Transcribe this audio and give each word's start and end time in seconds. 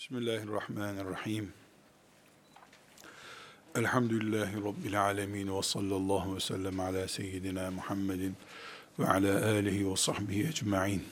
Bismillahirrahmanirrahim. 0.00 1.52
Elhamdülillahi 3.74 4.56
Rabbil 4.56 5.02
alemin 5.02 5.56
ve 5.56 5.62
sallallahu 5.62 6.36
ve 6.36 6.40
sellem 6.40 6.80
ala 6.80 7.08
seyyidina 7.08 7.70
Muhammedin 7.70 8.36
ve 8.98 9.06
ala 9.06 9.46
alihi 9.46 9.90
ve 9.90 9.96
sahbihi 9.96 10.48
ecma'in. 10.48 11.04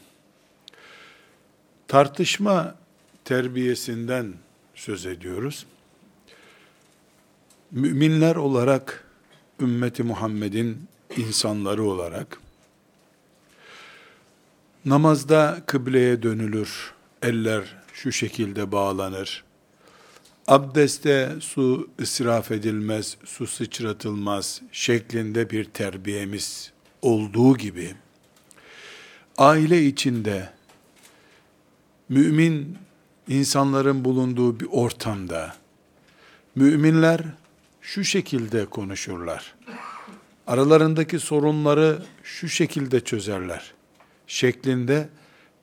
Tartışma 1.88 2.74
terbiyesinden 3.24 4.35
söz 4.74 5.07
ediyoruz. 5.07 5.66
Müminler 7.70 8.36
olarak, 8.36 9.05
ümmeti 9.61 10.02
Muhammed'in 10.02 10.89
insanları 11.16 11.84
olarak, 11.84 12.41
namazda 14.84 15.62
kıbleye 15.66 16.23
dönülür, 16.23 16.93
eller 17.23 17.77
şu 18.03 18.12
şekilde 18.12 18.73
bağlanır. 18.73 19.45
Abdeste 20.47 21.33
su 21.41 21.91
israf 21.98 22.51
edilmez, 22.51 23.16
su 23.25 23.47
sıçratılmaz 23.47 24.62
şeklinde 24.73 25.51
bir 25.51 25.65
terbiyemiz 25.65 26.73
olduğu 27.03 27.56
gibi, 27.56 27.95
aile 29.39 29.87
içinde 29.87 30.51
mümin 32.09 32.79
insanların 33.29 34.05
bulunduğu 34.05 34.61
bir 34.61 34.69
ortamda 34.70 35.56
müminler 36.55 37.20
şu 37.80 38.05
şekilde 38.05 38.67
konuşurlar. 38.67 39.55
Aralarındaki 40.47 41.19
sorunları 41.19 42.03
şu 42.23 42.48
şekilde 42.48 43.01
çözerler. 43.01 43.73
Şeklinde 44.27 45.09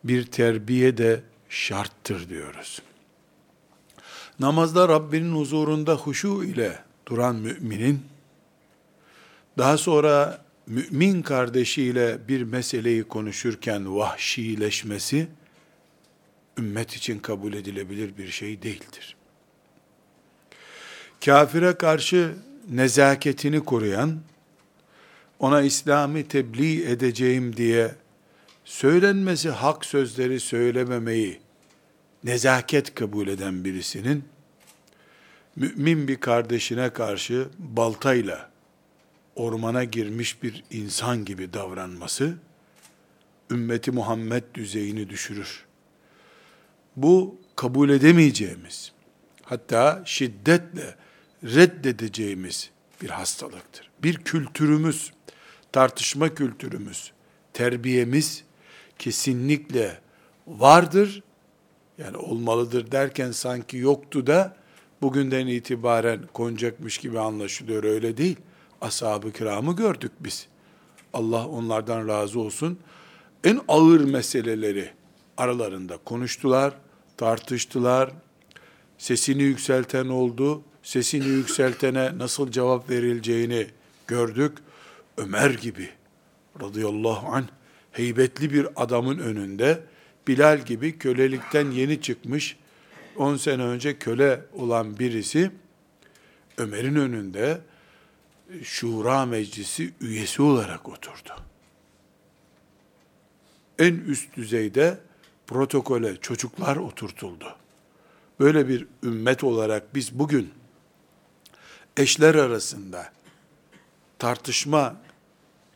bir 0.04 0.26
terbiye 0.26 0.98
de 0.98 1.24
şarttır 1.56 2.30
diyoruz. 2.30 2.82
Namazda 4.40 4.88
Rabbinin 4.90 5.36
huzurunda 5.36 5.96
huşu 5.96 6.44
ile 6.44 6.80
duran 7.06 7.36
müminin, 7.36 8.06
daha 9.58 9.78
sonra 9.78 10.42
mümin 10.68 11.22
kardeşiyle 11.22 12.28
bir 12.28 12.44
meseleyi 12.44 13.04
konuşurken 13.04 13.96
vahşileşmesi, 13.96 15.28
ümmet 16.58 16.94
için 16.94 17.20
kabul 17.20 17.54
edilebilir 17.54 18.18
bir 18.18 18.28
şey 18.28 18.62
değildir. 18.62 19.16
Kafire 21.26 21.74
karşı 21.74 22.36
nezaketini 22.70 23.66
koruyan, 23.66 24.20
ona 25.40 25.62
İslam'ı 25.62 26.24
tebliğ 26.24 26.92
edeceğim 26.92 27.58
diye 27.58 27.96
söylenmesi 28.66 29.50
hak 29.50 29.86
sözleri 29.86 30.40
söylememeyi 30.40 31.45
nezaket 32.26 32.96
kabul 32.96 33.28
eden 33.28 33.66
birisinin 33.66 34.24
mümin 35.56 36.08
bir 36.08 36.20
kardeşine 36.20 36.90
karşı 36.90 37.48
baltayla 37.58 38.50
ormana 39.36 39.84
girmiş 39.84 40.44
bir 40.44 40.64
insan 40.72 41.26
gibi 41.26 41.54
davranması 41.54 42.38
ümmeti 43.52 43.92
Muhammed 43.92 44.44
düzeyini 44.54 45.10
düşürür. 45.10 45.66
Bu 46.96 47.42
kabul 47.56 47.90
edemeyeceğimiz, 47.90 48.92
hatta 49.44 50.04
şiddetle 50.06 50.96
reddedeceğimiz 51.44 52.70
bir 53.02 53.10
hastalıktır. 53.10 53.90
Bir 54.04 54.18
kültürümüz, 54.18 55.12
tartışma 55.72 56.36
kültürümüz, 56.36 57.12
terbiyemiz 57.54 58.44
kesinlikle 59.00 60.00
vardır. 60.48 61.24
Yani 61.98 62.18
olmalıdır 62.18 62.92
derken 62.92 63.32
sanki 63.32 63.78
yoktu 63.78 64.28
da 64.28 64.56
bugünden 65.02 65.48
itibaren 65.48 66.20
konacakmış 66.34 66.98
gibi 66.98 67.20
anlaşılıyor 67.20 67.84
öyle 67.84 68.18
değil. 68.18 68.38
Ashab-ı 68.82 69.32
kiramı 69.32 69.76
gördük 69.76 70.12
biz. 70.20 70.48
Allah 71.14 71.48
onlardan 71.48 72.08
razı 72.08 72.40
olsun. 72.40 72.80
En 73.44 73.62
ağır 73.68 74.02
meseleleri 74.02 74.90
aralarında 75.38 75.98
konuştular, 75.98 76.74
tartıştılar. 77.18 78.12
Sesini 78.98 79.44
yükselten 79.44 80.08
oldu. 80.08 80.62
Sesini 80.84 81.26
yükseltene 81.28 82.18
nasıl 82.18 82.52
cevap 82.52 82.90
verileceğini 82.90 83.68
gördük. 84.08 84.58
Ömer 85.18 85.50
gibi 85.50 85.90
radıyallahu 86.62 87.28
anh 87.28 87.46
heybetli 87.92 88.54
bir 88.54 88.68
adamın 88.76 89.18
önünde 89.18 89.84
Bilal 90.28 90.66
gibi 90.66 90.98
kölelikten 90.98 91.72
yeni 91.72 92.02
çıkmış 92.02 92.58
10 93.18 93.38
sene 93.38 93.64
önce 93.64 94.00
köle 94.00 94.42
olan 94.54 95.00
birisi 95.00 95.52
Ömer'in 96.58 96.96
önünde 96.96 97.62
Şura 98.64 99.26
Meclisi 99.26 99.94
üyesi 100.02 100.42
olarak 100.42 100.90
oturdu. 100.90 101.36
En 103.80 103.94
üst 103.96 104.36
düzeyde 104.36 105.00
protokole 105.48 106.18
çocuklar 106.18 106.76
oturtuldu. 106.76 107.56
Böyle 108.40 108.68
bir 108.68 108.88
ümmet 109.04 109.44
olarak 109.44 109.96
biz 109.96 110.20
bugün 110.20 110.54
eşler 111.98 112.36
arasında 112.36 113.12
tartışma 114.20 114.96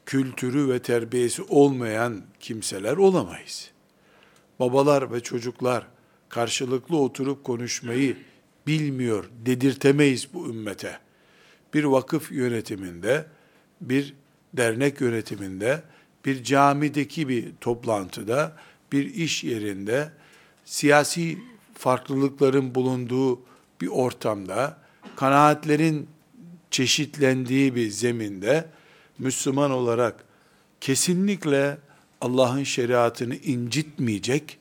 kültürü 0.05 0.69
ve 0.69 0.81
terbiyesi 0.81 1.41
olmayan 1.43 2.21
kimseler 2.39 2.97
olamayız. 2.97 3.71
Babalar 4.59 5.13
ve 5.13 5.19
çocuklar 5.19 5.87
karşılıklı 6.29 6.97
oturup 6.97 7.43
konuşmayı 7.43 8.17
bilmiyor, 8.67 9.29
dedirtemeyiz 9.45 10.33
bu 10.33 10.49
ümmete. 10.49 10.99
Bir 11.73 11.83
vakıf 11.83 12.31
yönetiminde, 12.31 13.25
bir 13.81 14.13
dernek 14.53 15.01
yönetiminde, 15.01 15.83
bir 16.25 16.43
camideki 16.43 17.27
bir 17.27 17.51
toplantıda, 17.61 18.55
bir 18.91 19.13
iş 19.13 19.43
yerinde, 19.43 20.11
siyasi 20.65 21.37
farklılıkların 21.73 22.75
bulunduğu 22.75 23.41
bir 23.81 23.87
ortamda, 23.87 24.77
kanaatlerin 25.15 26.07
çeşitlendiği 26.71 27.75
bir 27.75 27.89
zeminde, 27.89 28.65
Müslüman 29.19 29.71
olarak 29.71 30.23
kesinlikle 30.81 31.77
Allah'ın 32.21 32.63
şeriatını 32.63 33.35
incitmeyecek, 33.35 34.57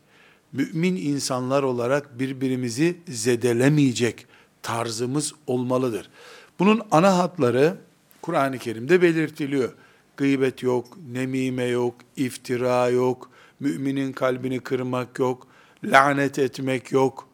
mümin 0.53 0.97
insanlar 0.97 1.63
olarak 1.63 2.19
birbirimizi 2.19 2.97
zedelemeyecek 3.09 4.27
tarzımız 4.63 5.33
olmalıdır. 5.47 6.11
Bunun 6.59 6.83
ana 6.91 7.19
hatları 7.19 7.77
Kur'an-ı 8.23 8.59
Kerim'de 8.59 9.03
belirtiliyor. 9.03 9.73
Gıybet 10.17 10.63
yok, 10.63 10.99
nemime 11.13 11.65
yok, 11.65 11.95
iftira 12.17 12.89
yok, 12.89 13.31
müminin 13.61 14.13
kalbini 14.13 14.61
kırmak 14.61 15.19
yok, 15.19 15.47
lanet 15.85 16.39
etmek 16.39 16.93
yok, 16.93 17.29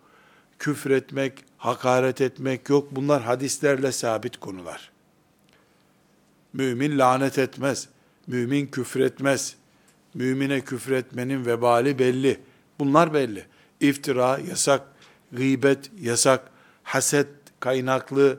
küfretmek, 0.59 1.45
hakaret 1.59 2.21
etmek 2.21 2.69
yok. 2.69 2.89
Bunlar 2.91 3.23
hadislerle 3.23 3.93
sabit 3.93 4.37
konular. 4.37 4.91
Mümin 6.53 6.99
lanet 6.99 7.39
etmez. 7.39 7.89
Mümin 8.27 8.67
küfretmez. 8.67 9.57
Mümine 10.15 10.61
küfretmenin 10.61 11.47
vebali 11.47 11.99
belli. 11.99 12.41
Bunlar 12.79 13.15
belli. 13.15 13.45
İftira 13.81 14.39
yasak, 14.39 14.83
gıybet 15.33 15.91
yasak, 16.01 16.51
haset 16.83 17.29
kaynaklı 17.61 18.39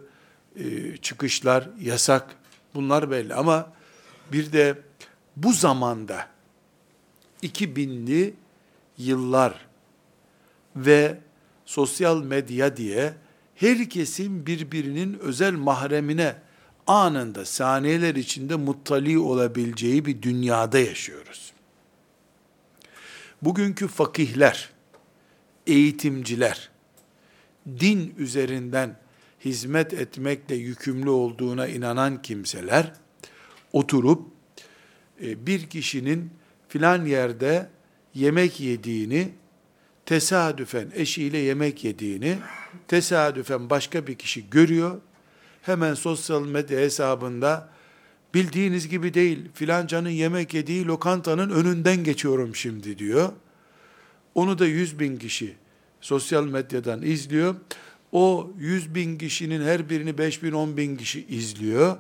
e, 0.56 0.98
çıkışlar 0.98 1.70
yasak. 1.82 2.36
Bunlar 2.76 3.12
belli 3.12 3.34
ama 3.34 3.72
bir 4.32 4.52
de 4.52 4.78
bu 5.36 5.54
zamanda 5.54 6.28
2000'li 7.44 8.34
yıllar 8.98 9.66
ve 10.76 11.18
sosyal 11.66 12.24
medya 12.24 12.78
diye 12.78 13.14
herkesin 13.56 14.46
birbirinin 14.46 15.20
özel 15.20 15.54
mahremine 15.54 16.36
anında 16.88 17.46
saniyeler 17.46 18.16
içinde 18.16 18.56
muttali 18.56 19.20
olabileceği 19.20 20.06
bir 20.06 20.22
dünyada 20.22 20.80
yaşıyoruz. 20.80 21.55
Bugünkü 23.46 23.88
fakihler, 23.88 24.70
eğitimciler, 25.68 26.70
din 27.80 28.16
üzerinden 28.18 29.00
hizmet 29.46 29.94
etmekle 29.94 30.56
yükümlü 30.56 31.10
olduğuna 31.10 31.68
inanan 31.68 32.22
kimseler, 32.22 32.94
oturup 33.74 34.28
e, 35.22 35.46
bir 35.48 35.70
kişinin 35.70 36.32
filan 36.68 37.06
yerde 37.06 37.70
yemek 38.14 38.60
yediğini, 38.60 39.32
tesadüfen 40.06 40.92
eşiyle 40.94 41.38
yemek 41.38 41.84
yediğini, 41.84 42.38
tesadüfen 42.88 43.70
başka 43.70 44.08
bir 44.08 44.16
kişi 44.16 44.50
görüyor, 44.50 45.02
hemen 45.62 45.94
sosyal 45.94 46.46
medya 46.46 46.80
hesabında 46.80 47.75
bildiğiniz 48.36 48.88
gibi 48.88 49.14
değil 49.14 49.40
filancanın 49.54 50.10
yemek 50.10 50.54
yediği 50.54 50.86
lokantanın 50.86 51.50
önünden 51.50 52.04
geçiyorum 52.04 52.56
şimdi 52.56 53.00
diyor. 53.00 53.30
Onu 54.36 54.60
da 54.60 54.66
yüz 54.66 55.00
bin 55.00 55.18
kişi 55.18 55.56
sosyal 56.02 56.46
medyadan 56.46 57.02
izliyor. 57.02 57.56
O 58.12 58.52
100 58.60 58.96
bin 58.96 59.18
kişinin 59.18 59.64
her 59.64 59.90
birini 59.90 60.18
5 60.18 60.44
bin 60.44 60.52
10 60.52 60.78
bin 60.78 60.96
kişi 60.96 61.26
izliyor. 61.26 61.98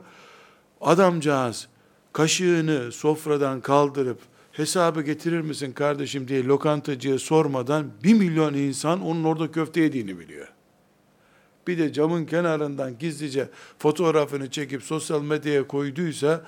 Adamcağız 0.82 1.68
kaşığını 2.14 2.92
sofradan 2.92 3.62
kaldırıp 3.62 4.20
hesabı 4.52 5.02
getirir 5.02 5.42
misin 5.42 5.72
kardeşim 5.72 6.28
diye 6.28 6.44
lokantacıya 6.44 7.20
sormadan 7.20 7.92
bir 8.04 8.14
milyon 8.14 8.54
insan 8.54 9.02
onun 9.02 9.24
orada 9.24 9.52
köfte 9.52 9.82
yediğini 9.82 10.20
biliyor. 10.20 10.55
Bir 11.68 11.78
de 11.78 11.94
camın 11.94 12.26
kenarından 12.26 12.98
gizlice 13.00 13.50
fotoğrafını 13.80 14.52
çekip 14.52 14.84
sosyal 14.84 15.22
medyaya 15.22 15.68
koyduysa 15.68 16.42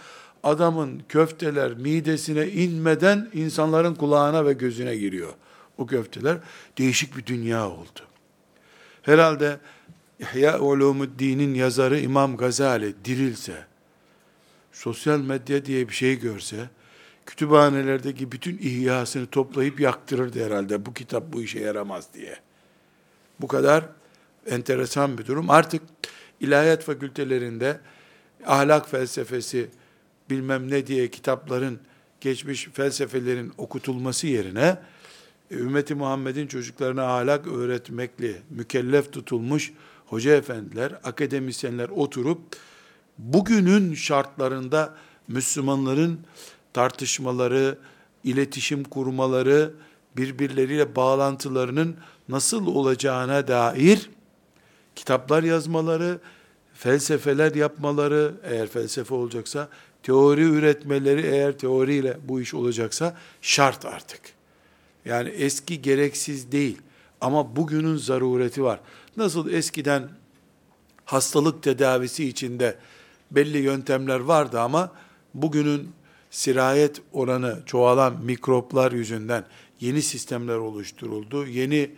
adamın 0.44 1.02
köfteler 1.10 1.74
midesine 1.74 2.48
inmeden 2.48 3.30
insanların 3.34 3.96
kulağına 3.96 4.46
ve 4.46 4.54
gözüne 4.54 4.96
giriyor. 4.96 5.34
O 5.78 5.86
köfteler 5.86 6.38
değişik 6.78 7.18
bir 7.18 7.26
dünya 7.26 7.70
oldu. 7.70 8.00
Herhalde 9.02 9.60
İhya 10.20 10.60
Ulumuddin'in 10.60 11.54
yazarı 11.54 12.00
İmam 12.00 12.38
Gazali 12.38 12.94
dirilse, 13.06 13.66
sosyal 14.72 15.20
medya 15.20 15.66
diye 15.66 15.90
bir 15.90 15.94
şey 15.94 16.20
görse, 16.20 16.70
kütüphanelerdeki 17.26 18.32
bütün 18.32 18.58
ihyasını 18.58 19.28
toplayıp 19.28 19.80
yaktırırdı 19.80 20.46
herhalde. 20.46 20.86
Bu 20.86 20.94
kitap 20.94 21.34
bu 21.34 21.42
işe 21.42 21.60
yaramaz 21.60 22.08
diye. 22.14 22.38
Bu 23.42 23.48
kadar 23.48 23.86
enteresan 24.48 25.18
bir 25.18 25.26
durum. 25.26 25.50
Artık 25.50 25.82
ilahiyat 26.40 26.84
fakültelerinde 26.84 27.80
ahlak 28.46 28.90
felsefesi 28.90 29.70
bilmem 30.30 30.72
ne 30.72 30.88
diye 30.88 31.12
kitapların 31.12 31.80
geçmiş 32.22 32.68
felsefelerin 32.74 33.54
okutulması 33.58 34.28
yerine 34.28 34.78
ümmeti 35.52 35.96
Muhammed'in 35.96 36.48
çocuklarına 36.48 37.04
ahlak 37.04 37.48
öğretmekle 37.48 38.32
mükellef 38.50 39.14
tutulmuş 39.14 39.74
hoca 40.06 40.36
efendiler, 40.36 40.92
akademisyenler 41.04 41.90
oturup 41.90 42.40
bugünün 43.18 43.94
şartlarında 43.94 44.96
Müslümanların 45.28 46.20
tartışmaları, 46.74 47.78
iletişim 48.24 48.84
kurmaları, 48.84 49.74
birbirleriyle 50.18 50.96
bağlantılarının 50.96 51.98
nasıl 52.30 52.68
olacağına 52.68 53.48
dair 53.48 54.10
kitaplar 54.98 55.44
yazmaları, 55.44 56.20
felsefeler 56.74 57.56
yapmaları, 57.56 58.34
eğer 58.44 58.68
felsefe 58.68 59.14
olacaksa, 59.14 59.70
teori 60.04 60.42
üretmeleri, 60.42 61.22
eğer 61.22 61.58
teoriyle 61.58 62.18
bu 62.28 62.42
iş 62.42 62.54
olacaksa 62.54 63.18
şart 63.42 63.86
artık. 63.86 64.22
Yani 65.06 65.30
eski 65.30 65.82
gereksiz 65.82 66.52
değil 66.52 66.78
ama 67.22 67.56
bugünün 67.56 67.96
zarureti 67.96 68.64
var. 68.64 68.80
Nasıl 69.18 69.50
eskiden 69.50 70.10
hastalık 71.06 71.64
tedavisi 71.64 72.28
içinde 72.28 72.76
belli 73.32 73.58
yöntemler 73.58 74.20
vardı 74.20 74.60
ama 74.60 74.92
bugünün 75.34 75.90
sirayet 76.32 77.02
oranı 77.14 77.60
çoğalan 77.66 78.26
mikroplar 78.26 78.92
yüzünden 78.92 79.46
yeni 79.80 80.02
sistemler 80.02 80.56
oluşturuldu. 80.56 81.48
Yeni 81.48 81.92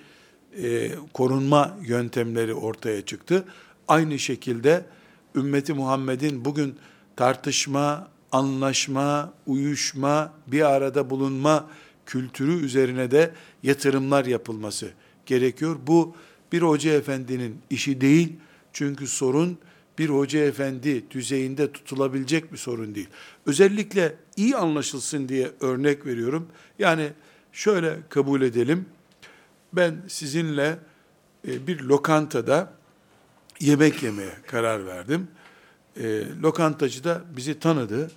e, 0.58 0.92
korunma 1.14 1.78
yöntemleri 1.88 2.54
ortaya 2.54 3.02
çıktı. 3.02 3.46
Aynı 3.88 4.20
şekilde 4.20 4.86
ümmeti 5.36 5.74
Muhammed'in 5.74 6.46
bugün 6.46 6.76
tartışma, 7.16 8.08
anlaşma, 8.32 9.34
uyuşma, 9.48 10.34
bir 10.48 10.62
arada 10.62 11.10
bulunma 11.10 11.70
kültürü 12.06 12.66
üzerine 12.66 13.12
de 13.12 13.32
yatırımlar 13.64 14.26
yapılması 14.26 14.92
gerekiyor. 15.26 15.78
Bu 15.88 16.16
bir 16.52 16.62
hoca 16.62 16.94
efendinin 16.94 17.58
işi 17.70 18.02
değil. 18.02 18.34
Çünkü 18.74 19.08
sorun 19.08 19.58
bir 20.00 20.10
hoca 20.10 20.40
efendi 20.40 21.12
düzeyinde 21.12 21.72
tutulabilecek 21.72 22.52
bir 22.52 22.58
sorun 22.58 22.96
değil. 22.96 23.08
Özellikle 23.46 24.16
iyi 24.36 24.56
anlaşılsın 24.56 25.30
diye 25.30 25.52
örnek 25.60 26.06
veriyorum. 26.06 26.48
Yani 26.80 27.10
şöyle 27.52 27.98
kabul 28.10 28.42
edelim. 28.42 28.86
Ben 29.74 30.02
sizinle 30.08 30.80
e, 31.48 31.68
bir 31.68 31.80
lokantada 31.82 32.74
yemek 33.60 34.04
yemeye 34.04 34.34
karar 34.48 34.86
verdim. 34.86 35.28
E, 35.98 36.24
lokantacı 36.42 37.04
da 37.04 37.22
bizi 37.38 37.60
tanıdı. 37.60 38.12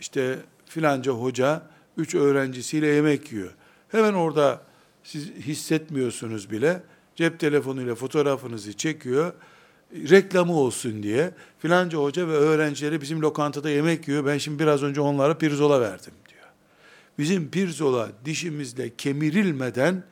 İşte 0.00 0.38
filanca 0.66 1.12
hoca 1.12 1.62
üç 1.96 2.14
öğrencisiyle 2.14 2.86
yemek 2.86 3.32
yiyor. 3.32 3.50
Hemen 3.88 4.12
orada 4.12 4.62
siz 5.04 5.30
hissetmiyorsunuz 5.30 6.50
bile. 6.50 6.82
Cep 7.16 7.40
telefonuyla 7.40 7.94
fotoğrafınızı 7.94 8.72
çekiyor. 8.72 9.32
Reklamı 9.92 10.52
olsun 10.52 11.02
diye. 11.02 11.30
Filanca 11.58 11.98
hoca 11.98 12.28
ve 12.28 12.32
öğrencileri 12.32 13.00
bizim 13.00 13.22
lokantada 13.22 13.70
yemek 13.70 14.08
yiyor. 14.08 14.26
Ben 14.26 14.38
şimdi 14.38 14.58
biraz 14.58 14.82
önce 14.82 15.00
onlara 15.00 15.38
pirzola 15.38 15.80
verdim 15.80 16.12
diyor. 16.28 16.46
Bizim 17.18 17.50
pirzola 17.50 18.08
dişimizle 18.24 18.96
kemirilmeden 18.96 20.02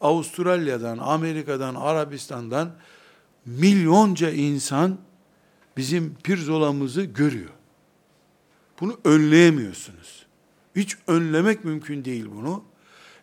Avustralya'dan, 0.00 0.98
Amerika'dan, 0.98 1.74
Arabistan'dan 1.74 2.70
milyonca 3.46 4.30
insan 4.30 4.98
bizim 5.76 6.14
pirzolamızı 6.24 7.02
görüyor. 7.02 7.50
Bunu 8.80 9.00
önleyemiyorsunuz. 9.04 10.26
Hiç 10.76 10.96
önlemek 11.06 11.64
mümkün 11.64 12.04
değil 12.04 12.26
bunu. 12.36 12.64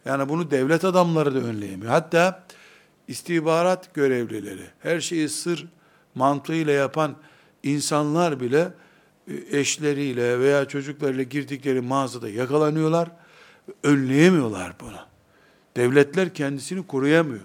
Yani 0.06 0.30
bunu 0.30 0.52
devlet 0.52 0.86
adamları 0.86 1.36
da 1.36 1.40
önleyemiyor. 1.40 1.92
Hatta 1.92 2.44
istihbarat 3.08 3.94
görevlileri, 3.94 4.66
her 4.80 5.00
şeyi 5.00 5.30
sır 5.30 5.68
mantığıyla 6.16 6.74
yapan 6.74 7.16
insanlar 7.64 8.40
bile 8.40 8.74
e, 9.28 9.60
eşleriyle 9.60 10.40
veya 10.40 10.68
çocuklarıyla 10.68 11.24
girdikleri 11.24 11.82
mağazada 11.82 12.30
yakalanıyorlar. 12.30 13.12
Önleyemiyorlar 13.84 14.74
bunu. 14.82 15.13
Devletler 15.78 16.34
kendisini 16.34 16.88
koruyamıyor. 16.88 17.42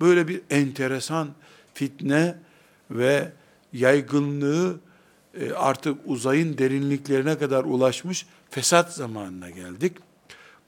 Böyle 0.00 0.28
bir 0.28 0.40
enteresan 0.50 1.28
fitne 1.74 2.34
ve 2.90 3.32
yaygınlığı 3.72 4.80
e, 5.40 5.52
artık 5.52 5.98
uzayın 6.06 6.58
derinliklerine 6.58 7.38
kadar 7.38 7.64
ulaşmış 7.64 8.26
fesat 8.50 8.94
zamanına 8.94 9.50
geldik. 9.50 9.96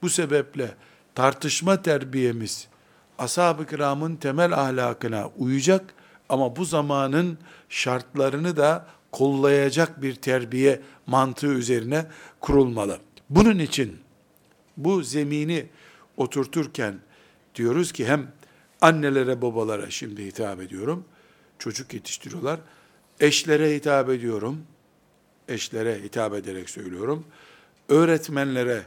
Bu 0.01 0.09
sebeple 0.09 0.75
tartışma 1.15 1.81
terbiyemiz 1.81 2.67
ashab-ı 3.17 3.65
kiramın 3.67 4.15
temel 4.15 4.53
ahlakına 4.53 5.29
uyacak 5.37 5.93
ama 6.29 6.55
bu 6.55 6.65
zamanın 6.65 7.37
şartlarını 7.69 8.57
da 8.57 8.87
kollayacak 9.11 10.01
bir 10.01 10.15
terbiye 10.15 10.81
mantığı 11.07 11.53
üzerine 11.53 12.05
kurulmalı. 12.39 12.99
Bunun 13.29 13.59
için 13.59 13.97
bu 14.77 15.03
zemini 15.03 15.65
oturturken 16.17 16.95
diyoruz 17.55 17.91
ki 17.91 18.07
hem 18.07 18.31
annelere 18.81 19.41
babalara 19.41 19.89
şimdi 19.89 20.25
hitap 20.25 20.61
ediyorum. 20.61 21.05
Çocuk 21.59 21.93
yetiştiriyorlar. 21.93 22.59
Eşlere 23.19 23.75
hitap 23.75 24.09
ediyorum. 24.09 24.61
Eşlere 25.47 26.03
hitap 26.03 26.33
ederek 26.33 26.69
söylüyorum. 26.69 27.25
Öğretmenlere 27.89 28.81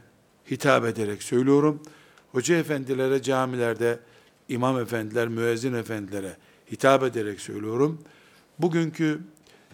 hitap 0.51 0.85
ederek 0.85 1.23
söylüyorum. 1.23 1.81
Hoca 2.31 2.55
efendilere 2.55 3.21
camilerde, 3.21 3.99
imam 4.49 4.79
efendiler, 4.79 5.27
müezzin 5.27 5.73
efendilere 5.73 6.37
hitap 6.71 7.03
ederek 7.03 7.41
söylüyorum. 7.41 8.01
Bugünkü 8.59 9.19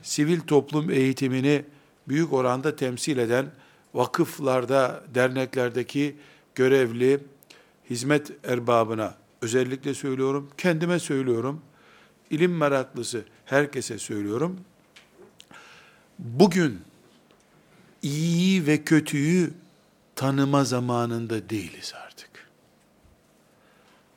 sivil 0.01 0.39
toplum 0.39 0.91
eğitimini 0.91 1.65
büyük 2.07 2.33
oranda 2.33 2.75
temsil 2.75 3.17
eden 3.17 3.45
vakıflarda, 3.93 5.03
derneklerdeki 5.15 6.15
görevli 6.55 7.19
hizmet 7.89 8.31
erbabına 8.43 9.15
özellikle 9.41 9.93
söylüyorum, 9.93 10.49
kendime 10.57 10.99
söylüyorum, 10.99 11.61
ilim 12.29 12.57
meraklısı 12.57 13.25
herkese 13.45 13.99
söylüyorum. 13.99 14.59
Bugün 16.19 16.81
iyiyi 18.01 18.67
ve 18.67 18.83
kötüyü 18.83 19.53
tanıma 20.15 20.63
zamanında 20.63 21.49
değiliz 21.49 21.93
artık. 22.05 22.29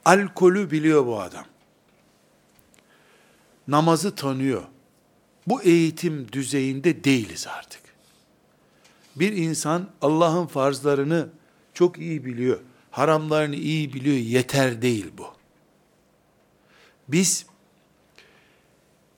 Alkolü 0.04 0.70
biliyor 0.70 1.06
bu 1.06 1.20
adam. 1.20 1.44
Namazı 3.68 4.14
tanıyor. 4.14 4.62
Bu 5.46 5.62
eğitim 5.62 6.32
düzeyinde 6.32 7.04
değiliz 7.04 7.46
artık. 7.46 7.80
Bir 9.16 9.32
insan 9.32 9.88
Allah'ın 10.02 10.46
farzlarını 10.46 11.28
çok 11.74 11.98
iyi 11.98 12.24
biliyor. 12.24 12.60
Haramlarını 12.90 13.56
iyi 13.56 13.92
biliyor. 13.92 14.16
Yeter 14.16 14.82
değil 14.82 15.06
bu. 15.18 15.26
Biz 17.08 17.46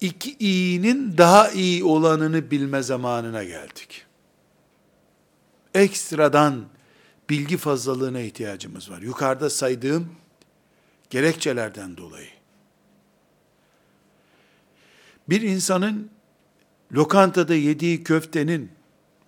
iki 0.00 0.36
iyinin 0.38 1.18
daha 1.18 1.50
iyi 1.50 1.84
olanını 1.84 2.50
bilme 2.50 2.82
zamanına 2.82 3.44
geldik. 3.44 4.06
Ekstradan 5.74 6.64
bilgi 7.30 7.56
fazlalığına 7.56 8.20
ihtiyacımız 8.20 8.90
var. 8.90 9.02
Yukarıda 9.02 9.50
saydığım 9.50 10.08
gerekçelerden 11.10 11.96
dolayı. 11.96 12.28
Bir 15.28 15.42
insanın 15.42 16.10
lokantada 16.92 17.54
yediği 17.54 18.04
köftenin 18.04 18.70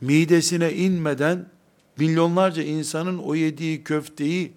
midesine 0.00 0.72
inmeden 0.72 1.46
milyonlarca 1.96 2.62
insanın 2.62 3.18
o 3.18 3.34
yediği 3.34 3.84
köfteyi 3.84 4.52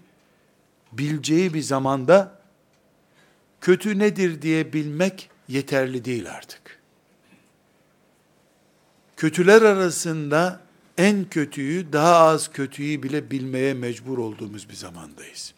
bileceği 0.92 1.54
bir 1.54 1.62
zamanda 1.62 2.40
kötü 3.62 4.00
nedir 4.00 4.42
diye 4.42 4.74
bilmek 4.74 5.30
yeterli 5.48 6.06
değil 6.06 6.32
artık. 6.32 6.80
Kötüler 9.18 9.62
arasında 9.62 10.62
en 10.98 11.26
kötüyü, 11.30 11.94
daha 11.94 12.16
az 12.16 12.52
kötüyü 12.52 13.04
bile 13.04 13.32
bilmeye 13.32 13.74
mecbur 13.74 14.18
olduğumuz 14.18 14.70
bir 14.70 14.74
zamandayız. 14.74 15.54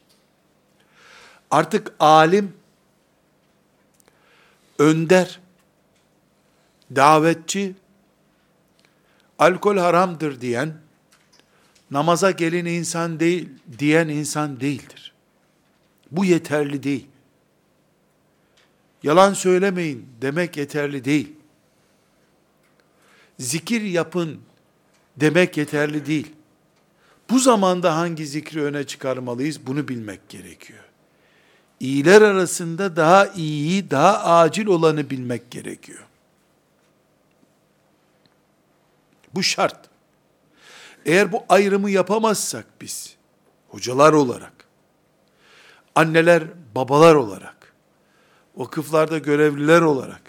Artık 1.52 1.94
alim, 2.00 2.54
önder, 4.80 5.40
davetçi, 6.96 7.76
alkol 9.40 9.78
haramdır 9.78 10.42
diyen, 10.42 10.74
namaza 11.92 12.32
gelin 12.32 12.66
insan 12.66 13.20
değil, 13.20 13.50
diyen 13.80 14.08
insan 14.08 14.60
değildir. 14.60 15.14
Bu 16.12 16.26
yeterli 16.26 16.84
değil. 16.84 17.08
Yalan 19.04 19.34
söylemeyin 19.34 20.08
demek 20.22 20.58
yeterli 20.58 21.06
değil. 21.06 21.34
Zikir 23.40 23.82
yapın 23.82 24.40
demek 25.18 25.58
yeterli 25.58 26.06
değil. 26.06 26.32
Bu 27.30 27.40
zamanda 27.40 27.96
hangi 27.98 28.28
zikri 28.28 28.64
öne 28.64 28.84
çıkarmalıyız 28.84 29.68
bunu 29.68 29.88
bilmek 29.88 30.30
gerekiyor. 30.30 30.84
İyiler 31.80 32.22
arasında 32.22 32.96
daha 32.96 33.28
iyiyi, 33.28 33.92
daha 33.92 34.24
acil 34.24 34.66
olanı 34.68 35.10
bilmek 35.10 35.52
gerekiyor. 35.52 36.06
Bu 39.36 39.44
şart. 39.44 39.87
Eğer 41.08 41.32
bu 41.32 41.44
ayrımı 41.50 41.92
yapamazsak 41.92 42.66
biz, 42.82 43.16
hocalar 43.68 44.14
olarak, 44.14 44.54
anneler, 45.96 46.44
babalar 46.76 47.16
olarak, 47.16 47.74
vakıflarda 48.58 49.18
görevliler 49.18 49.82
olarak, 49.82 50.22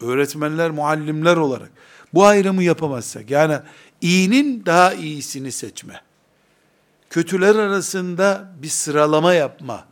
öğretmenler, 0.00 0.70
muallimler 0.70 1.36
olarak, 1.36 1.70
bu 2.14 2.26
ayrımı 2.26 2.62
yapamazsak, 2.62 3.30
yani 3.30 3.58
iyinin 4.00 4.66
daha 4.66 4.94
iyisini 4.94 5.52
seçme, 5.52 6.00
kötüler 7.10 7.54
arasında 7.54 8.52
bir 8.62 8.68
sıralama 8.68 9.34
yapma 9.34 9.84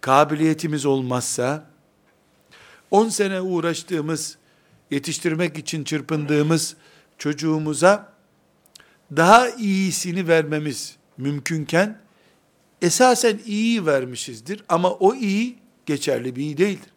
kabiliyetimiz 0.00 0.86
olmazsa, 0.86 1.66
10 2.90 3.08
sene 3.08 3.40
uğraştığımız, 3.40 4.36
yetiştirmek 4.90 5.58
için 5.58 5.84
çırpındığımız 5.84 6.76
çocuğumuza 7.18 8.13
daha 9.16 9.48
iyisini 9.48 10.28
vermemiz 10.28 10.96
mümkünken, 11.18 11.98
esasen 12.82 13.40
iyi 13.46 13.86
vermişizdir 13.86 14.64
ama 14.68 14.90
o 14.90 15.14
iyi 15.14 15.58
geçerli 15.86 16.36
bir 16.36 16.42
iyi 16.42 16.56
değildir. 16.56 16.90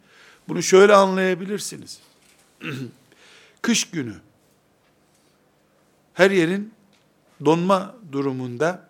Bunu 0.47 0.63
şöyle 0.63 0.93
anlayabilirsiniz. 0.93 1.99
Kış 3.61 3.89
günü 3.89 4.15
her 6.13 6.31
yerin 6.31 6.73
donma 7.45 7.95
durumunda 8.11 8.89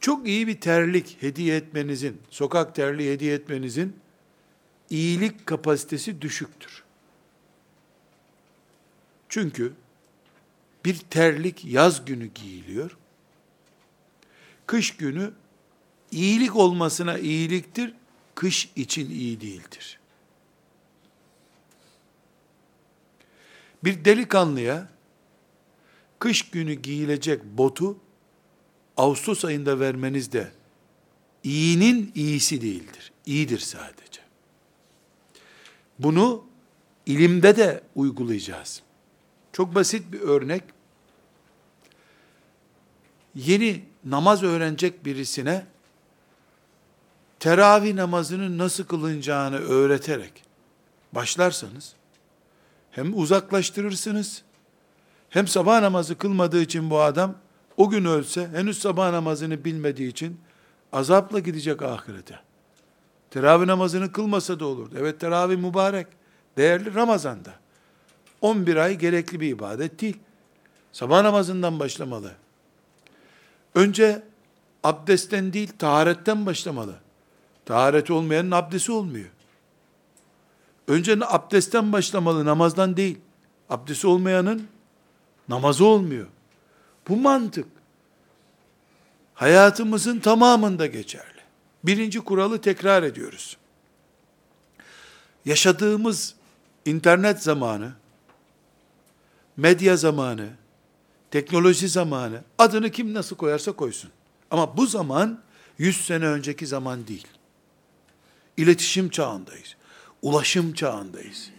çok 0.00 0.26
iyi 0.26 0.46
bir 0.46 0.60
terlik 0.60 1.16
hediye 1.20 1.56
etmenizin, 1.56 2.20
sokak 2.30 2.74
terliği 2.74 3.12
hediye 3.12 3.34
etmenizin 3.34 3.96
iyilik 4.90 5.46
kapasitesi 5.46 6.22
düşüktür. 6.22 6.82
Çünkü 9.28 9.72
bir 10.84 10.98
terlik 10.98 11.64
yaz 11.64 12.04
günü 12.04 12.26
giyiliyor. 12.26 12.96
Kış 14.66 14.96
günü 14.96 15.32
iyilik 16.10 16.56
olmasına 16.56 17.18
iyiliktir, 17.18 17.94
kış 18.34 18.70
için 18.76 19.10
iyi 19.10 19.40
değildir. 19.40 20.00
Bir 23.84 24.04
delikanlıya 24.04 24.88
kış 26.18 26.50
günü 26.50 26.74
giyilecek 26.74 27.44
botu 27.44 27.98
Ağustos 28.96 29.44
ayında 29.44 29.80
vermeniz 29.80 30.32
de 30.32 30.52
iyinin 31.44 32.12
iyisi 32.14 32.62
değildir. 32.62 33.12
İyidir 33.26 33.58
sadece. 33.58 34.20
Bunu 35.98 36.44
ilimde 37.06 37.56
de 37.56 37.82
uygulayacağız. 37.94 38.82
Çok 39.52 39.74
basit 39.74 40.12
bir 40.12 40.20
örnek. 40.20 40.62
Yeni 43.34 43.84
namaz 44.04 44.42
öğrenecek 44.42 45.04
birisine 45.04 45.66
teravih 47.40 47.94
namazının 47.94 48.58
nasıl 48.58 48.84
kılınacağını 48.84 49.56
öğreterek 49.56 50.44
başlarsanız 51.12 51.94
hem 52.90 53.18
uzaklaştırırsınız 53.18 54.42
hem 55.30 55.46
sabah 55.46 55.80
namazı 55.80 56.18
kılmadığı 56.18 56.62
için 56.62 56.90
bu 56.90 57.00
adam 57.00 57.34
o 57.76 57.90
gün 57.90 58.04
ölse 58.04 58.48
henüz 58.48 58.78
sabah 58.78 59.10
namazını 59.10 59.64
bilmediği 59.64 60.08
için 60.08 60.40
azapla 60.92 61.38
gidecek 61.38 61.82
ahirete. 61.82 62.40
Teravih 63.30 63.66
namazını 63.66 64.12
kılmasa 64.12 64.60
da 64.60 64.64
olurdu. 64.66 64.94
Evet 64.98 65.20
teravih 65.20 65.56
mübarek, 65.56 66.06
değerli 66.56 66.94
Ramazan'da. 66.94 67.54
11 68.40 68.76
ay 68.76 68.98
gerekli 68.98 69.40
bir 69.40 69.48
ibadet 69.48 70.00
değil. 70.00 70.16
Sabah 70.92 71.22
namazından 71.22 71.80
başlamalı. 71.80 72.32
Önce 73.74 74.22
abdestten 74.84 75.52
değil, 75.52 75.72
taharetten 75.78 76.46
başlamalı. 76.46 76.94
Taharet 77.64 78.10
olmayanın 78.10 78.50
abdesti 78.50 78.92
olmuyor. 78.92 79.28
Önce 80.88 81.18
abdestten 81.26 81.92
başlamalı, 81.92 82.44
namazdan 82.44 82.96
değil. 82.96 83.18
Abdesti 83.70 84.06
olmayanın 84.06 84.68
namazı 85.48 85.84
olmuyor. 85.84 86.26
Bu 87.08 87.16
mantık 87.16 87.66
hayatımızın 89.34 90.18
tamamında 90.18 90.86
geçerli. 90.86 91.40
Birinci 91.84 92.20
kuralı 92.20 92.60
tekrar 92.60 93.02
ediyoruz. 93.02 93.56
Yaşadığımız 95.44 96.34
internet 96.84 97.42
zamanı, 97.42 97.92
medya 99.60 99.96
zamanı, 99.96 100.48
teknoloji 101.30 101.88
zamanı, 101.88 102.42
adını 102.58 102.90
kim 102.90 103.14
nasıl 103.14 103.36
koyarsa 103.36 103.72
koysun. 103.72 104.10
Ama 104.50 104.76
bu 104.76 104.86
zaman 104.86 105.40
100 105.78 106.06
sene 106.06 106.26
önceki 106.26 106.66
zaman 106.66 107.06
değil. 107.06 107.26
İletişim 108.56 109.08
çağındayız. 109.08 109.76
Ulaşım 110.22 110.74
çağındayız. 110.74 111.50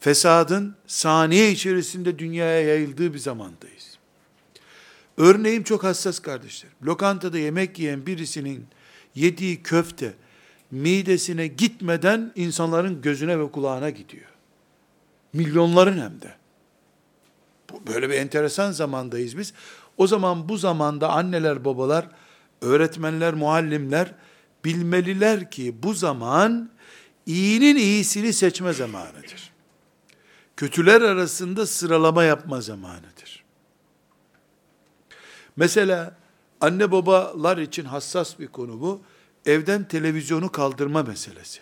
Fesadın 0.00 0.74
saniye 0.86 1.50
içerisinde 1.50 2.18
dünyaya 2.18 2.62
yayıldığı 2.62 3.14
bir 3.14 3.18
zamandayız. 3.18 3.98
Örneğim 5.16 5.62
çok 5.62 5.84
hassas 5.84 6.18
kardeşler. 6.18 6.70
Lokantada 6.82 7.38
yemek 7.38 7.78
yiyen 7.78 8.06
birisinin 8.06 8.66
yediği 9.14 9.62
köfte 9.62 10.14
midesine 10.70 11.46
gitmeden 11.46 12.32
insanların 12.36 13.02
gözüne 13.02 13.38
ve 13.38 13.50
kulağına 13.50 13.90
gidiyor. 13.90 14.28
Milyonların 15.32 16.00
hem 16.00 16.20
de. 16.20 16.41
Böyle 17.86 18.10
bir 18.10 18.14
enteresan 18.14 18.70
zamandayız 18.70 19.38
biz. 19.38 19.52
O 19.96 20.06
zaman 20.06 20.48
bu 20.48 20.56
zamanda 20.56 21.08
anneler, 21.08 21.64
babalar, 21.64 22.08
öğretmenler, 22.60 23.34
muallimler 23.34 24.14
bilmeliler 24.64 25.50
ki 25.50 25.82
bu 25.82 25.94
zaman 25.94 26.70
iyinin 27.26 27.76
iyisini 27.76 28.32
seçme 28.32 28.72
zamanıdır. 28.72 29.52
Kötüler 30.56 31.00
arasında 31.00 31.66
sıralama 31.66 32.24
yapma 32.24 32.60
zamanıdır. 32.60 33.44
Mesela 35.56 36.16
anne 36.60 36.92
babalar 36.92 37.58
için 37.58 37.84
hassas 37.84 38.38
bir 38.38 38.48
konu 38.48 38.80
bu. 38.80 39.00
Evden 39.46 39.88
televizyonu 39.88 40.52
kaldırma 40.52 41.02
meselesi. 41.02 41.60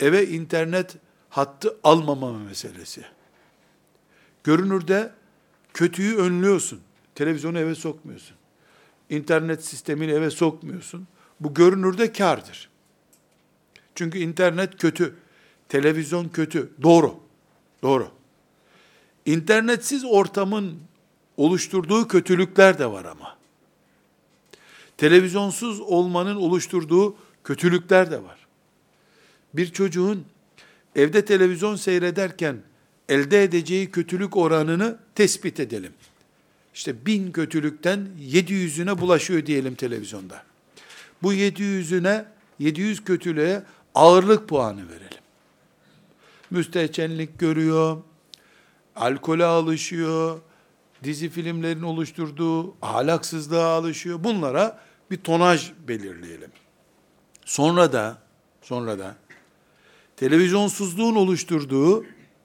Eve 0.00 0.26
internet 0.26 0.96
hattı 1.28 1.76
almama 1.84 2.32
meselesi. 2.32 3.04
Görünürde 4.48 5.12
kötüyü 5.74 6.16
önlüyorsun. 6.16 6.80
Televizyonu 7.14 7.58
eve 7.58 7.74
sokmuyorsun. 7.74 8.36
İnternet 9.10 9.64
sistemini 9.64 10.12
eve 10.12 10.30
sokmuyorsun. 10.30 11.06
Bu 11.40 11.54
görünürde 11.54 12.12
kardır. 12.12 12.70
Çünkü 13.94 14.18
internet 14.18 14.78
kötü. 14.78 15.14
Televizyon 15.68 16.28
kötü. 16.28 16.70
Doğru. 16.82 17.14
Doğru. 17.82 18.10
İnternetsiz 19.26 20.04
ortamın 20.04 20.78
oluşturduğu 21.36 22.08
kötülükler 22.08 22.78
de 22.78 22.86
var 22.86 23.04
ama. 23.04 23.36
Televizyonsuz 24.96 25.80
olmanın 25.80 26.36
oluşturduğu 26.36 27.16
kötülükler 27.44 28.10
de 28.10 28.22
var. 28.22 28.46
Bir 29.54 29.72
çocuğun 29.72 30.24
evde 30.96 31.24
televizyon 31.24 31.76
seyrederken 31.76 32.62
elde 33.08 33.42
edeceği 33.42 33.90
kötülük 33.90 34.36
oranını 34.36 34.98
tespit 35.14 35.60
edelim. 35.60 35.92
İşte 36.74 37.06
bin 37.06 37.32
kötülükten 37.32 38.08
700'üne 38.20 39.00
bulaşıyor 39.00 39.46
diyelim 39.46 39.74
televizyonda. 39.74 40.42
Bu 41.22 41.34
700'üne, 41.34 42.24
700 42.58 43.04
kötülüğe 43.04 43.62
ağırlık 43.94 44.48
puanı 44.48 44.88
verelim. 44.88 45.18
Müstehcenlik 46.50 47.38
görüyor, 47.38 48.02
alkole 48.96 49.44
alışıyor, 49.44 50.40
dizi 51.04 51.28
filmlerin 51.28 51.82
oluşturduğu 51.82 52.74
ahlaksızlığa 52.82 53.68
alışıyor. 53.68 54.24
Bunlara 54.24 54.80
bir 55.10 55.16
tonaj 55.16 55.72
belirleyelim. 55.88 56.50
Sonra 57.44 57.92
da 57.92 58.18
sonra 58.62 58.98
da 58.98 59.16
televizyonsuzluğun 60.16 61.14
oluşturduğu 61.14 62.04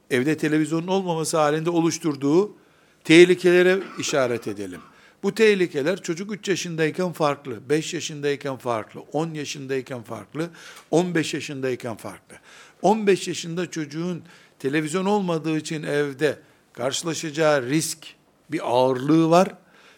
evde 0.10 0.38
televizyonun 0.38 0.88
olmaması 0.88 1.38
halinde 1.38 1.70
oluşturduğu 1.70 2.56
tehlikelere 3.04 3.80
işaret 4.00 4.48
edelim. 4.48 4.82
Bu 5.24 5.36
tehlikeler 5.36 6.02
çocuk 6.02 6.32
3 6.32 6.48
yaşındayken 6.48 7.12
farklı, 7.12 7.70
5 7.70 7.94
yaşındayken 7.94 8.58
farklı, 8.58 9.00
10 9.00 9.34
yaşındayken 9.34 10.04
farklı, 10.04 10.50
15 10.92 11.34
yaşındayken 11.34 11.96
farklı. 11.96 12.36
15 12.82 13.28
yaşında 13.28 13.72
çocuğun 13.72 14.24
televizyon 14.60 15.06
olmadığı 15.06 15.58
için 15.58 15.84
evde 15.84 16.40
karşılaşacağı 16.74 17.70
risk 17.70 17.98
bir 18.52 18.72
ağırlığı 18.72 19.30
var. 19.30 19.56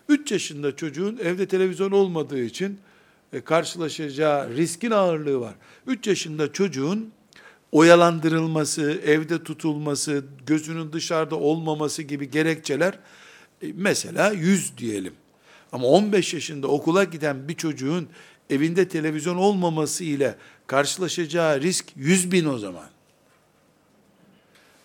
3 0.09 0.31
yaşında 0.31 0.75
çocuğun 0.75 1.17
evde 1.17 1.47
televizyon 1.47 1.91
olmadığı 1.91 2.43
için 2.43 2.79
e, 3.33 3.41
karşılaşacağı 3.41 4.55
riskin 4.55 4.91
ağırlığı 4.91 5.39
var. 5.39 5.53
3 5.87 6.07
yaşında 6.07 6.53
çocuğun 6.53 7.11
oyalandırılması, 7.75 9.01
evde 9.05 9.43
tutulması, 9.43 10.25
gözünün 10.45 10.93
dışarıda 10.93 11.35
olmaması 11.35 12.01
gibi 12.01 12.31
gerekçeler 12.31 12.99
e, 13.61 13.67
mesela 13.73 14.31
100 14.31 14.77
diyelim. 14.77 15.13
Ama 15.71 15.87
15 15.87 16.33
yaşında 16.33 16.67
okula 16.67 17.03
giden 17.03 17.47
bir 17.47 17.53
çocuğun 17.53 18.07
evinde 18.49 18.87
televizyon 18.87 19.35
olmaması 19.35 20.03
ile 20.03 20.35
karşılaşacağı 20.67 21.61
risk 21.61 21.85
100 21.95 22.31
bin 22.31 22.45
o 22.45 22.57
zaman. 22.57 22.89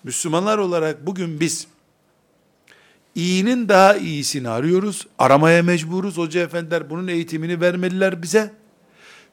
Müslümanlar 0.05 0.59
olarak 0.59 1.07
bugün 1.07 1.41
biz 1.41 1.67
iyinin 3.15 3.69
daha 3.69 3.97
iyisini 3.97 4.49
arıyoruz. 4.49 5.07
Aramaya 5.19 5.63
mecburuz. 5.63 6.19
Hoca 6.19 6.41
efendiler 6.41 6.91
bunun 6.91 7.09
eğitimini 7.09 7.61
vermeliler 7.61 8.23
bize. 8.23 8.53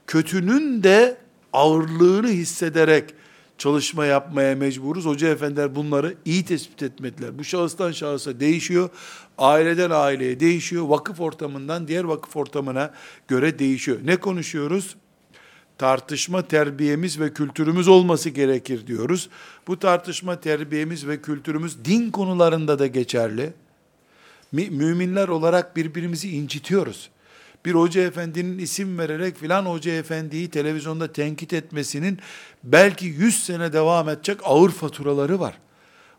Kötünün 0.07 0.83
de 0.83 1.17
ağırlığını 1.53 2.27
hissederek 2.27 3.13
çalışma 3.57 4.05
yapmaya 4.05 4.55
mecburuz. 4.55 5.05
Hoca 5.05 5.27
efendiler 5.27 5.75
bunları 5.75 6.15
iyi 6.25 6.45
tespit 6.45 6.83
etmediler. 6.83 7.39
Bu 7.39 7.43
şahıstan 7.43 7.91
şahısa 7.91 8.39
değişiyor. 8.39 8.89
Aileden 9.37 9.89
aileye 9.89 10.39
değişiyor. 10.39 10.87
Vakıf 10.87 11.21
ortamından 11.21 11.87
diğer 11.87 12.03
vakıf 12.03 12.35
ortamına 12.35 12.93
göre 13.27 13.59
değişiyor. 13.59 13.97
Ne 14.03 14.17
konuşuyoruz? 14.17 14.95
Tartışma 15.77 16.41
terbiyemiz 16.41 17.19
ve 17.19 17.33
kültürümüz 17.33 17.87
olması 17.87 18.29
gerekir 18.29 18.87
diyoruz. 18.87 19.29
Bu 19.67 19.79
tartışma 19.79 20.39
terbiyemiz 20.39 21.07
ve 21.07 21.21
kültürümüz 21.21 21.85
din 21.85 22.11
konularında 22.11 22.79
da 22.79 22.87
geçerli. 22.87 23.53
Müminler 24.51 25.27
olarak 25.27 25.75
birbirimizi 25.75 26.29
incitiyoruz 26.29 27.09
bir 27.65 27.73
hoca 27.73 28.01
efendinin 28.01 28.59
isim 28.59 28.99
vererek 28.99 29.37
filan 29.37 29.65
hoca 29.65 29.91
efendiyi 29.91 30.49
televizyonda 30.49 31.13
tenkit 31.13 31.53
etmesinin 31.53 32.19
belki 32.63 33.05
100 33.05 33.43
sene 33.45 33.73
devam 33.73 34.09
edecek 34.09 34.39
ağır 34.43 34.69
faturaları 34.69 35.39
var. 35.39 35.57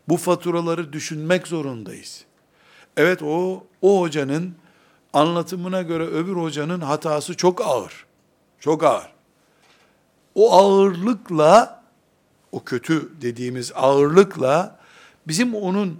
Bu 0.09 0.17
faturaları 0.17 0.93
düşünmek 0.93 1.47
zorundayız. 1.47 2.25
Evet 2.97 3.23
o 3.23 3.63
o 3.81 4.01
hocanın 4.01 4.55
anlatımına 5.13 5.81
göre 5.81 6.03
öbür 6.03 6.35
hocanın 6.35 6.81
hatası 6.81 7.37
çok 7.37 7.67
ağır. 7.67 8.05
Çok 8.59 8.83
ağır. 8.83 9.09
O 10.35 10.53
ağırlıkla 10.53 11.83
o 12.51 12.63
kötü 12.63 13.09
dediğimiz 13.21 13.71
ağırlıkla 13.75 14.79
bizim 15.27 15.55
onun 15.55 15.99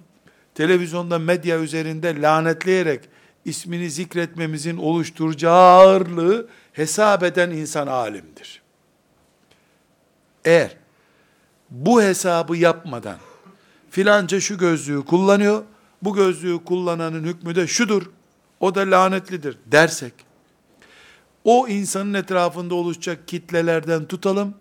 televizyonda 0.55 1.19
medya 1.19 1.59
üzerinde 1.59 2.21
lanetleyerek 2.21 3.09
ismini 3.45 3.89
zikretmemizin 3.89 4.77
oluşturacağı 4.77 5.53
ağırlığı 5.53 6.47
hesap 6.73 7.23
eden 7.23 7.49
insan 7.49 7.87
alimdir. 7.87 8.61
Eğer 10.45 10.77
bu 11.69 12.01
hesabı 12.01 12.57
yapmadan 12.57 13.17
filanca 13.89 14.39
şu 14.39 14.57
gözlüğü 14.57 15.05
kullanıyor, 15.05 15.63
bu 16.01 16.15
gözlüğü 16.15 16.63
kullananın 16.65 17.23
hükmü 17.23 17.55
de 17.55 17.67
şudur, 17.67 18.09
o 18.59 18.75
da 18.75 18.81
lanetlidir 18.81 19.57
dersek, 19.65 20.13
o 21.43 21.67
insanın 21.67 22.13
etrafında 22.13 22.75
oluşacak 22.75 23.27
kitlelerden 23.27 24.05
tutalım, 24.05 24.55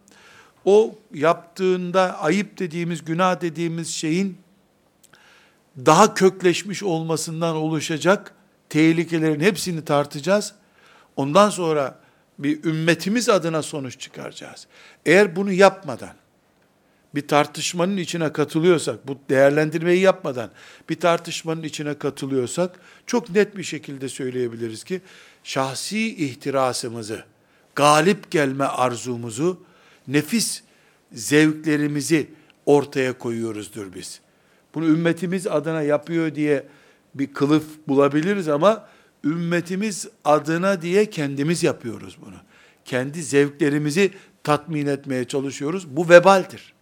o 0.65 0.95
yaptığında 1.15 2.19
ayıp 2.19 2.59
dediğimiz, 2.59 3.05
günah 3.05 3.41
dediğimiz 3.41 3.89
şeyin 3.89 4.39
daha 5.87 6.15
kökleşmiş 6.15 6.83
olmasından 6.83 7.57
oluşacak 7.57 8.35
tehlikelerin 8.71 9.41
hepsini 9.41 9.85
tartacağız. 9.85 10.55
Ondan 11.17 11.51
sonra 11.51 11.99
bir 12.39 12.65
ümmetimiz 12.65 13.29
adına 13.29 13.63
sonuç 13.63 14.01
çıkaracağız. 14.01 14.67
Eğer 15.07 15.37
bunu 15.37 15.53
yapmadan, 15.53 16.15
bir 17.15 17.29
tartışmanın 17.29 17.97
içine 17.97 18.33
katılıyorsak, 18.33 19.09
bu 19.09 19.19
değerlendirmeyi 19.31 20.01
yapmadan 20.01 20.51
bir 20.89 21.01
tartışmanın 21.01 21.63
içine 21.63 21.99
katılıyorsak, 21.99 22.81
çok 23.07 23.31
net 23.31 23.57
bir 23.57 23.63
şekilde 23.63 24.09
söyleyebiliriz 24.09 24.85
ki, 24.85 25.01
şahsi 25.45 26.25
ihtirasımızı, 26.25 27.25
galip 27.75 28.31
gelme 28.31 28.65
arzumuzu, 28.65 29.63
nefis 30.09 30.63
zevklerimizi 31.13 32.31
ortaya 32.67 33.19
koyuyoruzdur 33.19 33.95
biz. 33.95 34.21
Bunu 34.75 34.87
ümmetimiz 34.87 35.47
adına 35.47 35.83
yapıyor 35.83 36.35
diye 36.35 36.67
bir 37.15 37.33
kılıf 37.33 37.65
bulabiliriz 37.89 38.49
ama 38.49 38.89
ümmetimiz 39.25 40.09
adına 40.25 40.83
diye 40.83 41.11
kendimiz 41.11 41.63
yapıyoruz 41.63 42.19
bunu. 42.27 42.37
Kendi 42.85 43.23
zevklerimizi 43.23 44.13
tatmin 44.45 44.87
etmeye 44.87 45.25
çalışıyoruz. 45.25 45.97
Bu 45.97 46.09
vebaldir. 46.09 46.73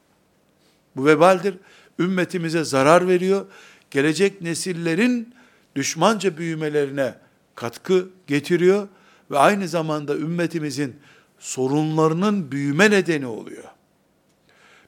Bu 0.97 1.07
vebaldir. 1.07 1.55
Ümmetimize 1.99 2.65
zarar 2.65 3.09
veriyor. 3.09 3.47
Gelecek 3.91 4.43
nesillerin 4.43 5.35
düşmanca 5.77 6.39
büyümelerine 6.39 7.15
katkı 7.55 8.09
getiriyor 8.27 8.89
ve 9.31 9.39
aynı 9.39 9.69
zamanda 9.69 10.17
ümmetimizin 10.17 10.97
sorunlarının 11.39 12.53
büyüme 12.53 12.91
nedeni 12.91 13.27
oluyor. 13.27 13.65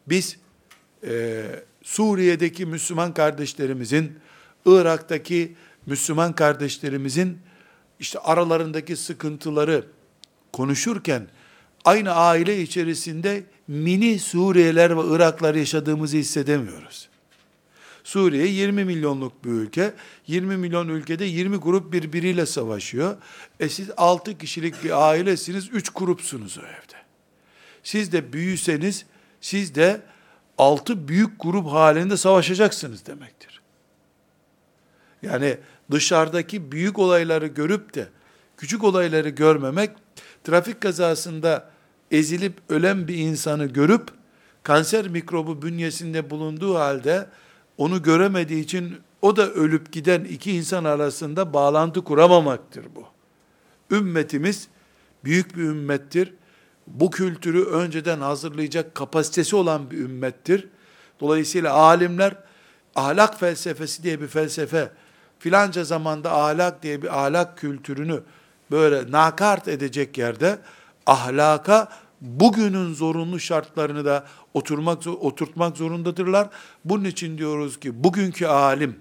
Biz 0.09 0.37
e, 1.07 1.45
Suriye'deki 1.83 2.67
Müslüman 2.67 3.15
kardeşlerimizin 3.15 4.19
Irak'taki 4.69 5.55
Müslüman 5.87 6.33
kardeşlerimizin 6.33 7.39
işte 8.01 8.19
aralarındaki 8.19 8.97
sıkıntıları 8.97 9.85
konuşurken 10.53 11.29
aynı 11.85 12.13
aile 12.13 12.63
içerisinde 12.63 13.45
mini 13.69 14.19
Suriyeler 14.19 14.97
ve 14.97 15.17
Iraklar 15.17 15.55
yaşadığımızı 15.55 16.17
hissedemiyoruz. 16.17 17.09
Suriye 18.05 18.47
20 18.47 18.85
milyonluk 18.85 19.45
bir 19.45 19.51
ülke. 19.51 19.95
20 20.27 20.57
milyon 20.57 20.89
ülkede 20.89 21.25
20 21.25 21.57
grup 21.57 21.93
birbiriyle 21.93 22.47
savaşıyor. 22.47 23.17
E 23.61 23.69
siz 23.69 23.91
6 23.97 24.39
kişilik 24.39 24.85
bir 24.85 25.09
ailesiniz, 25.11 25.69
3 25.73 25.91
grupsunuz 25.91 26.59
o 26.59 26.61
evde. 26.61 26.99
Siz 27.83 28.13
de 28.13 28.33
büyüseniz, 28.33 29.07
siz 29.41 29.75
de 29.75 30.01
6 30.59 31.09
büyük 31.09 31.41
grup 31.41 31.67
halinde 31.67 32.17
savaşacaksınız 32.17 33.07
demektir. 33.07 33.58
Yani 35.23 35.59
dışarıdaki 35.91 36.73
büyük 36.73 36.99
olayları 36.99 37.47
görüp 37.47 37.95
de 37.95 38.09
küçük 38.57 38.85
olayları 38.85 39.29
görmemek, 39.29 39.91
trafik 40.45 40.81
kazasında 40.81 41.71
ezilip 42.11 42.55
ölen 42.69 43.09
bir 43.09 43.17
insanı 43.17 43.67
görüp 43.67 44.09
kanser 44.63 45.09
mikrobu 45.09 45.63
bünyesinde 45.63 46.31
bulunduğu 46.31 46.75
halde 46.75 47.27
onu 47.79 48.03
göremediği 48.03 48.65
için 48.65 48.97
o 49.23 49.37
da 49.37 49.51
ölüp 49.51 49.93
giden 49.93 50.25
iki 50.25 50.53
insan 50.53 50.85
arasında 50.85 51.53
bağlantı 51.53 52.05
kuramamaktır 52.05 52.87
bu. 52.97 53.07
Ümmetimiz 53.97 54.69
büyük 55.25 55.57
bir 55.57 55.63
ümmettir. 55.63 56.35
Bu 56.87 57.11
kültürü 57.11 57.65
önceden 57.65 58.21
hazırlayacak 58.21 58.95
kapasitesi 58.95 59.57
olan 59.57 59.91
bir 59.91 59.99
ümmettir. 59.99 60.69
Dolayısıyla 61.21 61.73
alimler 61.73 62.35
ahlak 62.95 63.41
felsefesi 63.41 64.03
diye 64.03 64.21
bir 64.21 64.27
felsefe 64.27 64.91
filanca 65.39 65.85
zamanda 65.85 66.33
ahlak 66.33 66.83
diye 66.83 67.03
bir 67.03 67.19
ahlak 67.25 67.59
kültürünü 67.59 68.23
böyle 68.71 69.13
nakart 69.13 69.69
edecek 69.69 70.19
yerde 70.19 70.59
ahlaka 71.07 71.89
bugünün 72.21 72.95
zorunlu 72.95 73.41
şartlarını 73.41 74.05
da 74.05 74.27
oturmak 74.55 75.07
oturtmak 75.07 75.77
zorundadırlar. 75.77 76.49
Bunun 76.85 77.05
için 77.05 77.39
diyoruz 77.39 77.81
ki 77.81 78.05
bugünkü 78.05 78.47
alim, 78.47 78.97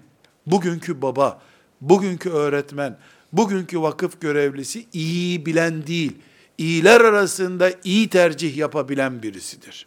bugünkü 0.46 1.02
baba, 1.02 1.40
bugünkü 1.80 2.30
öğretmen, 2.30 2.98
bugünkü 3.32 3.82
vakıf 3.82 4.20
görevlisi 4.20 4.86
iyi 4.92 5.46
bilen 5.46 5.86
değil, 5.86 6.12
iyiler 6.58 7.00
arasında 7.00 7.70
iyi 7.84 8.08
tercih 8.08 8.56
yapabilen 8.56 9.22
birisidir. 9.22 9.86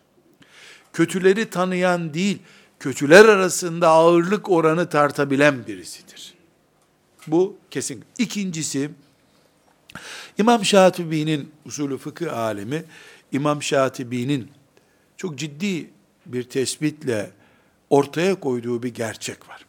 Kötüleri 0.93 1.49
tanıyan 1.49 2.13
değil, 2.13 2.39
kötüler 2.79 3.25
arasında 3.25 3.87
ağırlık 3.89 4.49
oranı 4.49 4.89
tartabilen 4.89 5.67
birisidir. 5.67 6.30
Bu 7.27 7.57
kesin. 7.71 8.05
İkincisi, 8.17 8.91
İmam 10.37 10.65
Şatibi'nin 10.65 11.51
usulü 11.65 11.97
fıkıh 11.97 12.37
alemi, 12.37 12.83
İmam 13.31 13.63
Şatibi'nin 13.63 14.51
çok 15.17 15.37
ciddi 15.37 15.89
bir 16.25 16.43
tespitle 16.43 17.31
ortaya 17.89 18.39
koyduğu 18.39 18.83
bir 18.83 18.93
gerçek 18.93 19.49
var. 19.49 19.65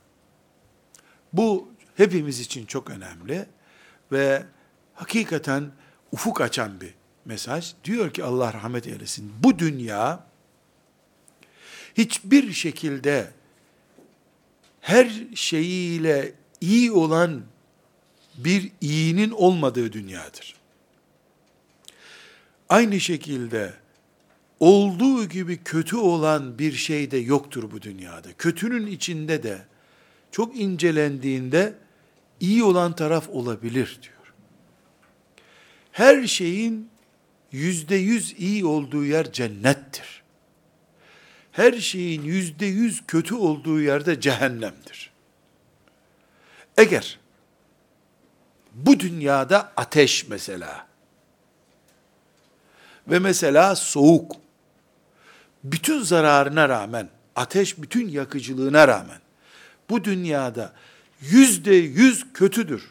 Bu 1.33 1.69
hepimiz 1.97 2.41
için 2.41 2.67
çok 2.67 2.91
önemli 2.91 3.47
ve 4.13 4.43
hakikaten 4.95 5.71
ufuk 6.13 6.41
açan 6.41 6.81
bir 6.81 6.95
mesaj. 7.25 7.73
Diyor 7.85 8.11
ki 8.11 8.25
Allah 8.25 8.53
rahmet 8.53 8.87
eylesin. 8.87 9.33
Bu 9.43 9.59
dünya 9.59 10.27
hiçbir 11.95 12.53
şekilde 12.53 13.31
her 14.81 15.11
şeyiyle 15.35 16.33
iyi 16.63 16.93
olan 16.93 17.43
bir 18.37 18.71
iyinin 18.81 19.31
olmadığı 19.31 19.93
dünyadır. 19.93 20.55
Aynı 22.69 23.01
şekilde 23.01 23.75
olduğu 24.61 25.29
gibi 25.29 25.57
kötü 25.57 25.97
olan 25.97 26.59
bir 26.59 26.73
şey 26.73 27.11
de 27.11 27.17
yoktur 27.17 27.71
bu 27.71 27.83
dünyada. 27.83 28.29
Kötünün 28.39 28.87
içinde 28.87 29.43
de 29.43 29.59
çok 30.31 30.57
incelendiğinde 30.57 31.75
iyi 32.41 32.65
olan 32.65 32.97
taraf 32.97 33.29
olabilir 33.29 33.99
diyor. 34.03 34.35
Her 35.93 36.27
şeyin 36.27 36.89
yüzde 37.53 37.97
yüz 37.97 38.35
iyi 38.39 38.65
olduğu 38.65 39.05
yer 39.05 39.33
cennettir. 39.33 40.23
Her 41.53 41.73
şeyin 41.73 42.23
yüzde 42.23 42.67
yüz 42.67 43.07
kötü 43.07 43.35
olduğu 43.35 43.81
yerde 43.81 44.21
cehennemdir. 44.21 45.12
Eğer 46.83 47.19
bu 48.75 49.01
dünyada 49.01 49.73
ateş 49.77 50.29
mesela 50.29 50.87
ve 53.09 53.19
mesela 53.19 53.77
soğuk 53.77 54.37
bütün 55.65 56.03
zararına 56.03 56.69
rağmen 56.69 57.09
ateş 57.37 57.79
bütün 57.79 58.09
yakıcılığına 58.09 58.89
rağmen 58.89 59.21
bu 59.91 60.05
dünyada 60.05 60.73
yüzde 61.21 61.75
yüz 61.75 62.33
kötüdür 62.33 62.91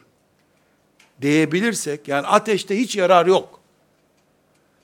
diyebilirsek, 1.21 2.08
yani 2.08 2.27
ateşte 2.27 2.80
hiç 2.80 2.95
yarar 2.95 3.25
yok, 3.25 3.60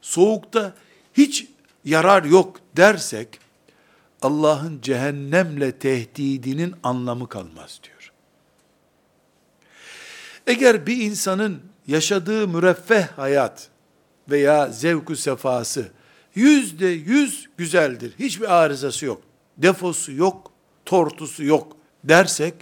soğukta 0.01 0.73
hiç 1.13 1.47
yarar 1.85 2.23
yok 2.23 2.59
dersek, 2.77 3.39
Allah'ın 4.21 4.81
cehennemle 4.81 5.79
tehdidinin 5.79 6.75
anlamı 6.83 7.29
kalmaz 7.29 7.79
diyor. 7.83 7.96
Eğer 10.47 10.87
bir 10.87 10.97
insanın 10.97 11.61
yaşadığı 11.87 12.47
müreffeh 12.47 13.07
hayat 13.07 13.69
veya 14.29 14.67
zevku 14.67 15.15
sefası 15.15 15.91
yüzde 16.35 16.87
yüz 16.87 17.49
güzeldir, 17.57 18.13
hiçbir 18.19 18.55
arızası 18.55 19.05
yok, 19.05 19.21
defosu 19.57 20.11
yok, 20.11 20.51
tortusu 20.85 21.43
yok 21.43 21.77
dersek, 22.03 22.53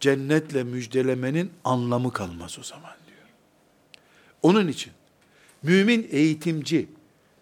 cennetle 0.00 0.64
müjdelemenin 0.64 1.52
anlamı 1.64 2.12
kalmaz 2.12 2.58
o 2.60 2.62
zaman 2.62 2.92
diyor. 3.06 3.28
Onun 4.42 4.68
için 4.68 4.92
mümin 5.62 6.08
eğitimci, 6.10 6.88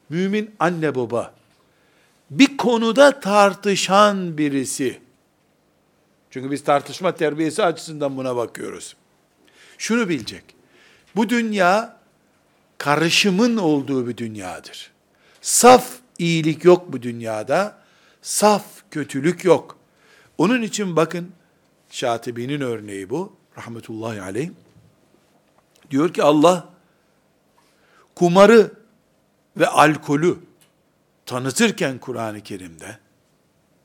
mümin 0.08 0.54
anne 0.58 0.94
baba, 0.94 1.34
bir 2.30 2.56
konuda 2.56 3.20
tartışan 3.20 4.38
birisi, 4.38 5.00
çünkü 6.30 6.50
biz 6.50 6.64
tartışma 6.64 7.14
terbiyesi 7.14 7.64
açısından 7.64 8.16
buna 8.16 8.36
bakıyoruz. 8.36 8.96
Şunu 9.78 10.08
bilecek, 10.08 10.44
bu 11.16 11.28
dünya 11.28 11.96
karışımın 12.78 13.56
olduğu 13.56 14.08
bir 14.08 14.16
dünyadır. 14.16 14.90
Saf 15.40 15.90
iyilik 16.18 16.64
yok 16.64 16.92
bu 16.92 17.02
dünyada, 17.02 17.78
saf 18.22 18.64
kötülük 18.90 19.44
yok. 19.44 19.76
Onun 20.38 20.62
için 20.62 20.96
bakın, 20.96 21.32
Şatibi'nin 21.90 22.60
örneği 22.60 23.10
bu. 23.10 23.36
Rahmetullahi 23.58 24.22
aleyh. 24.22 24.50
Diyor 25.90 26.14
ki 26.14 26.22
Allah 26.22 26.68
kumarı 28.14 28.72
ve 29.56 29.66
alkolü 29.66 30.38
tanıtırken 31.26 31.98
Kur'an-ı 31.98 32.40
Kerim'de 32.40 32.98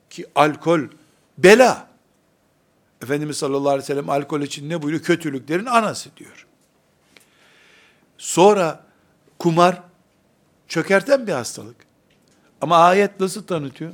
ki 0.09 0.25
alkol 0.35 0.81
bela. 1.37 1.90
Efendimiz 3.03 3.37
sallallahu 3.37 3.69
aleyhi 3.69 3.83
ve 3.83 3.87
sellem 3.87 4.09
alkol 4.09 4.41
için 4.41 4.69
ne 4.69 4.81
buyuruyor? 4.81 5.03
Kötülüklerin 5.03 5.65
anası 5.65 6.09
diyor. 6.17 6.47
Sonra 8.17 8.83
kumar 9.39 9.81
çökerten 10.67 11.27
bir 11.27 11.31
hastalık. 11.31 11.75
Ama 12.61 12.77
ayet 12.77 13.19
nasıl 13.19 13.43
tanıtıyor? 13.43 13.91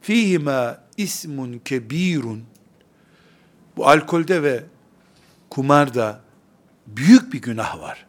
Fihima 0.00 0.78
ismun 0.96 1.58
kebirun 1.58 2.44
bu 3.76 3.88
alkolde 3.88 4.42
ve 4.42 4.64
kumarda 5.50 6.20
büyük 6.86 7.32
bir 7.32 7.42
günah 7.42 7.80
var. 7.80 8.06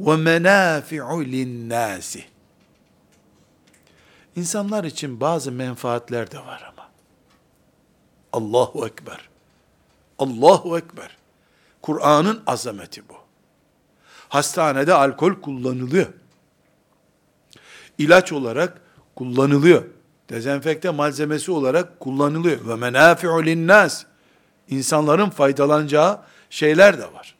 Ve 0.00 0.16
menafi'u 0.16 1.24
linnâsi. 1.24 2.24
İnsanlar 4.36 4.84
için 4.84 5.20
bazı 5.20 5.52
menfaatler 5.52 6.30
de 6.30 6.38
var 6.38 6.72
ama. 6.72 6.75
Allahu 8.36 8.86
Ekber. 8.86 9.28
Allahu 10.18 10.78
Ekber. 10.78 11.16
Kur'an'ın 11.82 12.42
azameti 12.46 13.08
bu. 13.08 13.14
Hastanede 14.28 14.94
alkol 14.94 15.34
kullanılıyor. 15.34 16.06
İlaç 17.98 18.32
olarak 18.32 18.80
kullanılıyor 19.14 19.84
dezenfekte 20.30 20.90
malzemesi 20.90 21.52
olarak 21.52 22.00
kullanılıyor. 22.00 22.68
Ve 22.68 22.74
menafi'u 22.74 23.44
linnas. 23.44 24.04
İnsanların 24.68 25.30
faydalanacağı 25.30 26.20
şeyler 26.50 26.98
de 26.98 27.12
var. 27.12 27.34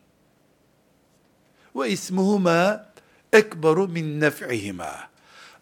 Ve 1.77 1.91
ismuhuma 1.91 2.87
ekberu 3.33 3.89
min 3.89 4.21
nef'ihima. 4.21 4.93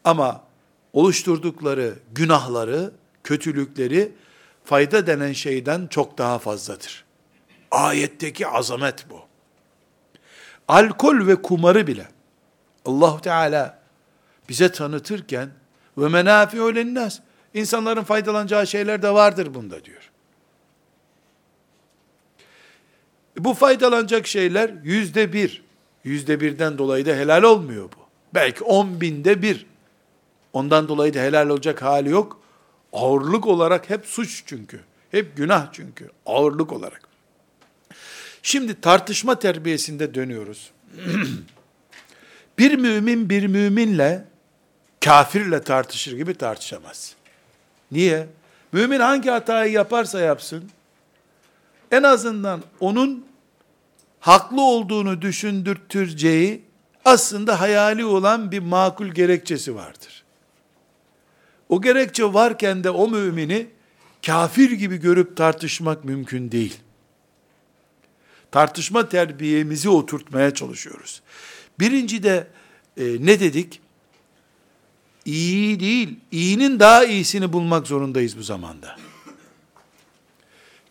Ama 0.04 0.44
oluşturdukları 0.92 1.94
günahları, 2.14 2.92
kötülükleri 3.24 4.12
fayda 4.64 5.06
denen 5.06 5.32
şeyden 5.32 5.86
çok 5.86 6.18
daha 6.18 6.38
fazladır. 6.38 7.04
Ayetteki 7.70 8.46
azamet 8.46 9.10
bu. 9.10 9.20
Alkol 10.68 11.26
ve 11.26 11.42
kumarı 11.42 11.86
bile 11.86 12.08
Allah 12.84 13.20
Teala 13.20 13.78
bize 14.48 14.72
tanıtırken 14.72 15.50
ve 15.98 16.08
menafi'u 16.08 16.74
linnas. 16.74 17.20
İnsanların 17.54 18.02
faydalanacağı 18.02 18.66
şeyler 18.66 19.02
de 19.02 19.10
vardır 19.14 19.54
bunda 19.54 19.84
diyor. 19.84 20.10
Bu 23.38 23.54
faydalanacak 23.54 24.26
şeyler 24.26 24.70
yüzde 24.82 25.32
bir. 25.32 25.64
Yüzde 26.04 26.40
birden 26.40 26.78
dolayı 26.78 27.06
da 27.06 27.10
helal 27.10 27.42
olmuyor 27.42 27.84
bu. 27.84 28.04
Belki 28.34 28.64
on 28.64 29.00
binde 29.00 29.42
bir. 29.42 29.66
Ondan 30.52 30.88
dolayı 30.88 31.14
da 31.14 31.18
helal 31.18 31.48
olacak 31.48 31.82
hali 31.82 32.10
yok. 32.10 32.40
Ağırlık 32.94 33.46
olarak 33.46 33.90
hep 33.90 34.06
suç 34.06 34.42
çünkü. 34.46 34.80
Hep 35.10 35.36
günah 35.36 35.72
çünkü. 35.72 36.10
Ağırlık 36.26 36.72
olarak. 36.72 37.08
Şimdi 38.42 38.80
tartışma 38.80 39.38
terbiyesinde 39.38 40.14
dönüyoruz. 40.14 40.70
bir 42.58 42.78
mümin 42.78 43.30
bir 43.30 43.46
müminle 43.46 44.24
kafirle 45.04 45.62
tartışır 45.62 46.16
gibi 46.16 46.34
tartışamaz. 46.34 47.14
Niye? 47.92 48.26
Mümin 48.72 49.00
hangi 49.00 49.30
hatayı 49.30 49.72
yaparsa 49.72 50.20
yapsın, 50.20 50.70
en 51.90 52.02
azından 52.02 52.62
onun 52.80 53.26
haklı 54.20 54.62
olduğunu 54.62 55.22
düşündürteceği 55.22 56.62
aslında 57.04 57.60
hayali 57.60 58.04
olan 58.04 58.52
bir 58.52 58.58
makul 58.58 59.06
gerekçesi 59.06 59.74
vardır. 59.74 60.23
O 61.68 61.82
gerekçe 61.82 62.24
varken 62.24 62.84
de 62.84 62.90
o 62.90 63.08
mümini 63.08 63.66
kafir 64.26 64.70
gibi 64.70 64.96
görüp 64.96 65.36
tartışmak 65.36 66.04
mümkün 66.04 66.50
değil. 66.50 66.76
Tartışma 68.50 69.08
terbiyemizi 69.08 69.88
oturtmaya 69.88 70.54
çalışıyoruz. 70.54 71.22
Birinci 71.80 72.22
de 72.22 72.46
e, 72.96 73.04
ne 73.20 73.40
dedik? 73.40 73.80
iyi 75.24 75.80
değil, 75.80 76.16
iyinin 76.32 76.80
daha 76.80 77.04
iyisini 77.04 77.52
bulmak 77.52 77.86
zorundayız 77.86 78.38
bu 78.38 78.42
zamanda. 78.42 78.96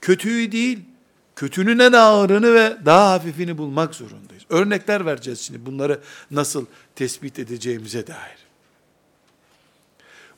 Kötüyü 0.01 0.51
değil, 0.51 0.79
kötünün 1.35 1.79
en 1.79 1.91
ağırını 1.91 2.53
ve 2.53 2.77
daha 2.85 3.11
hafifini 3.11 3.57
bulmak 3.57 3.95
zorundayız. 3.95 4.43
Örnekler 4.49 5.05
vereceğiz 5.05 5.39
şimdi 5.39 5.65
bunları 5.65 5.99
nasıl 6.31 6.65
tespit 6.95 7.39
edeceğimize 7.39 8.07
dair. 8.07 8.37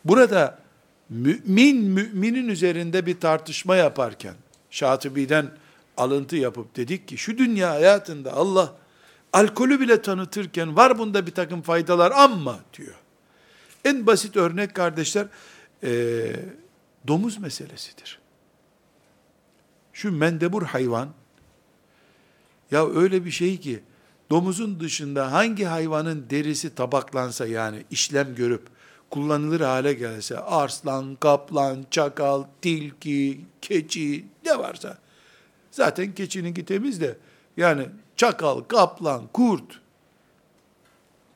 Burada 0.05 0.59
mümin 1.09 1.83
müminin 1.83 2.47
üzerinde 2.47 3.05
bir 3.05 3.19
tartışma 3.19 3.75
yaparken 3.75 4.35
Şatibi'den 4.69 5.51
alıntı 5.97 6.35
yapıp 6.35 6.75
dedik 6.75 7.07
ki 7.07 7.17
şu 7.17 7.37
dünya 7.37 7.71
hayatında 7.71 8.33
Allah 8.33 8.73
alkolü 9.33 9.79
bile 9.79 10.01
tanıtırken 10.01 10.75
var 10.75 10.97
bunda 10.97 11.27
bir 11.27 11.31
takım 11.31 11.61
faydalar 11.61 12.11
ama 12.11 12.59
diyor. 12.77 12.95
En 13.85 14.07
basit 14.07 14.37
örnek 14.37 14.73
kardeşler 14.75 15.27
e, 15.83 15.91
domuz 17.07 17.37
meselesidir. 17.37 18.19
Şu 19.93 20.11
mendebur 20.11 20.63
hayvan 20.63 21.09
ya 22.71 22.89
öyle 22.89 23.25
bir 23.25 23.31
şey 23.31 23.59
ki 23.59 23.83
domuzun 24.29 24.79
dışında 24.79 25.31
hangi 25.31 25.65
hayvanın 25.65 26.29
derisi 26.29 26.75
tabaklansa 26.75 27.47
yani 27.47 27.85
işlem 27.91 28.35
görüp 28.35 28.74
kullanılır 29.09 29.61
hale 29.61 29.93
gelse 29.93 30.39
arslan, 30.39 31.15
kaplan, 31.15 31.85
çakal, 31.91 32.43
tilki, 32.61 33.41
keçi 33.61 34.25
ne 34.45 34.57
varsa 34.59 34.97
zaten 35.71 36.15
keçininki 36.15 36.65
temiz 36.65 37.01
de 37.01 37.17
yani 37.57 37.85
çakal, 38.15 38.61
kaplan, 38.61 39.27
kurt, 39.33 39.79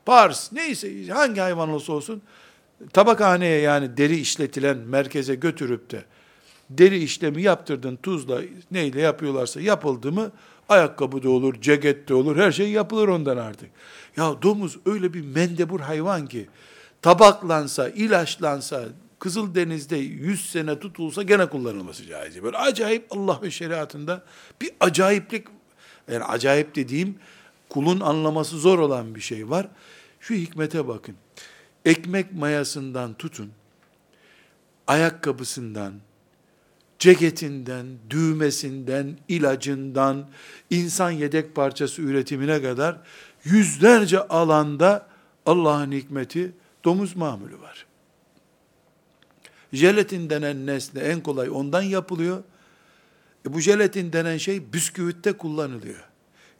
pars 0.06 0.52
neyse 0.52 1.06
hangi 1.06 1.40
hayvan 1.40 1.68
olsa 1.68 1.92
olsun 1.92 2.22
tabakhaneye 2.92 3.60
yani 3.60 3.96
deri 3.96 4.16
işletilen 4.16 4.76
merkeze 4.76 5.34
götürüp 5.34 5.90
de 5.90 6.04
deri 6.70 6.98
işlemi 6.98 7.42
yaptırdın 7.42 7.96
tuzla 7.96 8.40
neyle 8.70 9.00
yapıyorlarsa 9.00 9.60
yapıldı 9.60 10.12
mı 10.12 10.30
ayakkabı 10.68 11.22
da 11.22 11.30
olur, 11.30 11.60
ceket 11.60 12.08
de 12.08 12.14
olur, 12.14 12.36
her 12.36 12.52
şey 12.52 12.70
yapılır 12.70 13.08
ondan 13.08 13.36
artık. 13.36 13.70
Ya 14.16 14.42
domuz 14.42 14.76
öyle 14.86 15.14
bir 15.14 15.24
mendebur 15.24 15.80
hayvan 15.80 16.26
ki 16.26 16.48
tabaklansa, 17.02 17.88
ilaçlansa, 17.88 18.84
Kızıldeniz'de 19.18 19.96
100 19.96 20.50
sene 20.50 20.78
tutulsa 20.78 21.22
gene 21.22 21.46
kullanılması 21.46 22.06
caiz. 22.06 22.42
Böyle 22.42 22.56
acayip 22.56 23.06
Allah 23.10 23.40
ve 23.42 23.50
şeriatında 23.50 24.24
bir 24.60 24.70
acayiplik, 24.80 25.46
yani 26.12 26.24
acayip 26.24 26.74
dediğim 26.74 27.18
kulun 27.68 28.00
anlaması 28.00 28.58
zor 28.58 28.78
olan 28.78 29.14
bir 29.14 29.20
şey 29.20 29.50
var. 29.50 29.68
Şu 30.20 30.34
hikmete 30.34 30.88
bakın. 30.88 31.14
Ekmek 31.84 32.32
mayasından 32.32 33.14
tutun, 33.14 33.50
ayakkabısından, 34.86 35.92
ceketinden, 36.98 37.86
düğmesinden, 38.10 39.18
ilacından, 39.28 40.28
insan 40.70 41.10
yedek 41.10 41.54
parçası 41.54 42.02
üretimine 42.02 42.62
kadar 42.62 42.96
yüzlerce 43.44 44.28
alanda 44.28 45.06
Allah'ın 45.46 45.92
hikmeti 45.92 46.52
domuz 46.84 47.16
mamülü 47.16 47.60
var. 47.60 47.86
Jelatin 49.72 50.30
denen 50.30 50.66
nesne 50.66 51.00
en 51.00 51.20
kolay 51.20 51.50
ondan 51.50 51.82
yapılıyor. 51.82 52.42
E 53.46 53.52
bu 53.52 53.60
jelatin 53.60 54.12
denen 54.12 54.36
şey 54.36 54.72
bisküvitte 54.72 55.32
kullanılıyor. 55.32 56.04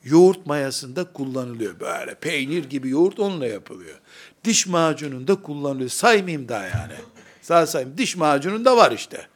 Yoğurt 0.04 0.46
mayasında 0.46 1.12
kullanılıyor. 1.12 1.80
Böyle 1.80 2.14
peynir 2.14 2.64
gibi 2.64 2.88
yoğurt 2.88 3.20
onunla 3.20 3.46
yapılıyor. 3.46 3.98
Diş 4.44 4.66
macununda 4.66 5.42
kullanılıyor. 5.42 5.90
Saymayayım 5.90 6.48
daha 6.48 6.64
yani. 6.64 6.94
Sağ 7.42 7.66
sayayım. 7.66 7.98
Diş 7.98 8.16
macununda 8.16 8.76
var 8.76 8.92
işte. 8.92 9.26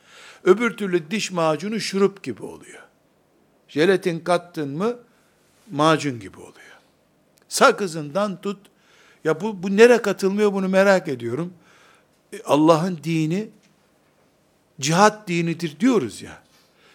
Öbür 0.44 0.76
türlü 0.76 1.10
diş 1.10 1.30
macunu 1.30 1.80
şurup 1.80 2.22
gibi 2.22 2.42
oluyor. 2.42 2.82
Jelatin 3.68 4.20
kattın 4.20 4.68
mı 4.68 4.96
macun 5.70 6.20
gibi 6.20 6.38
oluyor. 6.38 6.78
Sakızından 7.48 8.40
tut. 8.40 8.58
Ya 9.24 9.40
bu, 9.40 9.62
bu 9.62 9.76
nere 9.76 9.98
katılmıyor 9.98 10.52
bunu 10.52 10.68
merak 10.68 11.08
ediyorum. 11.08 11.52
E, 12.32 12.42
Allah'ın 12.44 12.98
dini 13.04 13.48
cihat 14.80 15.28
dinidir 15.28 15.80
diyoruz 15.80 16.22
ya. 16.22 16.42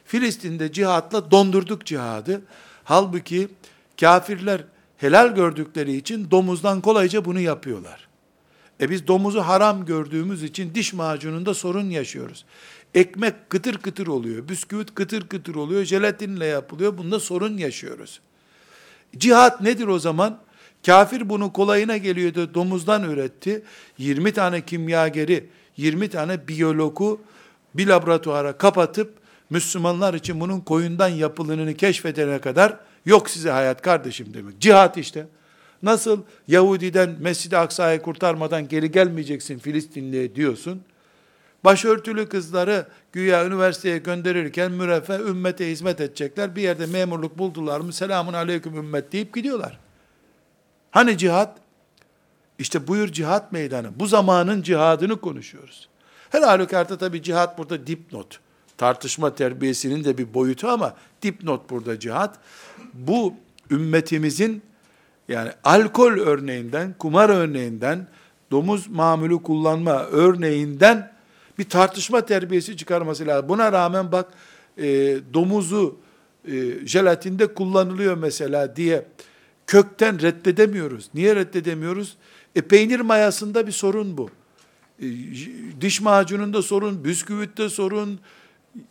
Filistin'de 0.05 0.71
cihatla 0.71 1.31
dondurduk 1.31 1.85
cihadı. 1.85 2.41
Halbuki 2.83 3.47
kafirler 3.99 4.63
helal 4.97 5.35
gördükleri 5.35 5.95
için 5.95 6.31
domuzdan 6.31 6.81
kolayca 6.81 7.25
bunu 7.25 7.39
yapıyorlar. 7.39 8.07
E 8.81 8.89
biz 8.89 9.07
domuzu 9.07 9.39
haram 9.39 9.85
gördüğümüz 9.85 10.43
için 10.43 10.75
diş 10.75 10.93
macununda 10.93 11.53
sorun 11.53 11.89
yaşıyoruz. 11.89 12.45
Ekmek 12.93 13.49
kıtır 13.49 13.77
kıtır 13.77 14.07
oluyor, 14.07 14.49
bisküvit 14.49 14.95
kıtır 14.95 15.27
kıtır 15.27 15.55
oluyor, 15.55 15.83
jelatinle 15.83 16.45
yapılıyor. 16.45 16.97
Bunda 16.97 17.19
sorun 17.19 17.57
yaşıyoruz. 17.57 18.19
Cihat 19.17 19.61
nedir 19.61 19.87
o 19.87 19.99
zaman? 19.99 20.39
Kafir 20.85 21.29
bunu 21.29 21.53
kolayına 21.53 21.97
geliyordu, 21.97 22.53
domuzdan 22.53 23.03
üretti. 23.03 23.63
20 23.97 24.33
tane 24.33 24.65
kimyageri, 24.65 25.49
20 25.77 26.09
tane 26.09 26.47
biyologu 26.47 27.21
bir 27.73 27.87
laboratuvara 27.87 28.57
kapatıp 28.57 29.13
Müslümanlar 29.49 30.13
için 30.13 30.39
bunun 30.39 30.59
koyundan 30.59 31.09
yapılanını 31.09 31.73
keşfedene 31.73 32.41
kadar 32.41 32.77
yok 33.05 33.29
size 33.29 33.49
hayat 33.49 33.81
kardeşim 33.81 34.33
demek. 34.33 34.59
Cihat 34.59 34.97
işte. 34.97 35.27
Nasıl 35.83 36.21
Yahudi'den 36.47 37.15
Mescid-i 37.19 37.57
Aksa'yı 37.57 38.01
kurtarmadan 38.01 38.67
geri 38.67 38.91
gelmeyeceksin 38.91 39.59
Filistinli'ye 39.59 40.35
diyorsun. 40.35 40.81
Başörtülü 41.63 42.29
kızları 42.29 42.87
güya 43.11 43.45
üniversiteye 43.45 43.97
gönderirken 43.97 44.71
müreffeh 44.71 45.19
ümmete 45.19 45.71
hizmet 45.71 46.01
edecekler. 46.01 46.55
Bir 46.55 46.61
yerde 46.61 46.85
memurluk 46.85 47.37
buldular 47.37 47.79
mı 47.79 47.93
selamun 47.93 48.33
aleyküm 48.33 48.77
ümmet 48.77 49.11
deyip 49.11 49.35
gidiyorlar. 49.35 49.79
Hani 50.91 51.17
cihat? 51.17 51.57
İşte 52.59 52.87
buyur 52.87 53.07
cihat 53.07 53.51
meydanı. 53.51 53.99
Bu 53.99 54.07
zamanın 54.07 54.61
cihadını 54.61 55.21
konuşuyoruz. 55.21 55.89
Her 56.29 56.41
halükarda 56.41 56.97
tabi 56.97 57.23
cihat 57.23 57.57
burada 57.57 57.87
dipnot. 57.87 58.39
Tartışma 58.77 59.35
terbiyesinin 59.35 60.03
de 60.03 60.17
bir 60.17 60.33
boyutu 60.33 60.67
ama 60.67 60.95
dipnot 61.21 61.69
burada 61.69 61.99
cihat. 61.99 62.39
Bu 62.93 63.33
ümmetimizin 63.71 64.61
yani 65.27 65.51
alkol 65.63 66.11
örneğinden, 66.11 66.95
kumar 66.99 67.29
örneğinden, 67.29 68.07
domuz 68.51 68.87
mamülü 68.87 69.43
kullanma 69.43 70.03
örneğinden 70.03 71.11
bir 71.59 71.69
tartışma 71.69 72.25
terbiyesi 72.25 72.77
çıkarması 72.77 73.27
lazım. 73.27 73.49
Buna 73.49 73.71
rağmen 73.71 74.11
bak 74.11 74.27
e, 74.77 74.85
domuzu 75.33 75.97
e, 76.45 76.51
jelatinde 76.85 77.53
kullanılıyor 77.53 78.17
mesela 78.17 78.75
diye 78.75 79.05
kökten 79.69 80.21
reddedemiyoruz. 80.21 81.09
Niye 81.13 81.35
reddedemiyoruz? 81.35 82.17
E, 82.55 82.61
peynir 82.61 82.99
mayasında 82.99 83.67
bir 83.67 83.71
sorun 83.71 84.17
bu. 84.17 84.29
E, 84.99 85.05
diş 85.81 86.01
macununda 86.01 86.61
sorun, 86.61 87.03
bisküvitte 87.03 87.69
sorun. 87.69 88.19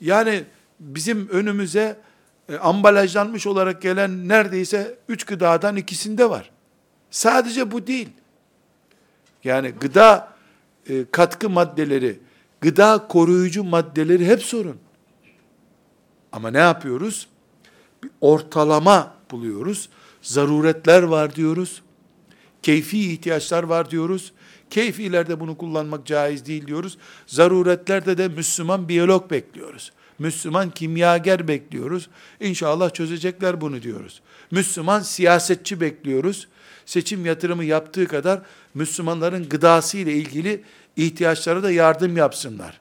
Yani 0.00 0.44
bizim 0.80 1.28
önümüze 1.28 2.00
e, 2.48 2.56
ambalajlanmış 2.56 3.46
olarak 3.46 3.82
gelen 3.82 4.28
neredeyse 4.28 4.98
üç 5.08 5.24
gıdadan 5.24 5.76
ikisinde 5.76 6.30
var. 6.30 6.50
Sadece 7.10 7.70
bu 7.70 7.86
değil. 7.86 8.08
Yani 9.44 9.70
gıda 9.70 10.32
e, 10.88 11.04
katkı 11.10 11.50
maddeleri, 11.50 12.18
gıda 12.60 13.06
koruyucu 13.08 13.64
maddeleri 13.64 14.26
hep 14.26 14.42
sorun. 14.42 14.76
Ama 16.32 16.50
ne 16.50 16.58
yapıyoruz? 16.58 17.28
Bir 18.02 18.10
ortalama 18.20 19.14
buluyoruz. 19.30 19.88
Zaruretler 20.28 21.02
var 21.02 21.34
diyoruz. 21.34 21.82
Keyfi 22.62 23.12
ihtiyaçlar 23.12 23.62
var 23.62 23.90
diyoruz. 23.90 24.32
Keyfilerde 24.70 25.40
bunu 25.40 25.58
kullanmak 25.58 26.06
caiz 26.06 26.46
değil 26.46 26.66
diyoruz. 26.66 26.98
Zaruretlerde 27.26 28.18
de 28.18 28.28
Müslüman 28.28 28.88
biyolog 28.88 29.30
bekliyoruz. 29.30 29.92
Müslüman 30.18 30.70
kimyager 30.70 31.48
bekliyoruz. 31.48 32.08
İnşallah 32.40 32.90
çözecekler 32.90 33.60
bunu 33.60 33.82
diyoruz. 33.82 34.20
Müslüman 34.50 35.00
siyasetçi 35.00 35.80
bekliyoruz. 35.80 36.48
Seçim 36.86 37.26
yatırımı 37.26 37.64
yaptığı 37.64 38.06
kadar 38.06 38.42
Müslümanların 38.74 39.48
gıdası 39.48 39.98
ile 39.98 40.12
ilgili 40.12 40.64
ihtiyaçlara 40.96 41.62
da 41.62 41.70
yardım 41.70 42.16
yapsınlar. 42.16 42.80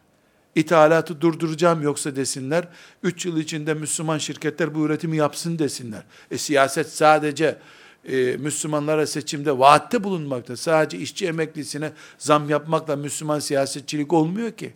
İthalatı 0.57 1.21
durduracağım 1.21 1.81
yoksa 1.81 2.15
desinler. 2.15 2.67
Üç 3.03 3.25
yıl 3.25 3.37
içinde 3.37 3.73
Müslüman 3.73 4.17
şirketler 4.17 4.75
bu 4.75 4.85
üretimi 4.85 5.17
yapsın 5.17 5.59
desinler. 5.59 6.03
E 6.31 6.37
siyaset 6.37 6.89
sadece 6.89 7.57
e, 8.05 8.37
Müslümanlara 8.37 9.07
seçimde 9.07 9.59
vaatte 9.59 10.03
bulunmakta. 10.03 10.57
Sadece 10.57 10.97
işçi 10.97 11.27
emeklisine 11.27 11.91
zam 12.17 12.49
yapmakla 12.49 12.95
Müslüman 12.95 13.39
siyasetçilik 13.39 14.13
olmuyor 14.13 14.51
ki. 14.51 14.73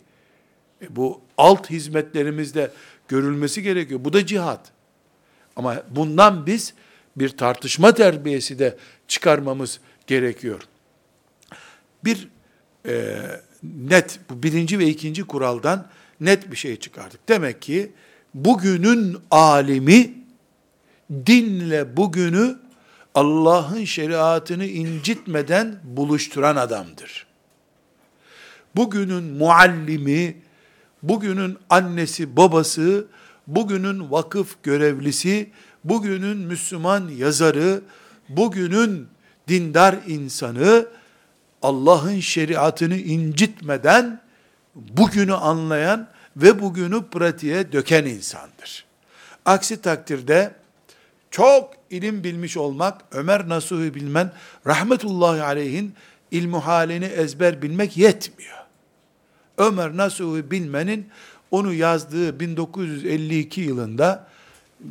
E, 0.82 0.96
bu 0.96 1.20
alt 1.38 1.70
hizmetlerimizde 1.70 2.70
görülmesi 3.08 3.62
gerekiyor. 3.62 4.04
Bu 4.04 4.12
da 4.12 4.26
cihat. 4.26 4.72
Ama 5.56 5.82
bundan 5.90 6.46
biz 6.46 6.74
bir 7.16 7.28
tartışma 7.28 7.94
terbiyesi 7.94 8.58
de 8.58 8.76
çıkarmamız 9.08 9.80
gerekiyor. 10.06 10.60
Bir 12.04 12.28
e, 12.86 13.22
net, 13.62 14.20
bu 14.30 14.42
birinci 14.42 14.78
ve 14.78 14.86
ikinci 14.86 15.22
kuraldan 15.24 15.86
net 16.20 16.50
bir 16.50 16.56
şey 16.56 16.76
çıkardık. 16.76 17.28
Demek 17.28 17.62
ki 17.62 17.92
bugünün 18.34 19.16
alimi 19.30 20.14
dinle 21.26 21.96
bugünü 21.96 22.58
Allah'ın 23.14 23.84
şeriatını 23.84 24.66
incitmeden 24.66 25.80
buluşturan 25.84 26.56
adamdır. 26.56 27.26
Bugünün 28.76 29.24
muallimi, 29.24 30.36
bugünün 31.02 31.58
annesi, 31.70 32.36
babası, 32.36 33.06
bugünün 33.46 34.10
vakıf 34.10 34.62
görevlisi, 34.62 35.50
bugünün 35.84 36.36
Müslüman 36.36 37.08
yazarı, 37.08 37.82
bugünün 38.28 39.08
dindar 39.48 39.98
insanı 40.06 40.86
Allah'ın 41.62 42.20
şeriatını 42.20 42.96
incitmeden 42.96 44.20
bugünü 44.74 45.34
anlayan 45.34 46.08
ve 46.36 46.60
bugünü 46.60 47.04
pratiğe 47.10 47.72
döken 47.72 48.04
insandır. 48.04 48.84
Aksi 49.44 49.82
takdirde 49.82 50.54
çok 51.30 51.74
ilim 51.90 52.24
bilmiş 52.24 52.56
olmak, 52.56 53.00
Ömer 53.12 53.48
Nasuh'u 53.48 53.94
bilmen, 53.94 54.32
rahmetullahi 54.66 55.42
aleyhin 55.42 55.94
ilmu 56.30 56.66
halini 56.66 57.04
ezber 57.04 57.62
bilmek 57.62 57.96
yetmiyor. 57.96 58.58
Ömer 59.58 59.96
Nasuh'u 59.96 60.50
bilmenin 60.50 61.08
onu 61.50 61.74
yazdığı 61.74 62.40
1952 62.40 63.60
yılında 63.60 64.26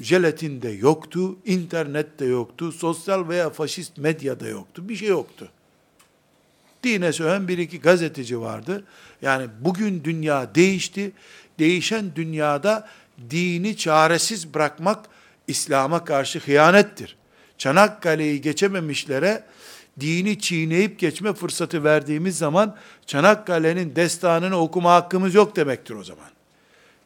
jelatin 0.01 0.61
de 0.61 0.69
yoktu, 0.69 1.35
internet 1.45 2.19
de 2.19 2.25
yoktu, 2.25 2.71
sosyal 2.71 3.27
veya 3.27 3.49
faşist 3.49 3.97
medyada 3.97 4.47
yoktu, 4.47 4.89
bir 4.89 4.95
şey 4.95 5.07
yoktu. 5.07 5.49
Dine 6.83 7.13
söven 7.13 7.47
bir 7.47 7.57
iki 7.57 7.79
gazeteci 7.79 8.41
vardı. 8.41 8.83
Yani 9.21 9.47
bugün 9.61 10.03
dünya 10.03 10.55
değişti. 10.55 11.11
Değişen 11.59 12.11
dünyada 12.15 12.87
dini 13.29 13.77
çaresiz 13.77 14.53
bırakmak 14.53 15.05
İslam'a 15.47 16.05
karşı 16.05 16.39
hıyanettir. 16.39 17.17
Çanakkale'yi 17.57 18.41
geçememişlere 18.41 19.43
dini 19.99 20.39
çiğneyip 20.39 20.99
geçme 20.99 21.33
fırsatı 21.33 21.83
verdiğimiz 21.83 22.37
zaman 22.37 22.75
Çanakkale'nin 23.05 23.95
destanını 23.95 24.57
okuma 24.57 24.93
hakkımız 24.93 25.35
yok 25.35 25.55
demektir 25.55 25.95
o 25.95 26.03
zaman. 26.03 26.29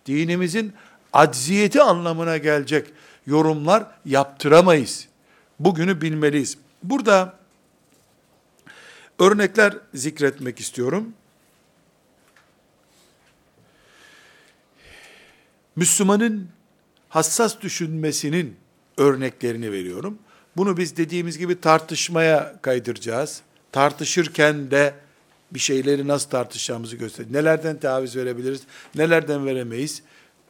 Dinimizin 0.05 0.73
acziyeti 1.13 1.81
anlamına 1.81 2.38
gelecek 2.38 2.88
yorumlar 3.27 3.83
yaptıramayız. 4.05 5.07
Bugünü 5.59 6.01
bilmeliyiz. 6.01 6.57
Burada 6.83 7.33
örnekler 9.19 9.78
zikretmek 9.93 10.60
istiyorum. 10.60 11.13
Müslümanın 15.75 16.49
hassas 17.10 17.62
düşünmesinin 17.62 18.56
örneklerini 18.97 19.71
veriyorum. 19.71 20.19
Bunu 20.58 20.78
biz 20.78 20.97
dediğimiz 20.97 21.38
gibi 21.38 21.62
tartışmaya 21.62 22.56
kaydıracağız. 22.62 23.41
Tartışırken 23.71 24.71
de 24.71 24.93
bir 25.51 25.60
şeyleri 25.60 26.08
nasıl 26.08 26.30
tartışacağımızı 26.30 26.95
gösterir. 26.95 27.34
Nelerden 27.34 27.80
taviz 27.80 28.15
verebiliriz, 28.15 28.62
nelerden 28.95 29.45
veremeyiz. 29.45 30.04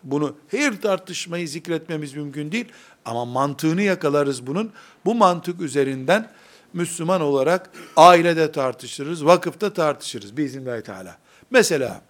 Bunu 0.04 0.36
her 0.47 0.82
tartışmayı 0.82 1.47
zikretmemiz 1.47 2.13
mümkün 2.13 2.51
değil 2.51 2.65
ama 3.06 3.25
mantığını 3.25 3.82
yakalarız 3.82 4.47
bunun. 4.47 4.71
Bu 5.06 5.15
mantık 5.15 5.62
üzerinden 5.62 6.32
Müslüman 6.75 7.21
olarak 7.21 7.69
ailede 7.97 8.51
tartışırız, 8.51 9.25
vakıfta 9.25 9.73
tartışırız 9.73 10.38
biiznillahü 10.38 10.83
teala. 10.83 11.17
Mesela 11.51 12.01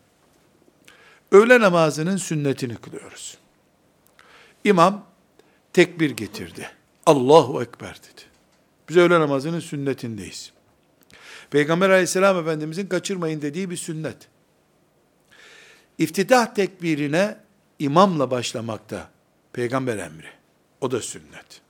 öğle 1.32 1.60
namazının 1.60 2.18
sünnetini 2.18 2.76
kılıyoruz. 2.76 3.38
İmam 4.64 5.06
tekbir 5.74 6.12
getirdi. 6.12 6.70
Allahu 7.06 7.62
Ekber 7.62 7.96
dedi. 7.96 8.22
Biz 8.90 8.98
öğle 8.98 9.20
namazının 9.20 9.60
sünnetindeyiz. 9.60 10.52
Peygamber 11.50 11.90
aleyhisselam 11.90 12.40
efendimizin 12.40 12.88
kaçırmayın 12.88 13.42
dediği 13.42 13.70
bir 13.70 13.78
sünnet. 13.78 14.18
İftitah 15.98 16.56
tekbirine 16.56 17.38
imamla 17.80 18.32
başlamakta 18.32 19.10
peygamber 19.54 19.98
emri. 19.98 20.30
O 20.82 20.92
da 20.92 21.02
sünnet. 21.02 21.62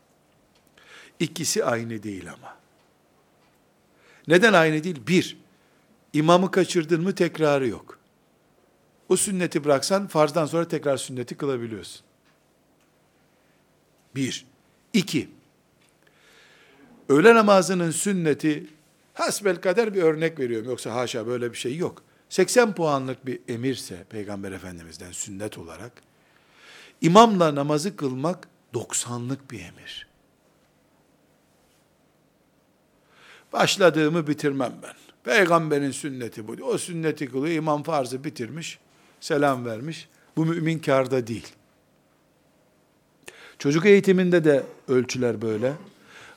İkisi 1.20 1.66
aynı 1.66 2.04
değil 2.04 2.34
ama. 2.34 2.65
Neden 4.28 4.54
aynı 4.54 4.84
değil? 4.84 5.02
Bir, 5.08 5.38
imamı 6.14 6.52
kaçırdın 6.52 7.04
mı 7.04 7.16
tekrarı 7.16 7.68
yok. 7.68 8.00
O 9.10 9.18
sünneti 9.18 9.64
bıraksan 9.64 10.08
farzdan 10.08 10.46
sonra 10.46 10.68
tekrar 10.68 10.98
sünneti 10.98 11.38
kılabiliyorsun. 11.38 12.02
Bir. 14.16 14.46
İki. 14.94 15.30
Öğle 17.10 17.36
namazının 17.36 17.92
sünneti 17.92 18.68
hasbel 19.14 19.62
kader 19.62 19.94
bir 19.94 20.04
örnek 20.04 20.40
veriyorum. 20.40 20.70
Yoksa 20.70 20.96
haşa 20.96 21.28
böyle 21.28 21.52
bir 21.52 21.58
şey 21.58 21.78
yok. 21.78 22.04
80 22.30 22.76
puanlık 22.76 23.26
bir 23.26 23.40
emirse 23.48 24.04
Peygamber 24.10 24.52
Efendimiz'den 24.52 25.12
sünnet 25.12 25.58
olarak 25.58 25.92
imamla 27.02 27.56
namazı 27.56 27.96
kılmak 27.96 28.48
90'lık 28.74 29.52
bir 29.52 29.60
emir. 29.60 30.08
Başladığımı 33.56 34.28
bitirmem 34.28 34.74
ben. 34.84 34.94
Peygamberin 35.24 35.92
sünneti 35.92 36.48
bu. 36.48 36.52
O 36.64 36.78
sünneti 36.78 37.32
kılıyor. 37.32 37.56
İmam 37.56 37.84
farzı 37.84 38.24
bitirmiş. 38.24 38.80
Selam 39.20 39.66
vermiş. 39.66 40.08
Bu 40.38 40.46
mümin 40.46 40.80
karda 40.80 41.28
değil. 41.28 41.48
Çocuk 43.60 43.86
eğitiminde 43.86 44.44
de 44.44 44.64
ölçüler 44.88 45.42
böyle. 45.42 45.74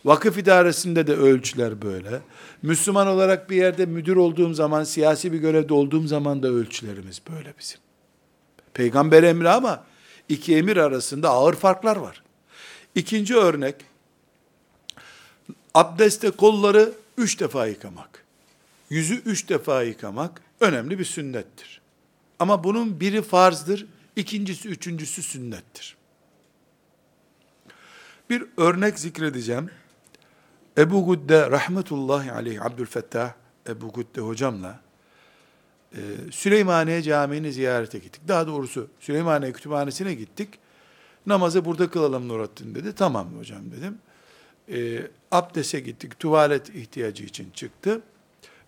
Vakıf 0.04 0.38
idaresinde 0.38 1.06
de 1.06 1.14
ölçüler 1.14 1.82
böyle. 1.82 2.20
Müslüman 2.62 3.06
olarak 3.06 3.50
bir 3.50 3.56
yerde 3.56 3.86
müdür 3.86 4.16
olduğum 4.16 4.54
zaman, 4.54 4.84
siyasi 4.84 5.32
bir 5.32 5.38
görevde 5.38 5.74
olduğum 5.74 6.06
zaman 6.06 6.42
da 6.42 6.48
ölçülerimiz 6.48 7.22
böyle 7.30 7.54
bizim. 7.58 7.80
Peygamber 8.74 9.22
emri 9.22 9.48
ama 9.48 9.84
iki 10.28 10.56
emir 10.56 10.76
arasında 10.76 11.30
ağır 11.30 11.54
farklar 11.54 11.96
var. 11.96 12.22
İkinci 12.94 13.36
örnek, 13.36 13.74
abdeste 15.74 16.30
kolları 16.30 16.92
üç 17.18 17.40
defa 17.40 17.66
yıkamak. 17.66 18.24
Yüzü 18.90 19.14
üç 19.14 19.48
defa 19.48 19.82
yıkamak 19.82 20.42
önemli 20.60 20.98
bir 20.98 21.04
sünnettir. 21.04 21.80
Ama 22.38 22.64
bunun 22.64 23.00
biri 23.00 23.22
farzdır, 23.22 23.86
ikincisi, 24.16 24.68
üçüncüsü 24.68 25.22
sünnettir. 25.22 25.96
Bir 28.30 28.44
örnek 28.56 28.98
zikredeceğim. 28.98 29.70
Ebu 30.78 31.04
Gudde 31.06 31.50
rahmetullahi 31.50 32.32
aleyh 32.32 32.62
Abdülfettah 32.62 33.32
Ebu 33.68 33.92
Gudde 33.92 34.20
hocamla 34.20 34.80
e, 35.92 36.00
Süleymaniye 36.30 37.02
Camii'ni 37.02 37.52
ziyarete 37.52 37.98
gittik. 37.98 38.22
Daha 38.28 38.46
doğrusu 38.46 38.88
Süleymaniye 39.00 39.52
Kütüphanesi'ne 39.52 40.14
gittik. 40.14 40.58
Namazı 41.26 41.64
burada 41.64 41.90
kılalım 41.90 42.28
Nurattin 42.28 42.74
dedi. 42.74 42.94
Tamam 42.94 43.28
hocam 43.38 43.70
dedim. 43.70 43.98
E, 44.72 45.06
abdese 45.30 45.80
gittik. 45.80 46.18
Tuvalet 46.18 46.74
ihtiyacı 46.74 47.24
için 47.24 47.50
çıktı. 47.50 48.00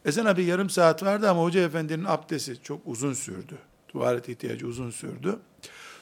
Ezan 0.05 0.37
bir 0.37 0.45
yarım 0.45 0.71
saat 0.71 1.03
vardı 1.03 1.31
ama 1.31 1.43
hoca 1.43 1.61
efendinin 1.61 2.05
abdesti 2.05 2.63
çok 2.63 2.81
uzun 2.87 3.13
sürdü. 3.13 3.59
Tuvalet 3.89 4.29
ihtiyacı 4.29 4.67
uzun 4.67 4.91
sürdü. 4.91 5.39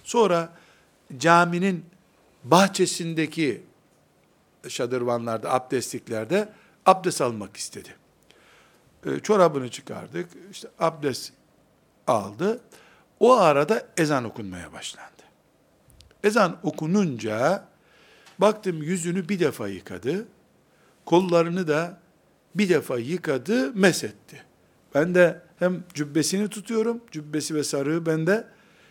Sonra 0.05 0.53
caminin 1.19 1.85
bahçesindeki 2.45 3.63
şadırvanlarda, 4.69 5.55
abdestliklerde 5.55 6.49
abdest 6.87 7.21
almak 7.21 7.57
istedi. 7.57 7.96
E, 9.07 9.21
çorabını 9.21 9.71
çıkardık, 9.71 10.31
işte 10.51 10.69
abdest 10.79 11.33
aldı. 12.07 12.61
O 13.21 13.37
arada 13.37 13.87
ezan 13.96 14.25
okunmaya 14.25 14.73
başlandı. 14.73 15.23
Ezan 16.25 16.57
okununca 16.63 17.67
baktım 18.39 18.83
yüzünü 18.83 19.29
bir 19.29 19.41
defa 19.41 19.69
yıkadı, 19.69 20.29
kollarını 21.05 21.69
da 21.69 22.01
bir 22.55 22.69
defa 22.69 22.99
yıkadı, 22.99 23.73
mesetti. 23.75 24.43
Ben 24.95 25.15
de 25.15 25.43
hem 25.59 25.85
cübbesini 25.95 26.49
tutuyorum, 26.49 27.01
cübbesi 27.11 27.55
ve 27.55 27.65
sarığı 27.65 28.07
bende, 28.07 28.45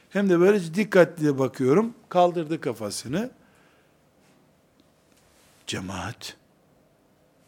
hem 0.09 0.29
de 0.29 0.39
böyle 0.39 0.73
dikkatli 0.73 1.39
bakıyorum, 1.39 1.93
kaldırdı 2.09 2.61
kafasını, 2.61 3.29
Cemaat, 5.67 6.35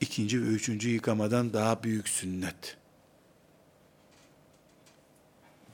ikinci 0.01 0.43
ve 0.43 0.45
üçüncü 0.45 0.89
yıkamadan 0.89 1.53
daha 1.53 1.83
büyük 1.83 2.09
sünnet. 2.09 2.77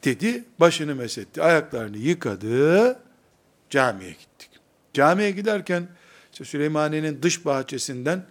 Dedi, 0.04 0.44
başını 0.60 0.96
mesetti, 0.96 1.42
ayaklarını 1.42 1.98
yıkadı, 1.98 3.00
camiye 3.70 4.12
gittik. 4.12 4.50
Camiye 4.94 5.32
giderken, 5.32 5.88
işte 6.36 6.46
Süleymaniye'nin 6.46 7.22
dış 7.22 7.46
bahçesinden 7.46 8.26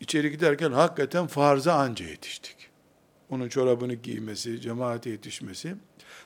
içeri 0.00 0.30
giderken 0.30 0.72
hakikaten 0.72 1.26
farza 1.26 1.74
anca 1.74 2.06
yetiştik. 2.06 2.56
onun 3.30 3.48
çorabını 3.48 3.94
giymesi, 3.94 4.60
cemaate 4.60 5.10
yetişmesi. 5.10 5.74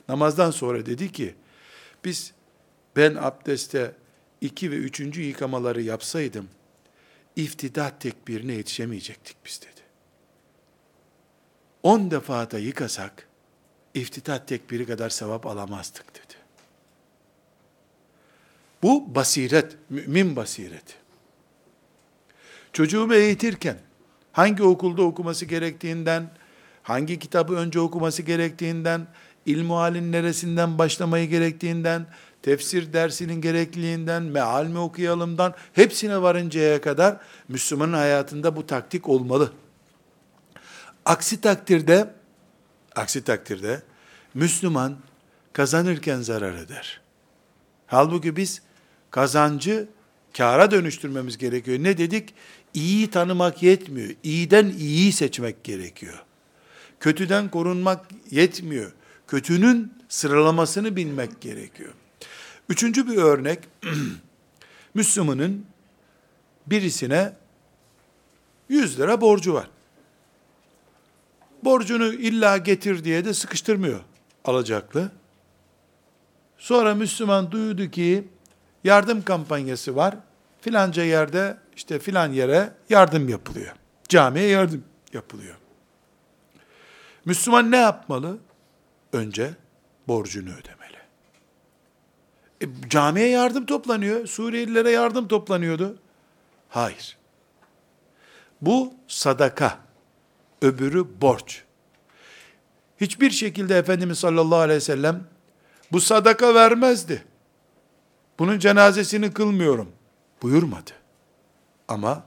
Namazdan 0.09 0.51
sonra 0.51 0.85
dedi 0.85 1.11
ki, 1.11 1.35
biz 2.05 2.33
ben 2.95 3.15
abdeste 3.15 3.95
iki 4.41 4.71
ve 4.71 4.75
üçüncü 4.75 5.21
yıkamaları 5.21 5.81
yapsaydım, 5.81 6.49
iftidat 7.35 8.01
tekbirine 8.01 8.53
yetişemeyecektik 8.53 9.37
biz 9.45 9.61
dedi. 9.61 9.81
On 11.83 12.11
defa 12.11 12.51
da 12.51 12.59
yıkasak, 12.59 13.27
iftidat 13.93 14.47
tekbiri 14.47 14.85
kadar 14.85 15.09
sevap 15.09 15.45
alamazdık 15.45 16.15
dedi. 16.15 16.33
Bu 18.83 19.15
basiret, 19.15 19.77
mümin 19.89 20.35
basireti. 20.35 21.04
Çocuğumu 22.75 23.13
eğitirken, 23.13 23.77
hangi 24.31 24.63
okulda 24.63 25.01
okuması 25.01 25.45
gerektiğinden, 25.45 26.29
hangi 26.83 27.19
kitabı 27.19 27.53
önce 27.53 27.79
okuması 27.79 28.21
gerektiğinden, 28.21 29.07
ilmuhalin 29.45 30.11
neresinden 30.11 30.77
başlamayı 30.77 31.29
gerektiğinden, 31.29 32.05
tefsir 32.41 32.93
dersinin 32.93 33.41
gerekliliğinden, 33.41 34.23
meal 34.23 34.65
mi 34.65 34.79
okuyalımdan, 34.79 35.53
hepsine 35.73 36.21
varıncaya 36.21 36.81
kadar 36.81 37.17
Müslümanın 37.47 37.93
hayatında 37.93 38.55
bu 38.55 38.67
taktik 38.67 39.09
olmalı. 39.09 39.51
Aksi 41.05 41.41
takdirde, 41.41 42.13
aksi 42.95 43.23
takdirde, 43.23 43.81
Müslüman 44.33 44.97
kazanırken 45.53 46.21
zarar 46.21 46.53
eder. 46.53 47.01
Halbuki 47.87 48.35
biz 48.35 48.61
kazancı 49.11 49.87
kâra 50.37 50.71
dönüştürmemiz 50.71 51.37
gerekiyor. 51.37 51.77
Ne 51.79 51.97
dedik? 51.97 52.33
İyiyi 52.75 53.09
tanımak 53.09 53.63
yetmiyor. 53.63 54.09
İyiden 54.23 54.69
iyiyi 54.69 55.11
seçmek 55.11 55.63
gerekiyor. 55.63 56.23
Kötüden 56.99 57.49
korunmak 57.49 58.05
yetmiyor. 58.31 58.91
Kötünün 59.27 59.93
sıralamasını 60.09 60.95
bilmek 60.95 61.41
gerekiyor. 61.41 61.93
Üçüncü 62.69 63.07
bir 63.07 63.17
örnek, 63.17 63.59
Müslümanın 64.93 65.65
birisine 66.67 67.33
100 68.69 68.99
lira 68.99 69.21
borcu 69.21 69.53
var. 69.53 69.69
Borcunu 71.63 72.13
illa 72.13 72.57
getir 72.57 73.03
diye 73.03 73.25
de 73.25 73.33
sıkıştırmıyor 73.33 73.99
alacaklı. 74.45 75.11
Sonra 76.57 76.95
Müslüman 76.95 77.51
duydu 77.51 77.91
ki 77.91 78.27
yardım 78.83 79.23
kampanyası 79.23 79.95
var. 79.95 80.15
Filanca 80.65 81.03
yerde 81.03 81.57
işte 81.75 81.99
filan 81.99 82.31
yere 82.31 82.73
yardım 82.89 83.29
yapılıyor. 83.29 83.75
Camiye 84.09 84.47
yardım 84.47 84.83
yapılıyor. 85.13 85.55
Müslüman 87.25 87.71
ne 87.71 87.77
yapmalı? 87.77 88.37
Önce 89.13 89.53
borcunu 90.07 90.49
ödemeli. 90.49 90.97
E, 92.61 92.89
camiye 92.89 93.29
yardım 93.29 93.65
toplanıyor. 93.65 94.27
Suriyelilere 94.27 94.91
yardım 94.91 95.27
toplanıyordu. 95.27 95.97
Hayır. 96.69 97.17
Bu 98.61 98.93
sadaka. 99.07 99.77
Öbürü 100.61 101.21
borç. 101.21 101.63
Hiçbir 103.01 103.31
şekilde 103.31 103.77
Efendimiz 103.77 104.19
sallallahu 104.19 104.59
aleyhi 104.59 104.77
ve 104.77 104.81
sellem 104.81 105.23
bu 105.91 106.01
sadaka 106.01 106.55
vermezdi. 106.55 107.25
Bunun 108.39 108.59
cenazesini 108.59 109.33
kılmıyorum 109.33 109.94
buyurmadı. 110.41 110.91
Ama 111.87 112.23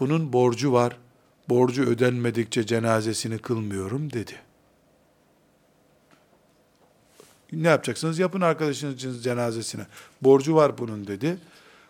bunun 0.00 0.32
borcu 0.32 0.72
var, 0.72 0.96
borcu 1.48 1.82
ödenmedikçe 1.82 2.66
cenazesini 2.66 3.38
kılmıyorum 3.38 4.12
dedi. 4.12 4.34
Ne 7.52 7.68
yapacaksınız? 7.68 8.18
Yapın 8.18 8.40
arkadaşınızın 8.40 9.20
cenazesine. 9.20 9.86
Borcu 10.22 10.54
var 10.54 10.78
bunun 10.78 11.06
dedi. 11.06 11.38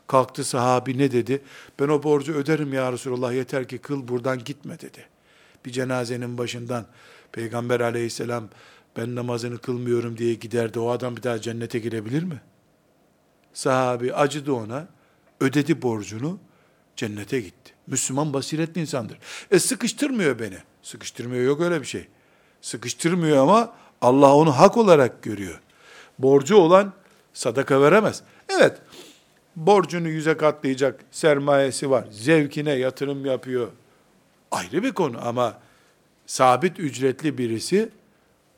Kalktı 0.07 0.45
sahabi 0.45 0.99
ne 0.99 1.13
dedi? 1.13 1.43
Ben 1.81 1.89
o 1.89 2.03
borcu 2.03 2.35
öderim 2.35 2.73
ya 2.73 2.93
Resulallah 2.93 3.33
yeter 3.33 3.69
ki 3.69 3.79
kıl 3.79 4.09
buradan 4.09 4.45
gitme 4.45 4.81
dedi. 4.81 5.05
Bir 5.65 5.71
cenazenin 5.73 6.39
başından 6.39 6.87
Peygamber 7.33 7.81
aleyhisselam 7.81 8.49
ben 8.97 9.15
namazını 9.15 9.59
kılmıyorum 9.59 10.19
diye 10.19 10.35
giderdi. 10.35 10.79
O 10.79 10.91
adam 10.91 11.17
bir 11.17 11.23
daha 11.23 11.41
cennete 11.41 11.79
girebilir 11.79 12.23
mi? 12.23 12.41
Sahabi 13.53 14.15
acıdı 14.15 14.53
ona, 14.53 14.89
ödedi 15.41 15.83
borcunu, 15.83 16.39
cennete 16.97 17.41
gitti. 17.41 17.73
Müslüman 17.87 18.33
basiretli 18.33 18.81
insandır. 18.81 19.19
E 19.51 19.59
sıkıştırmıyor 19.59 20.39
beni. 20.39 20.57
Sıkıştırmıyor 20.83 21.45
yok 21.45 21.61
öyle 21.61 21.81
bir 21.81 21.87
şey. 21.87 22.09
Sıkıştırmıyor 22.61 23.37
ama 23.37 23.73
Allah 24.01 24.35
onu 24.35 24.59
hak 24.59 24.77
olarak 24.77 25.23
görüyor. 25.23 25.61
Borcu 26.19 26.57
olan 26.57 26.93
sadaka 27.33 27.83
veremez. 27.83 28.23
Evet, 28.49 28.79
borcunu 29.57 30.09
yüze 30.09 30.37
katlayacak 30.37 31.01
sermayesi 31.11 31.91
var. 31.91 32.05
Zevkine 32.11 32.73
yatırım 32.73 33.27
yapıyor. 33.27 33.69
Ayrı 34.51 34.83
bir 34.83 34.93
konu 34.93 35.29
ama 35.29 35.59
sabit 36.27 36.81
ücretli 36.81 37.39
birisi 37.39 37.89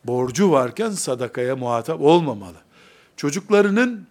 borcu 0.04 0.50
varken 0.50 0.90
sadakaya 0.90 1.56
muhatap 1.56 2.00
olmamalı. 2.00 2.58
Çocuklarının 3.16 4.06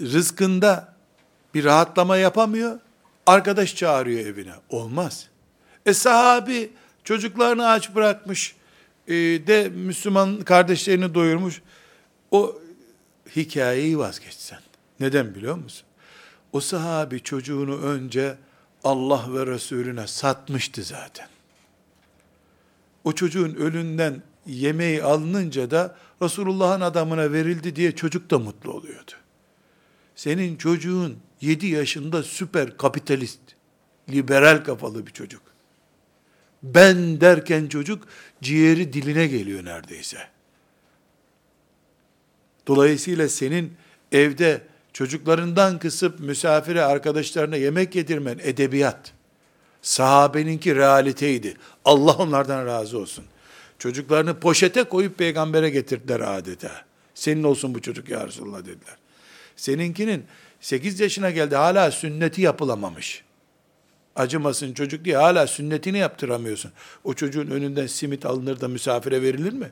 rızkında 0.00 0.94
bir 1.54 1.64
rahatlama 1.64 2.16
yapamıyor, 2.16 2.78
arkadaş 3.26 3.76
çağırıyor 3.76 4.26
evine. 4.26 4.52
Olmaz. 4.68 5.28
E 5.86 5.94
sahabi 5.94 6.70
çocuklarını 7.04 7.68
aç 7.68 7.94
bırakmış, 7.94 8.56
e, 9.08 9.14
de 9.14 9.68
Müslüman 9.68 10.40
kardeşlerini 10.40 11.14
doyurmuş. 11.14 11.62
O 12.30 12.58
hikayeyi 13.36 13.98
vazgeçsen. 13.98 14.60
Neden 15.00 15.34
biliyor 15.34 15.56
musun? 15.56 15.86
O 16.52 16.60
sahabi 16.60 17.20
çocuğunu 17.20 17.76
önce 17.80 18.36
Allah 18.84 19.24
ve 19.28 19.46
Resulüne 19.46 20.06
satmıştı 20.06 20.82
zaten. 20.82 21.28
O 23.04 23.12
çocuğun 23.12 23.54
ölünden 23.54 24.22
yemeği 24.46 25.02
alınınca 25.02 25.70
da 25.70 25.96
Resulullah'ın 26.22 26.80
adamına 26.80 27.32
verildi 27.32 27.76
diye 27.76 27.92
çocuk 27.92 28.30
da 28.30 28.38
mutlu 28.38 28.72
oluyordu. 28.72 29.12
Senin 30.16 30.56
çocuğun 30.56 31.18
7 31.40 31.66
yaşında 31.66 32.22
süper 32.22 32.76
kapitalist, 32.76 33.40
liberal 34.10 34.64
kafalı 34.64 35.06
bir 35.06 35.12
çocuk. 35.12 35.42
Ben 36.62 37.20
derken 37.20 37.66
çocuk 37.66 38.08
ciğeri 38.42 38.92
diline 38.92 39.26
geliyor 39.26 39.64
neredeyse. 39.64 40.18
Dolayısıyla 42.66 43.28
senin 43.28 43.72
evde 44.12 44.62
çocuklarından 44.92 45.78
kısıp 45.78 46.20
misafire 46.20 46.82
arkadaşlarına 46.82 47.56
yemek 47.56 47.94
yedirmen 47.94 48.38
edebiyat. 48.42 49.12
Sahabeninki 49.82 50.76
realiteydi. 50.76 51.56
Allah 51.84 52.12
onlardan 52.12 52.66
razı 52.66 52.98
olsun. 52.98 53.24
Çocuklarını 53.78 54.40
poşete 54.40 54.82
koyup 54.82 55.18
peygambere 55.18 55.70
getirdiler 55.70 56.20
adeta. 56.20 56.84
Senin 57.14 57.42
olsun 57.42 57.74
bu 57.74 57.82
çocuk 57.82 58.08
ya 58.08 58.26
Resulullah 58.26 58.58
dediler. 58.58 58.96
Seninkinin 59.56 60.24
8 60.60 61.00
yaşına 61.00 61.30
geldi 61.30 61.56
hala 61.56 61.90
sünneti 61.90 62.42
yapılamamış. 62.42 63.24
Acımasın 64.16 64.74
çocuk 64.74 65.04
diye 65.04 65.16
hala 65.16 65.46
sünnetini 65.46 65.98
yaptıramıyorsun. 65.98 66.72
O 67.04 67.14
çocuğun 67.14 67.46
önünden 67.46 67.86
simit 67.86 68.26
alınır 68.26 68.60
da 68.60 68.68
misafire 68.68 69.22
verilir 69.22 69.52
mi? 69.52 69.70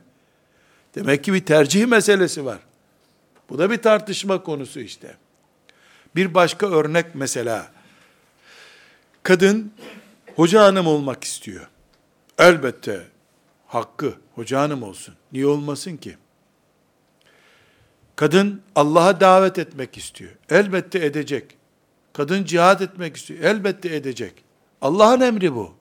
Demek 0.94 1.24
ki 1.24 1.32
bir 1.32 1.46
tercih 1.46 1.86
meselesi 1.86 2.44
var. 2.44 2.58
Bu 3.48 3.58
da 3.58 3.70
bir 3.70 3.78
tartışma 3.78 4.42
konusu 4.42 4.80
işte. 4.80 5.16
Bir 6.16 6.34
başka 6.34 6.70
örnek 6.70 7.06
mesela, 7.14 7.72
kadın 9.22 9.72
hoca 10.36 10.62
hanım 10.62 10.86
olmak 10.86 11.24
istiyor. 11.24 11.68
Elbette 12.38 13.06
hakkı 13.66 14.14
hoca 14.34 14.60
hanım 14.60 14.82
olsun. 14.82 15.14
Niye 15.32 15.46
olmasın 15.46 15.96
ki? 15.96 16.16
Kadın 18.22 18.62
Allah'a 18.74 19.20
davet 19.20 19.58
etmek 19.58 19.98
istiyor. 19.98 20.30
Elbette 20.50 21.04
edecek. 21.06 21.56
Kadın 22.12 22.44
cihad 22.44 22.80
etmek 22.80 23.16
istiyor. 23.16 23.40
Elbette 23.40 23.96
edecek. 23.96 24.44
Allah'ın 24.80 25.20
emri 25.20 25.54
bu. 25.54 25.74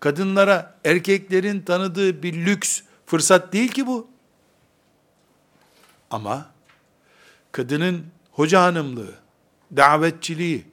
Kadınlara 0.00 0.74
erkeklerin 0.84 1.60
tanıdığı 1.60 2.22
bir 2.22 2.34
lüks 2.34 2.82
fırsat 3.06 3.52
değil 3.52 3.68
ki 3.68 3.86
bu. 3.86 4.08
Ama 6.10 6.50
kadının 7.52 8.06
hoca 8.32 8.62
hanımlığı, 8.62 9.14
davetçiliği, 9.76 10.64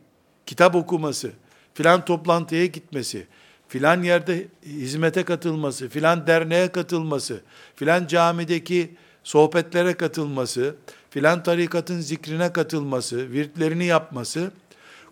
kitap 0.46 0.76
okuması, 0.76 1.32
filan 1.74 2.06
toplantıya 2.06 2.66
gitmesi, 2.66 3.28
filan 3.68 4.04
yerde 4.04 4.48
hizmete 4.66 5.24
katılması, 5.24 5.90
filan 5.90 6.28
derneğe 6.28 6.72
katılması, 6.72 7.42
filan 7.76 8.08
camideki 8.08 8.96
sohbetlere 9.28 9.94
katılması, 9.94 10.76
filan 11.10 11.44
tarikatın 11.44 12.00
zikrine 12.00 12.54
katılması, 12.54 13.32
virtlerini 13.32 13.86
yapması, 13.86 14.52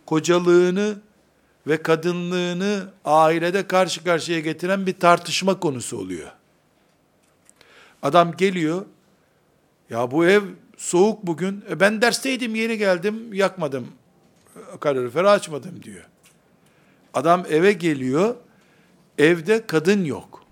kocalığını 0.06 0.96
ve 1.68 1.84
kadınlığını 1.84 2.88
ailede 3.06 3.68
karşı 3.68 4.04
karşıya 4.04 4.40
getiren 4.40 4.86
bir 4.86 4.94
tartışma 5.00 5.60
konusu 5.60 5.98
oluyor. 5.98 6.32
Adam 8.02 8.38
geliyor, 8.38 8.86
ya 9.90 10.12
bu 10.12 10.26
ev 10.26 10.42
soğuk 10.78 11.24
bugün, 11.24 11.64
e 11.70 11.80
ben 11.80 12.02
dersteydim 12.02 12.56
yeni 12.56 12.78
geldim, 12.78 13.34
yakmadım, 13.34 13.88
kaloriferi 14.80 15.30
açmadım 15.30 15.84
diyor. 15.84 16.06
Adam 17.14 17.46
eve 17.50 17.74
geliyor, 17.74 18.36
evde 19.18 19.68
kadın 19.68 20.04
yok. 20.06 20.44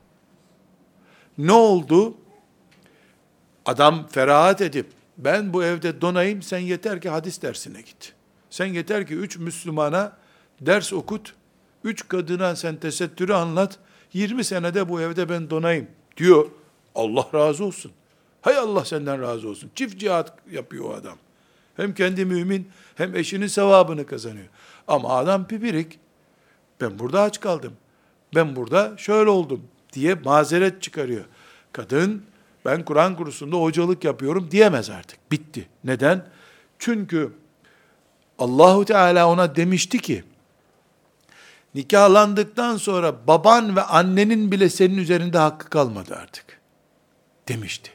Ne 1.38 1.52
oldu? 1.52 2.18
Adam 3.66 4.08
ferahat 4.08 4.62
edip, 4.62 4.88
ben 5.18 5.54
bu 5.54 5.64
evde 5.64 6.02
donayım, 6.02 6.42
sen 6.42 6.60
yeter 6.60 7.02
ki 7.02 7.10
hadis 7.10 7.42
dersine 7.42 7.82
git. 7.82 8.14
Sen 8.50 8.66
yeter 8.66 9.08
ki 9.08 9.16
üç 9.16 9.38
Müslümana 9.38 10.18
ders 10.62 10.94
okut, 10.94 11.34
üç 11.84 12.08
kadına 12.08 12.56
sen 12.56 12.76
tesettürü 12.76 13.34
anlat, 13.34 13.80
20 14.14 14.44
senede 14.44 14.90
bu 14.90 15.02
evde 15.02 15.30
ben 15.30 15.50
donayım 15.50 15.88
diyor. 16.18 16.46
Allah 16.96 17.28
razı 17.34 17.66
olsun. 17.66 17.92
Hay 18.42 18.58
Allah 18.58 18.86
senden 18.86 19.22
razı 19.22 19.50
olsun. 19.50 19.72
Çift 19.76 20.00
cihat 20.00 20.34
yapıyor 20.52 20.86
o 20.86 20.94
adam. 20.94 21.18
Hem 21.76 21.94
kendi 21.94 22.26
mümin 22.26 22.70
hem 22.96 23.16
eşinin 23.16 23.48
sevabını 23.48 24.06
kazanıyor. 24.06 24.48
Ama 24.88 25.10
adam 25.10 25.48
pipirik. 25.48 26.00
Ben 26.82 27.00
burada 27.00 27.22
aç 27.22 27.40
kaldım. 27.40 27.74
Ben 28.36 28.56
burada 28.56 28.98
şöyle 28.98 29.30
oldum 29.30 29.62
diye 29.94 30.14
mazeret 30.14 30.82
çıkarıyor. 30.82 31.26
Kadın 31.72 32.24
ben 32.66 32.86
Kur'an 32.86 33.16
kursunda 33.16 33.56
hocalık 33.56 34.04
yapıyorum 34.04 34.52
diyemez 34.52 34.90
artık. 34.90 35.32
Bitti. 35.32 35.70
Neden? 35.84 36.26
Çünkü 36.80 37.32
Allahu 38.40 38.86
Teala 38.86 39.30
ona 39.30 39.56
demişti 39.56 39.98
ki 40.00 40.24
nikahlandıktan 41.76 42.78
sonra 42.78 43.28
baban 43.28 43.76
ve 43.76 43.82
annenin 43.82 44.52
bile 44.52 44.70
senin 44.70 44.98
üzerinde 44.98 45.38
hakkı 45.38 45.70
kalmadı 45.70 46.16
artık. 46.16 46.62
Demişti. 47.48 47.92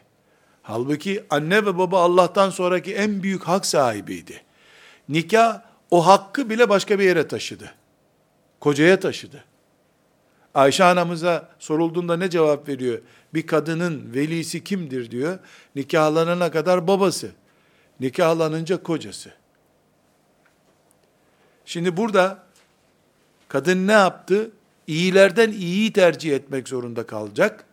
Halbuki 0.63 1.25
anne 1.31 1.67
ve 1.67 1.79
baba 1.79 2.03
Allah'tan 2.03 2.51
sonraki 2.51 2.95
en 2.95 3.23
büyük 3.23 3.43
hak 3.43 3.67
sahibiydi. 3.67 4.43
Nikah 5.09 5.61
o 5.91 6.07
hakkı 6.07 6.51
bile 6.51 6.69
başka 6.69 6.99
bir 6.99 7.05
yere 7.05 7.29
taşıdı. 7.29 7.75
Kocaya 8.61 9.01
taşıdı. 9.01 9.45
Ayşe 10.59 10.85
anamıza 10.85 11.49
sorulduğunda 11.59 12.17
ne 12.17 12.31
cevap 12.31 12.69
veriyor? 12.69 12.99
Bir 13.35 13.47
kadının 13.47 14.15
velisi 14.15 14.65
kimdir 14.65 15.11
diyor. 15.11 15.39
Nikahlanana 15.75 16.51
kadar 16.51 16.89
babası. 16.89 17.31
Nikahlanınca 18.01 18.83
kocası. 18.83 19.31
Şimdi 21.65 21.97
burada 21.97 22.43
kadın 23.49 23.87
ne 23.87 23.93
yaptı? 23.93 24.51
İyilerden 24.87 25.53
iyiyi 25.53 25.93
tercih 25.93 26.35
etmek 26.35 26.69
zorunda 26.69 27.07
kalacak. 27.07 27.65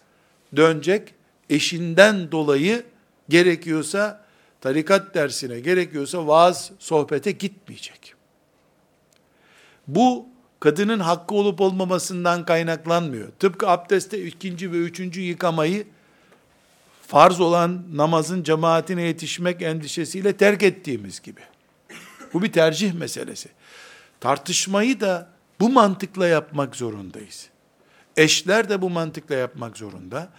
Dönecek. 0.55 1.13
Eşinden 1.49 2.31
dolayı 2.31 2.83
gerekiyorsa 3.29 4.25
tarikat 4.61 5.15
dersine, 5.15 5.59
gerekiyorsa 5.59 6.27
vaaz 6.27 6.71
sohbete 6.79 7.31
gitmeyecek. 7.31 8.13
Bu 9.87 10.34
kadının 10.59 10.99
hakkı 10.99 11.35
olup 11.35 11.61
olmamasından 11.61 12.45
kaynaklanmıyor. 12.45 13.29
Tıpkı 13.39 13.69
abdestte 13.69 14.25
ikinci 14.25 14.71
ve 14.71 14.77
üçüncü 14.77 15.21
yıkamayı 15.21 15.87
farz 17.07 17.39
olan 17.39 17.83
namazın 17.93 18.43
cemaatine 18.43 19.01
yetişmek 19.01 19.61
endişesiyle 19.61 20.37
terk 20.37 20.63
ettiğimiz 20.63 21.21
gibi. 21.21 21.41
Bu 22.33 22.41
bir 22.41 22.51
tercih 22.51 22.93
meselesi. 22.93 23.49
Tartışmayı 24.19 24.99
da 24.99 25.29
bu 25.59 25.69
mantıkla 25.69 26.27
yapmak 26.27 26.75
zorundayız. 26.75 27.49
Eşler 28.17 28.69
de 28.69 28.81
bu 28.81 28.89
mantıkla 28.89 29.35
yapmak 29.35 29.77
zorunda. 29.77 30.29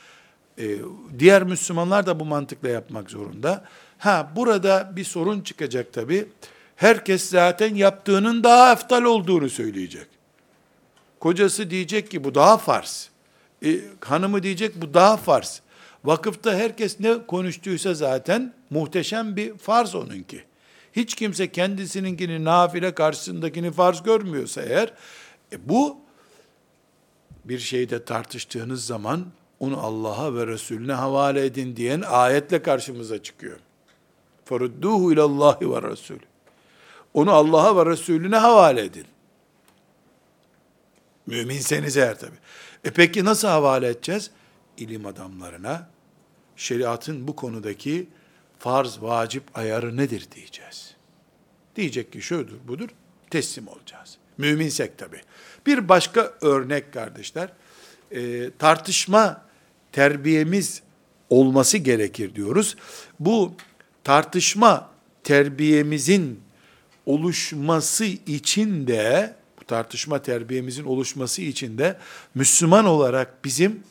Ee, 0.59 0.79
diğer 1.19 1.43
Müslümanlar 1.43 2.07
da 2.07 2.21
bu 2.21 2.25
mantıkla 2.25 2.69
yapmak 2.69 3.11
zorunda. 3.11 3.65
Ha 3.99 4.33
burada 4.37 4.93
bir 4.97 5.05
sorun 5.05 5.41
çıkacak 5.41 5.93
tabi. 5.93 6.29
Herkes 6.77 7.29
zaten 7.31 7.75
yaptığının 7.75 8.45
daha 8.45 8.73
eftal 8.73 9.03
olduğunu 9.03 9.51
söyleyecek. 9.51 10.07
Kocası 11.21 11.71
diyecek 11.71 12.11
ki 12.11 12.25
bu 12.25 12.35
daha 12.35 12.57
farz. 12.57 13.11
E, 13.65 13.81
hanımı 14.01 14.43
diyecek 14.43 14.83
bu 14.83 14.95
daha 14.95 15.17
farz. 15.17 15.63
Vakıfta 16.05 16.55
herkes 16.55 17.01
ne 17.01 17.27
konuştuysa 17.27 17.95
zaten 17.95 18.55
muhteşem 18.71 19.37
bir 19.37 19.59
farz 19.59 19.95
onunki. 19.95 20.45
Hiç 20.93 21.15
kimse 21.15 21.53
kendisininkini 21.53 22.45
nafile 22.45 22.95
karşısındakini 22.95 23.73
farz 23.73 24.03
görmüyorsa 24.03 24.63
eğer 24.63 24.93
e, 25.53 25.69
bu 25.69 25.97
bir 27.45 27.59
şeyde 27.59 28.05
tartıştığınız 28.05 28.87
zaman 28.87 29.27
onu 29.61 29.81
Allah'a 29.81 30.35
ve 30.35 30.47
Resulüne 30.47 30.93
havale 30.93 31.45
edin 31.45 31.77
diyen 31.77 32.01
ayetle 32.01 32.63
karşımıza 32.63 33.23
çıkıyor. 33.23 33.59
Farudduhu 34.45 35.13
ilallahi 35.13 35.71
ve 35.71 35.83
Resul. 35.83 36.19
Onu 37.17 37.33
Allah'a 37.33 37.77
ve 37.77 37.91
Resulüne 37.91 38.37
havale 38.37 38.85
edin. 38.85 39.07
Müminseniz 41.27 41.97
eğer 41.97 42.19
tabi. 42.19 42.37
E 42.85 42.91
peki 42.91 43.25
nasıl 43.25 43.49
havale 43.49 43.89
edeceğiz? 43.89 44.31
İlim 44.77 45.07
adamlarına 45.07 45.89
şeriatın 46.57 47.29
bu 47.29 47.37
konudaki 47.37 48.09
farz, 48.59 49.03
vacip 49.03 49.59
ayarı 49.59 49.97
nedir 49.97 50.29
diyeceğiz. 50.35 50.95
Diyecek 51.77 52.13
ki 52.13 52.23
şudur, 52.23 52.57
budur, 52.69 52.89
teslim 53.31 53.69
olacağız. 53.69 54.19
Müminsek 54.39 54.99
tabi. 54.99 55.21
Bir 55.67 55.89
başka 55.89 56.33
örnek 56.41 56.93
kardeşler, 56.93 57.53
e, 58.11 58.51
tartışma 58.59 59.43
terbiyemiz 59.93 60.83
olması 61.31 61.79
gerekir 61.79 62.35
diyoruz. 62.35 62.77
Bu 63.21 63.55
tartışma 64.05 64.91
terbiyemizin 65.25 66.46
oluşması 67.07 68.05
için 68.05 68.87
de 68.87 69.35
bu 69.61 69.65
tartışma 69.65 70.23
terbiyemizin 70.23 70.85
oluşması 70.85 71.43
için 71.43 71.79
de 71.79 71.99
Müslüman 72.35 72.85
olarak 72.85 73.45
bizim 73.45 73.83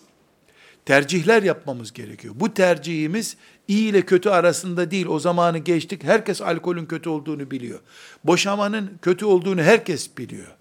tercihler 0.86 1.43
yapmamız 1.43 1.93
gerekiyor. 1.93 2.34
Bu 2.38 2.53
tercihimiz 2.53 3.38
iyi 3.68 3.89
ile 3.89 4.01
kötü 4.01 4.30
arasında 4.30 4.91
değil. 4.91 5.05
O 5.05 5.20
zamanı 5.20 5.57
geçtik. 5.57 6.03
Herkes 6.03 6.41
alkolün 6.41 6.86
kötü 6.86 7.09
olduğunu 7.09 7.51
biliyor. 7.51 7.80
Boşamanın 8.24 8.91
kötü 9.01 9.26
olduğunu 9.26 9.61
herkes 9.61 10.18
biliyor. 10.18 10.55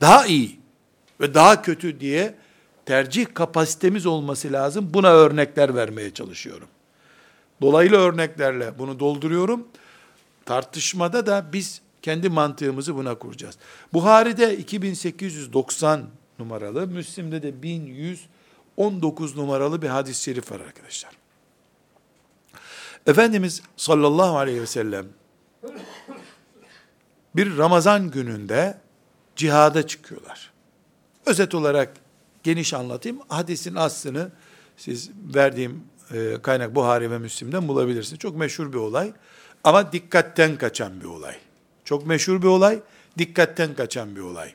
Daha 0.00 0.26
iyi 0.26 0.60
ve 1.20 1.34
daha 1.34 1.62
kötü 1.62 2.00
diye 2.00 2.34
tercih 2.86 3.26
kapasitemiz 3.34 4.06
olması 4.06 4.52
lazım. 4.52 4.90
Buna 4.94 5.08
örnekler 5.08 5.74
vermeye 5.74 6.14
çalışıyorum. 6.14 6.68
Dolaylı 7.60 7.96
örneklerle 7.96 8.78
bunu 8.78 9.00
dolduruyorum. 9.00 9.68
Tartışmada 10.44 11.26
da 11.26 11.46
biz 11.52 11.80
kendi 12.04 12.28
mantığımızı 12.28 12.96
buna 12.96 13.14
kuracağız. 13.14 13.58
Buhari'de 13.92 14.56
2890 14.56 16.06
numaralı, 16.38 16.86
Müslim'de 16.86 17.42
de 17.42 17.62
1119 17.62 19.36
numaralı 19.36 19.82
bir 19.82 19.88
hadis-i 19.88 20.22
şerif 20.22 20.52
var 20.52 20.60
arkadaşlar. 20.60 21.12
Efendimiz 23.06 23.62
sallallahu 23.76 24.36
aleyhi 24.36 24.62
ve 24.62 24.66
sellem 24.66 25.06
bir 27.36 27.58
Ramazan 27.58 28.10
gününde 28.10 28.78
cihada 29.36 29.86
çıkıyorlar. 29.86 30.52
Özet 31.26 31.54
olarak 31.54 31.94
geniş 32.42 32.74
anlatayım. 32.74 33.20
Hadisin 33.28 33.74
aslını 33.74 34.30
siz 34.76 35.10
verdiğim 35.34 35.84
e, 36.12 36.36
kaynak 36.42 36.74
Buhari 36.74 37.10
ve 37.10 37.18
Müslim'den 37.18 37.68
bulabilirsiniz. 37.68 38.18
Çok 38.18 38.36
meşhur 38.36 38.72
bir 38.72 38.78
olay 38.78 39.12
ama 39.64 39.92
dikkatten 39.92 40.56
kaçan 40.56 41.00
bir 41.00 41.06
olay. 41.06 41.36
Çok 41.84 42.06
meşhur 42.06 42.42
bir 42.42 42.46
olay, 42.46 42.80
dikkatten 43.18 43.74
kaçan 43.74 44.16
bir 44.16 44.20
olay. 44.20 44.54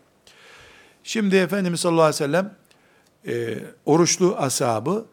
Şimdi 1.04 1.36
Efendimiz 1.36 1.80
sallallahu 1.80 2.04
aleyhi 2.04 2.24
ve 2.24 2.26
sellem 2.26 2.56
e, 3.28 3.58
oruçlu 3.86 4.36
ashabı 4.38 5.06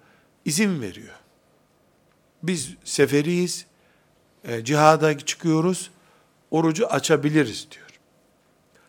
izin 0.44 0.82
veriyor. 0.82 1.14
Biz 2.42 2.74
seferiyiz, 2.84 3.66
e, 4.44 4.64
cihada 4.64 5.18
çıkıyoruz, 5.18 5.90
orucu 6.50 6.86
açabiliriz 6.86 7.68
diyor. 7.70 7.86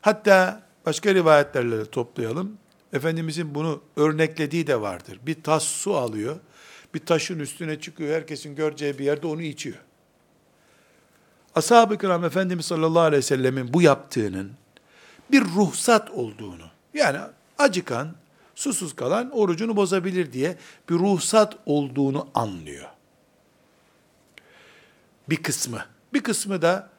Hatta 0.01 0.63
başka 0.85 1.15
rivayetlerle 1.15 1.77
de 1.77 1.85
toplayalım. 1.85 2.57
Efendimizin 2.93 3.55
bunu 3.55 3.81
örneklediği 3.95 4.67
de 4.67 4.81
vardır. 4.81 5.19
Bir 5.25 5.43
tas 5.43 5.63
su 5.63 5.95
alıyor, 5.95 6.39
bir 6.93 6.99
taşın 6.99 7.39
üstüne 7.39 7.79
çıkıyor, 7.79 8.15
herkesin 8.15 8.55
göreceği 8.55 8.99
bir 8.99 9.05
yerde 9.05 9.27
onu 9.27 9.41
içiyor. 9.41 9.77
Ashab-ı 11.57 11.97
kiram 11.97 12.25
Efendimiz 12.25 12.65
sallallahu 12.65 13.01
aleyhi 13.01 13.17
ve 13.17 13.25
sellemin 13.25 13.73
bu 13.73 13.81
yaptığının 13.81 14.51
bir 15.31 15.41
ruhsat 15.41 16.11
olduğunu, 16.11 16.65
yani 16.93 17.19
acıkan, 17.57 18.15
susuz 18.55 18.95
kalan 18.95 19.31
orucunu 19.31 19.75
bozabilir 19.75 20.33
diye 20.33 20.57
bir 20.89 20.95
ruhsat 20.95 21.55
olduğunu 21.65 22.27
anlıyor. 22.33 22.89
Bir 25.29 25.43
kısmı. 25.43 25.85
Bir 26.13 26.23
kısmı 26.23 26.61
da 26.61 26.89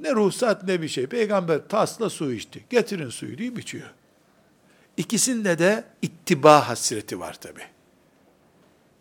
Ne 0.00 0.12
ruhsat 0.12 0.62
ne 0.62 0.82
bir 0.82 0.88
şey. 0.88 1.06
Peygamber 1.06 1.68
tasla 1.68 2.10
su 2.10 2.32
içti. 2.32 2.64
Getirin 2.70 3.10
suyu 3.10 3.38
diye 3.38 3.52
içiyor. 3.52 3.90
İkisinde 4.96 5.58
de 5.58 5.84
ittiba 6.02 6.68
hasreti 6.68 7.20
var 7.20 7.34
tabi. 7.34 7.60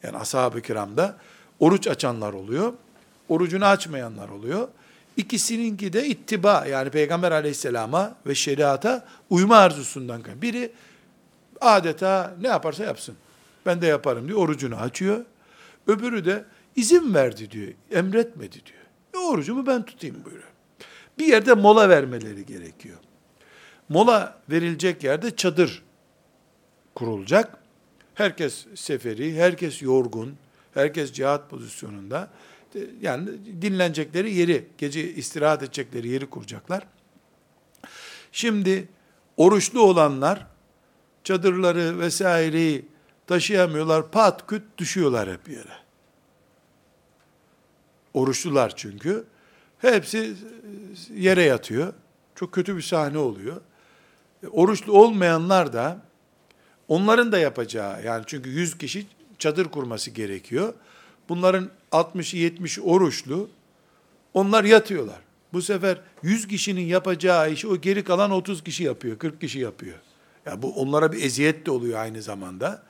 Yani 0.04 0.18
ashab-ı 0.18 0.62
kiramda 0.62 1.18
oruç 1.60 1.88
açanlar 1.88 2.34
oluyor. 2.34 2.74
Orucunu 3.30 3.66
açmayanlar 3.66 4.30
oluyor. 4.30 4.68
İkisininki 5.18 5.94
de 5.94 6.08
ittiba 6.08 6.66
yani 6.66 6.90
Peygamber 6.90 7.32
aleyhisselama 7.32 8.16
ve 8.26 8.36
şeriata 8.36 9.06
uyma 9.30 9.58
arzusundan 9.58 10.22
kaynaklı. 10.22 10.42
Biri 10.42 10.72
adeta 11.62 12.36
ne 12.42 12.48
yaparsa 12.48 12.84
yapsın. 12.84 13.16
Ben 13.66 13.82
de 13.82 13.88
yaparım 13.88 14.28
diyor. 14.28 14.40
Orucunu 14.40 14.76
açıyor. 14.76 15.26
Öbürü 15.88 16.26
de 16.26 16.46
izin 16.76 17.14
verdi 17.14 17.52
diyor. 17.52 17.72
Emretmedi 17.92 18.58
diyor. 18.66 18.84
E, 19.14 19.28
orucumu 19.28 19.68
ben 19.68 19.86
tutayım 19.86 20.16
buyuruyor. 20.26 20.48
Bir 21.20 21.26
yerde 21.26 21.54
mola 21.54 21.90
vermeleri 21.90 22.46
gerekiyor. 22.46 22.98
Mola 23.90 24.38
verilecek 24.50 25.04
yerde 25.04 25.36
çadır 25.36 25.84
kurulacak. 26.96 27.58
Herkes 28.16 28.66
seferi, 28.76 29.36
herkes 29.36 29.82
yorgun, 29.82 30.36
herkes 30.74 31.14
cihat 31.14 31.50
pozisyonunda. 31.50 32.30
Yani 33.02 33.30
dinlenecekleri 33.62 34.34
yeri, 34.34 34.66
gece 34.78 35.14
istirahat 35.14 35.64
edecekleri 35.64 36.08
yeri 36.08 36.30
kuracaklar. 36.30 36.88
Şimdi 38.32 38.88
oruçlu 39.38 39.82
olanlar 39.82 40.48
çadırları 41.24 42.00
vesaireyi 42.00 42.86
taşıyamıyorlar, 43.28 44.12
pat 44.12 44.48
küt 44.48 44.64
düşüyorlar 44.78 45.32
hep 45.32 45.50
yere. 45.50 45.84
Oruçlular 48.14 48.76
çünkü. 48.76 49.26
Hepsi 49.78 50.34
yere 51.16 51.44
yatıyor. 51.44 51.94
Çok 52.36 52.52
kötü 52.52 52.78
bir 52.78 52.82
sahne 52.82 53.18
oluyor. 53.18 53.62
E, 54.44 54.48
oruçlu 54.48 54.94
olmayanlar 55.00 55.74
da 55.74 56.02
onların 56.88 57.32
da 57.32 57.40
yapacağı 57.40 58.04
yani 58.04 58.24
çünkü 58.28 58.50
100 58.50 58.78
kişi 58.78 59.08
çadır 59.40 59.66
kurması 59.66 60.12
gerekiyor. 60.12 60.74
Bunların 61.30 61.70
60'ı 61.92 62.40
70'i 62.40 62.82
oruçlu. 62.82 63.50
Onlar 64.34 64.64
yatıyorlar. 64.64 65.20
Bu 65.54 65.62
sefer 65.62 66.02
100 66.24 66.48
kişinin 66.48 66.82
yapacağı 66.82 67.52
işi 67.52 67.68
o 67.68 67.78
geri 67.78 68.04
kalan 68.04 68.32
30 68.32 68.64
kişi 68.64 68.84
yapıyor, 68.84 69.18
40 69.18 69.42
kişi 69.42 69.60
yapıyor. 69.60 69.94
Ya 69.94 70.52
yani 70.52 70.62
bu 70.62 70.74
onlara 70.74 71.12
bir 71.12 71.24
eziyet 71.24 71.66
de 71.66 71.72
oluyor 71.72 72.00
aynı 72.00 72.22
zamanda. 72.22 72.84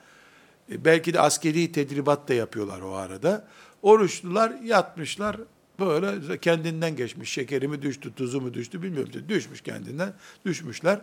E 0.72 0.84
belki 0.84 1.14
de 1.14 1.20
askeri 1.20 1.72
tedribat 1.72 2.28
da 2.28 2.34
yapıyorlar 2.34 2.80
o 2.80 2.94
arada. 2.94 3.48
Oruçlular 3.82 4.50
yatmışlar, 4.50 5.36
böyle 5.80 6.38
kendinden 6.38 6.96
geçmiş. 6.96 7.32
Şekeri 7.32 7.68
mi 7.68 7.82
düştü, 7.82 8.14
tuzu 8.14 8.40
mu 8.40 8.54
düştü 8.54 8.82
bilmiyorum. 8.82 9.12
Düşmüş 9.28 9.60
kendinden, 9.60 10.12
düşmüşler. 10.46 11.00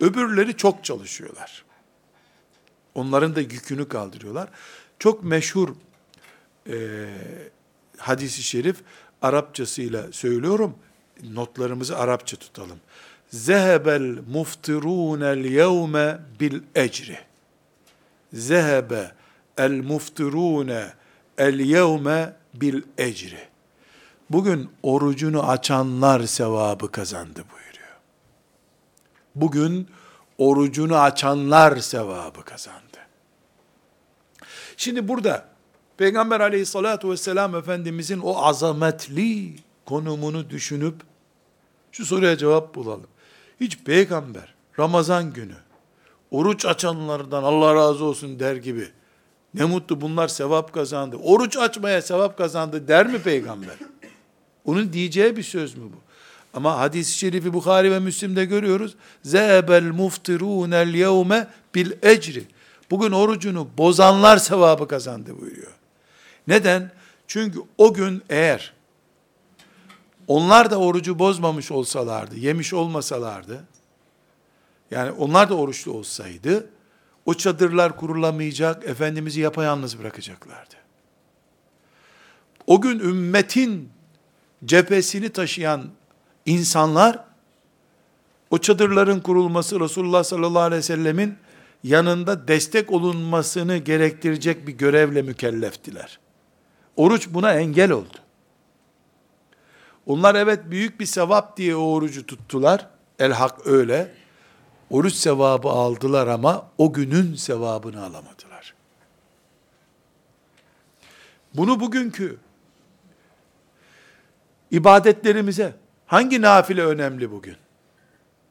Öbürleri 0.00 0.56
çok 0.56 0.84
çalışıyorlar. 0.84 1.64
Onların 2.94 3.36
da 3.36 3.40
yükünü 3.40 3.88
kaldırıyorlar. 3.88 4.48
Çok 4.98 5.24
meşhur 5.24 5.68
e, 6.68 7.08
hadisi 7.98 8.42
şerif 8.42 8.76
Arapçasıyla 9.22 10.12
söylüyorum. 10.12 10.74
Notlarımızı 11.22 11.98
Arapça 11.98 12.36
tutalım. 12.36 12.78
Zehebel 13.28 14.18
muftirunel 14.32 15.44
yevme 15.44 16.18
bil 16.40 16.62
ecri. 16.74 17.18
Zehebe 18.32 19.12
el 19.58 19.80
muftirune 19.80 20.92
el 21.38 21.60
yevme 21.60 22.32
bil 22.54 22.82
ecri. 22.98 23.38
Bugün 24.30 24.70
orucunu 24.82 25.48
açanlar 25.48 26.22
sevabı 26.22 26.92
kazandı 26.92 27.44
buyuruyor. 27.52 27.96
Bugün 29.34 29.88
orucunu 30.38 30.98
açanlar 30.98 31.76
sevabı 31.76 32.44
kazandı. 32.44 32.98
Şimdi 34.76 35.08
burada 35.08 35.55
Peygamber 35.98 36.40
aleyhissalatu 36.40 37.10
vesselam 37.10 37.54
Efendimizin 37.54 38.18
o 38.18 38.36
azametli 38.42 39.54
konumunu 39.84 40.50
düşünüp 40.50 40.94
şu 41.92 42.06
soruya 42.06 42.36
cevap 42.36 42.74
bulalım. 42.74 43.06
Hiç 43.60 43.78
peygamber 43.78 44.54
Ramazan 44.78 45.32
günü 45.32 45.56
oruç 46.30 46.66
açanlardan 46.66 47.42
Allah 47.42 47.74
razı 47.74 48.04
olsun 48.04 48.40
der 48.40 48.56
gibi 48.56 48.88
ne 49.54 49.64
mutlu 49.64 50.00
bunlar 50.00 50.28
sevap 50.28 50.72
kazandı. 50.72 51.16
Oruç 51.16 51.56
açmaya 51.56 52.02
sevap 52.02 52.38
kazandı 52.38 52.88
der 52.88 53.06
mi 53.06 53.18
peygamber? 53.18 53.76
Onun 54.64 54.92
diyeceği 54.92 55.36
bir 55.36 55.42
söz 55.42 55.76
mü 55.76 55.84
bu? 55.84 55.96
Ama 56.54 56.78
hadis-i 56.78 57.18
şerifi 57.18 57.52
Bukhari 57.52 57.92
ve 57.92 57.98
Müslim'de 57.98 58.44
görüyoruz. 58.44 58.94
Zebel 59.22 59.84
muftirunel 59.84 60.94
yevme 60.94 61.48
bil 61.74 61.92
ecri. 62.02 62.44
Bugün 62.90 63.12
orucunu 63.12 63.68
bozanlar 63.78 64.36
sevabı 64.36 64.88
kazandı 64.88 65.40
buyuruyor. 65.40 65.75
Neden? 66.46 66.90
Çünkü 67.26 67.58
o 67.78 67.94
gün 67.94 68.22
eğer 68.28 68.74
onlar 70.26 70.70
da 70.70 70.78
orucu 70.78 71.18
bozmamış 71.18 71.70
olsalardı, 71.70 72.36
yemiş 72.36 72.74
olmasalardı, 72.74 73.64
yani 74.90 75.10
onlar 75.10 75.50
da 75.50 75.54
oruçlu 75.54 75.92
olsaydı, 75.92 76.70
o 77.26 77.34
çadırlar 77.34 77.96
kurulamayacak, 77.96 78.84
Efendimiz'i 78.84 79.40
yapayalnız 79.40 79.98
bırakacaklardı. 79.98 80.74
O 82.66 82.80
gün 82.80 82.98
ümmetin 82.98 83.90
cephesini 84.64 85.28
taşıyan 85.28 85.84
insanlar, 86.46 87.24
o 88.50 88.58
çadırların 88.58 89.20
kurulması 89.20 89.80
Resulullah 89.80 90.24
sallallahu 90.24 90.62
aleyhi 90.62 90.78
ve 90.78 90.82
sellemin 90.82 91.34
yanında 91.84 92.48
destek 92.48 92.92
olunmasını 92.92 93.76
gerektirecek 93.76 94.66
bir 94.66 94.72
görevle 94.72 95.22
mükelleftiler. 95.22 96.18
Oruç 96.96 97.28
buna 97.30 97.52
engel 97.52 97.90
oldu. 97.90 98.18
Onlar 100.06 100.34
evet 100.34 100.60
büyük 100.70 101.00
bir 101.00 101.06
sevap 101.06 101.56
diye 101.56 101.76
o 101.76 101.82
orucu 101.82 102.26
tuttular. 102.26 102.86
El 103.18 103.32
hak 103.32 103.66
öyle. 103.66 104.14
Oruç 104.90 105.14
sevabı 105.14 105.68
aldılar 105.68 106.26
ama 106.26 106.66
o 106.78 106.92
günün 106.92 107.34
sevabını 107.34 108.00
alamadılar. 108.00 108.74
Bunu 111.54 111.80
bugünkü 111.80 112.38
ibadetlerimize 114.70 115.74
hangi 116.06 116.42
nafile 116.42 116.84
önemli 116.84 117.30
bugün? 117.30 117.56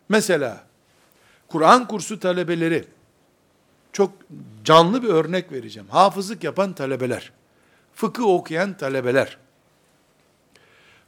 Mesela 0.10 0.64
Kur'an 1.48 1.88
kursu 1.88 2.20
talebeleri 2.20 2.86
çok 3.94 4.12
canlı 4.64 5.04
bir 5.04 5.08
örnek 5.08 5.52
vereceğim. 5.52 5.90
Hafızlık 5.90 6.44
yapan 6.44 6.74
talebeler, 6.74 7.32
fıkıh 7.96 8.24
okuyan 8.24 8.78
talebeler, 8.78 9.38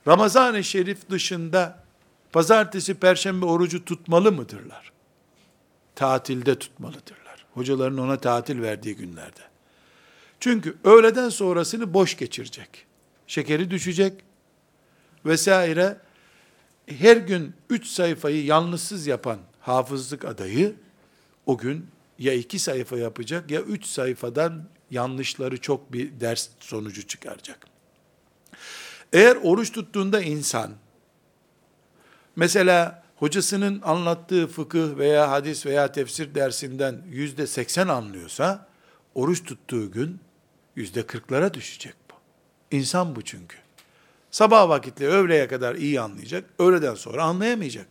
Ramazan-ı 0.07 0.63
Şerif 0.63 1.09
dışında 1.09 1.83
pazartesi, 2.31 2.93
perşembe 2.93 3.45
orucu 3.45 3.85
tutmalı 3.85 4.31
mıdırlar? 4.31 4.91
Tatilde 5.95 6.59
tutmalıdırlar. 6.59 7.45
Hocaların 7.53 7.97
ona 7.97 8.17
tatil 8.17 8.61
verdiği 8.61 8.95
günlerde. 8.95 9.41
Çünkü 10.39 10.77
öğleden 10.83 11.29
sonrasını 11.29 11.93
boş 11.93 12.17
geçirecek. 12.17 12.85
Şekeri 13.27 13.71
düşecek 13.71 14.23
vesaire. 15.25 15.97
Her 16.87 17.17
gün 17.17 17.53
üç 17.69 17.87
sayfayı 17.87 18.45
yalnızsız 18.45 19.07
yapan 19.07 19.39
hafızlık 19.59 20.25
adayı 20.25 20.75
o 21.45 21.57
gün 21.57 21.87
ya 22.19 22.33
iki 22.33 22.59
sayfa 22.59 22.97
yapacak 22.97 23.51
ya 23.51 23.61
üç 23.61 23.85
sayfadan 23.85 24.63
yanlışları 24.91 25.61
çok 25.61 25.93
bir 25.93 26.19
ders 26.19 26.49
sonucu 26.59 27.07
çıkaracak. 27.07 27.67
Eğer 29.13 29.35
oruç 29.35 29.71
tuttuğunda 29.71 30.21
insan, 30.21 30.71
mesela 32.35 33.03
hocasının 33.15 33.81
anlattığı 33.81 34.47
fıkıh 34.47 34.97
veya 34.97 35.31
hadis 35.31 35.65
veya 35.65 35.91
tefsir 35.91 36.35
dersinden 36.35 37.01
yüzde 37.09 37.47
seksen 37.47 37.87
anlıyorsa, 37.87 38.67
oruç 39.15 39.43
tuttuğu 39.43 39.91
gün 39.91 40.19
yüzde 40.75 41.07
kırklara 41.07 41.53
düşecek 41.53 41.93
bu. 42.11 42.15
İnsan 42.75 43.15
bu 43.15 43.21
çünkü. 43.21 43.57
Sabah 44.31 44.69
vakitle 44.69 45.07
öğleye 45.07 45.47
kadar 45.47 45.75
iyi 45.75 46.01
anlayacak, 46.01 46.49
öğleden 46.59 46.95
sonra 46.95 47.23
anlayamayacak. 47.23 47.87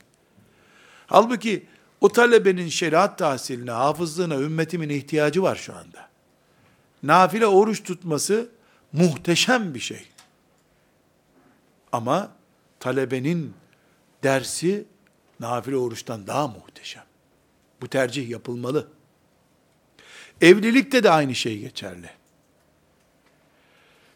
Halbuki 1.07 1.67
o 2.01 2.09
talebenin 2.09 2.69
şeriat 2.69 3.19
tahsiline, 3.19 3.71
hafızlığına 3.71 4.35
ümmetimin 4.35 4.89
ihtiyacı 4.89 5.43
var 5.43 5.57
şu 5.57 5.75
anda. 5.75 6.09
Nafile 7.07 7.47
oruç 7.47 7.83
tutması 7.83 8.49
muhteşem 8.93 9.75
bir 9.75 9.81
şey. 9.81 10.07
Ama 11.93 12.33
talebenin 12.81 13.55
dersi 14.23 14.85
nafile 15.41 15.77
oruçtan 15.77 16.27
daha 16.27 16.49
muhteşem. 16.49 17.05
Bu 17.81 17.89
tercih 17.89 18.29
yapılmalı. 18.29 18.89
Evlilikte 20.41 21.03
de 21.03 21.11
aynı 21.11 21.35
şey 21.35 21.59
geçerli. 21.59 22.11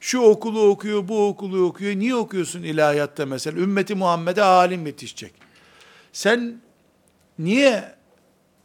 Şu 0.00 0.20
okulu 0.20 0.68
okuyor, 0.68 1.08
bu 1.08 1.28
okulu 1.28 1.64
okuyor. 1.64 1.94
Niye 1.94 2.14
okuyorsun 2.14 2.62
ilahiyatta 2.62 3.26
mesela? 3.26 3.60
Ümmeti 3.60 3.94
Muhammed'e 3.94 4.42
alim 4.42 4.86
yetişecek. 4.86 5.32
Sen 6.12 6.60
niye 7.38 7.94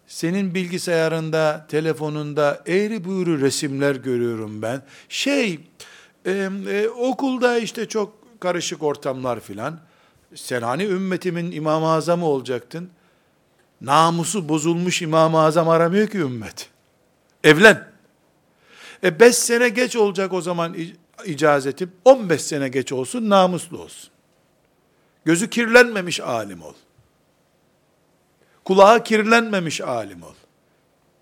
senin 0.08 0.56
bilgisayarında, 0.56 1.66
telefonunda 1.70 2.64
eğri 2.66 3.06
büğrü 3.06 3.42
resimler 3.42 3.96
görüyorum 3.96 4.62
ben. 4.62 4.82
Şey, 5.10 5.60
e, 6.26 6.32
e, 6.70 6.90
okulda 6.90 7.58
işte 7.58 7.88
çok 7.88 8.14
karışık 8.40 8.84
ortamlar 8.84 9.40
filan. 9.40 9.80
Sen 10.36 10.62
hani 10.62 10.84
ümmetimin 10.84 11.52
İmam-ı 11.52 11.88
Azamı 11.92 12.26
olacaktın. 12.26 12.90
Namusu 13.82 14.50
bozulmuş 14.50 15.02
İmam-ı 15.02 15.40
Azam 15.40 15.70
aramıyor 15.70 16.08
ki 16.08 16.18
ümmet. 16.18 16.70
Evlen. 17.44 17.88
E 19.04 19.20
5 19.20 19.36
sene 19.36 19.70
geç 19.70 19.96
olacak 19.96 20.34
o 20.34 20.42
zaman 20.42 20.76
icazetim. 21.26 21.92
15 22.06 22.42
sene 22.42 22.70
geç 22.70 22.92
olsun, 22.92 23.30
namuslu 23.30 23.82
olsun. 23.82 24.10
Gözü 25.26 25.50
kirlenmemiş 25.50 26.20
alim 26.20 26.62
ol. 26.62 26.74
Kulağı 28.66 29.04
kirlenmemiş 29.04 29.82
alim 29.82 30.24
ol. 30.24 30.34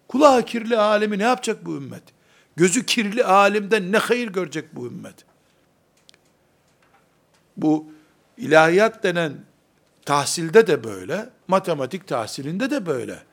Kulağı 0.08 0.46
kirli 0.46 0.78
alimi 0.78 1.20
ne 1.20 1.24
yapacak 1.24 1.66
bu 1.66 1.76
ümmet? 1.76 2.04
Gözü 2.56 2.86
kirli 2.86 3.24
alimden 3.24 3.92
ne 3.92 3.98
hayır 3.98 4.28
görecek 4.28 4.76
bu 4.76 4.88
ümmet? 4.88 5.16
Bu 7.58 7.92
ilahiyat 8.38 9.04
denen 9.04 9.46
tahsilde 10.06 10.68
de 10.68 10.84
böyle, 10.84 11.30
matematik 11.48 12.08
tahsilinde 12.08 12.72
de 12.72 12.86
böyle. 12.86 13.24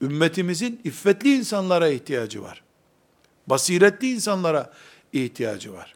Ümmetimizin 0.00 0.80
iffetli 0.84 1.34
insanlara 1.36 1.88
ihtiyacı 1.88 2.42
var. 2.42 2.62
Basiretli 3.46 4.10
insanlara 4.12 4.72
ihtiyacı 5.12 5.72
var. 5.72 5.94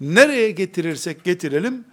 Nereye 0.00 0.50
getirirsek 0.50 1.24
getirelim, 1.24 1.84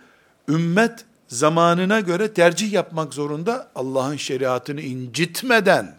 ümmet 0.47 1.05
zamanına 1.31 1.99
göre 1.99 2.33
tercih 2.33 2.71
yapmak 2.71 3.13
zorunda 3.13 3.71
Allah'ın 3.75 4.15
şeriatını 4.15 4.81
incitmeden. 4.81 5.97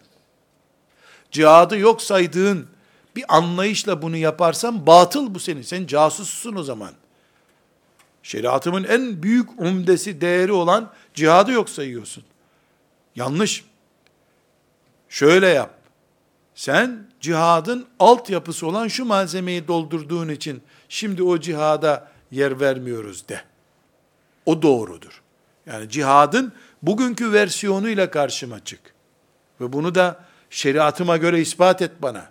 Cihadı 1.30 1.78
yok 1.78 2.03
saydığın 2.03 2.66
bir 3.16 3.24
anlayışla 3.37 4.03
bunu 4.03 4.16
yaparsan 4.16 4.87
batıl 4.87 5.35
bu 5.35 5.41
senin. 5.41 5.62
Sen 5.62 5.87
casussun 5.87 6.57
o 6.57 6.62
zaman. 6.62 6.93
Şeriatımın 8.22 8.85
en 8.85 9.22
büyük 9.22 9.61
umdesi, 9.61 10.20
değeri 10.20 10.53
olan 10.53 10.91
cihadı 11.14 11.53
yok 11.53 11.70
sayıyorsun. 11.70 12.24
Yanlış. 13.16 13.64
Şöyle 15.09 15.47
yap. 15.47 15.74
Sen 16.55 17.07
cihadın 17.20 17.87
altyapısı 17.99 18.66
olan 18.66 18.89
şu 18.89 19.05
malzemeyi 19.05 19.68
doldurduğun 19.68 20.28
için 20.28 20.62
şimdi 20.89 21.22
o 21.22 21.41
cihada 21.41 22.09
yer 22.30 22.61
vermiyoruz 22.61 23.28
de. 23.28 23.51
O 24.47 24.62
doğrudur. 24.62 25.22
Yani 25.66 25.88
cihadın 25.88 26.53
bugünkü 26.82 27.32
versiyonuyla 27.32 28.11
karşıma 28.11 28.64
çık. 28.64 28.80
Ve 29.61 29.72
bunu 29.72 29.95
da 29.95 30.24
şeriatıma 30.51 31.16
göre 31.16 31.40
ispat 31.40 31.82
et 31.82 31.90
bana. 32.03 32.30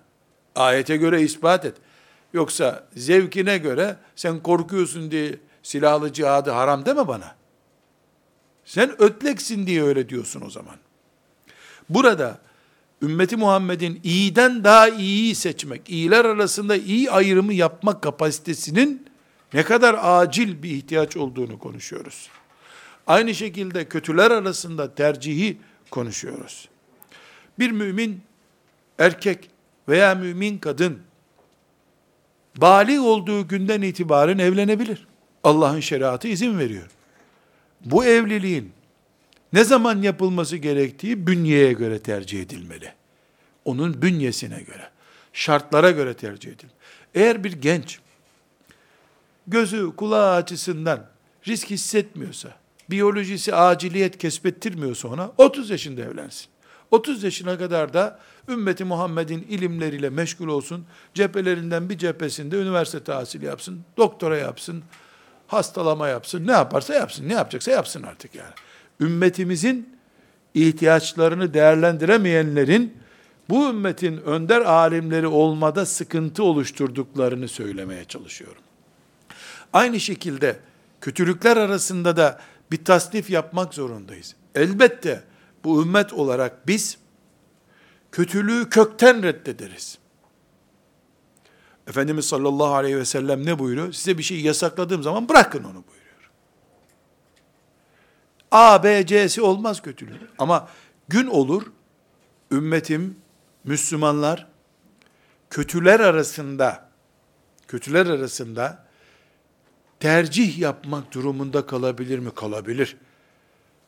Ayete 0.55 0.97
göre 0.97 1.21
ispat 1.21 1.65
et. 1.65 1.75
Yoksa 2.33 2.83
zevkine 2.95 3.57
göre 3.57 3.95
sen 4.15 4.39
korkuyorsun 4.39 5.11
diye 5.11 5.39
silahlı 5.63 6.13
cihadı 6.13 6.51
haram 6.51 6.85
deme 6.85 7.07
bana. 7.07 7.35
Sen 8.65 9.01
ötleksin 9.01 9.67
diye 9.67 9.83
öyle 9.83 10.09
diyorsun 10.09 10.41
o 10.45 10.49
zaman. 10.49 10.75
Burada 11.89 12.37
ümmeti 13.01 13.37
Muhammed'in 13.37 14.01
iyiden 14.03 14.63
daha 14.63 14.89
iyiyi 14.89 15.35
seçmek, 15.35 15.89
iyiler 15.89 16.25
arasında 16.25 16.75
iyi 16.75 17.11
ayrımı 17.11 17.53
yapmak 17.53 18.01
kapasitesinin 18.03 19.10
ne 19.53 19.63
kadar 19.63 19.97
acil 20.01 20.63
bir 20.63 20.69
ihtiyaç 20.69 21.17
olduğunu 21.17 21.59
konuşuyoruz. 21.59 22.29
Aynı 23.07 23.35
şekilde 23.35 23.85
kötüler 23.85 24.31
arasında 24.31 24.95
tercihi 24.95 25.57
konuşuyoruz. 25.91 26.69
Bir 27.59 27.71
mümin 27.71 28.21
erkek 28.99 29.49
veya 29.89 30.15
mümin 30.15 30.57
kadın 30.57 30.99
bali 32.57 32.99
olduğu 32.99 33.47
günden 33.47 33.81
itibaren 33.81 34.37
evlenebilir. 34.37 35.07
Allah'ın 35.43 35.79
şeriatı 35.79 36.27
izin 36.27 36.59
veriyor. 36.59 36.89
Bu 37.85 38.05
evliliğin 38.05 38.71
ne 39.53 39.63
zaman 39.63 40.01
yapılması 40.01 40.57
gerektiği 40.57 41.27
bünyeye 41.27 41.73
göre 41.73 41.99
tercih 41.99 42.41
edilmeli. 42.41 42.93
Onun 43.65 44.01
bünyesine 44.01 44.61
göre, 44.61 44.89
şartlara 45.33 45.91
göre 45.91 46.13
tercih 46.13 46.51
edilmeli. 46.51 46.75
Eğer 47.15 47.43
bir 47.43 47.51
genç 47.51 47.99
gözü 49.47 49.95
kulağı 49.95 50.35
açısından 50.35 51.05
risk 51.47 51.69
hissetmiyorsa, 51.69 52.49
biyolojisi 52.89 53.55
aciliyet 53.55 54.17
kesbettirmiyorsa 54.17 55.07
ona 55.07 55.31
30 55.37 55.69
yaşında 55.69 56.01
evlensin. 56.01 56.47
30 56.91 57.23
yaşına 57.23 57.57
kadar 57.57 57.93
da 57.93 58.19
ümmeti 58.49 58.83
Muhammed'in 58.83 59.41
ilimleriyle 59.49 60.09
meşgul 60.09 60.47
olsun. 60.47 60.85
Cephelerinden 61.13 61.89
bir 61.89 61.97
cephesinde 61.97 62.55
üniversite 62.55 63.03
tahsili 63.03 63.45
yapsın, 63.45 63.79
doktora 63.97 64.37
yapsın, 64.37 64.83
hastalama 65.47 66.07
yapsın, 66.07 66.47
ne 66.47 66.51
yaparsa 66.51 66.93
yapsın, 66.93 67.29
ne 67.29 67.33
yapacaksa 67.33 67.71
yapsın 67.71 68.03
artık 68.03 68.35
yani 68.35 68.53
ümmetimizin 68.99 69.97
ihtiyaçlarını 70.53 71.53
değerlendiremeyenlerin 71.53 72.93
bu 73.49 73.69
ümmetin 73.69 74.17
önder 74.17 74.61
alimleri 74.61 75.27
olmada 75.27 75.85
sıkıntı 75.85 76.43
oluşturduklarını 76.43 77.47
söylemeye 77.47 78.05
çalışıyorum. 78.05 78.61
Aynı 79.73 79.99
şekilde 79.99 80.59
kötülükler 81.01 81.57
arasında 81.57 82.17
da 82.17 82.39
bir 82.71 82.85
tasnif 82.85 83.29
yapmak 83.29 83.73
zorundayız. 83.73 84.35
Elbette 84.55 85.23
bu 85.63 85.83
ümmet 85.83 86.13
olarak 86.13 86.67
biz 86.67 86.97
kötülüğü 88.11 88.69
kökten 88.69 89.23
reddederiz. 89.23 89.97
Efendimiz 91.87 92.25
sallallahu 92.25 92.73
aleyhi 92.73 92.97
ve 92.97 93.05
sellem 93.05 93.45
ne 93.45 93.59
buyuruyor? 93.59 93.91
Size 93.91 94.17
bir 94.17 94.23
şey 94.23 94.41
yasakladığım 94.41 95.03
zaman 95.03 95.29
bırakın 95.29 95.63
onu 95.63 95.73
buyuruyor. 95.73 96.31
A, 98.51 98.83
B, 98.83 99.05
C'si 99.05 99.41
olmaz 99.41 99.81
kötülük. 99.81 100.21
Ama 100.37 100.67
gün 101.07 101.27
olur, 101.27 101.63
ümmetim, 102.51 103.17
Müslümanlar, 103.63 104.47
kötüler 105.49 105.99
arasında, 105.99 106.89
kötüler 107.67 108.05
arasında 108.05 108.85
tercih 110.01 110.59
yapmak 110.59 111.13
durumunda 111.13 111.65
kalabilir 111.65 112.19
mi? 112.19 112.31
Kalabilir. 112.35 112.97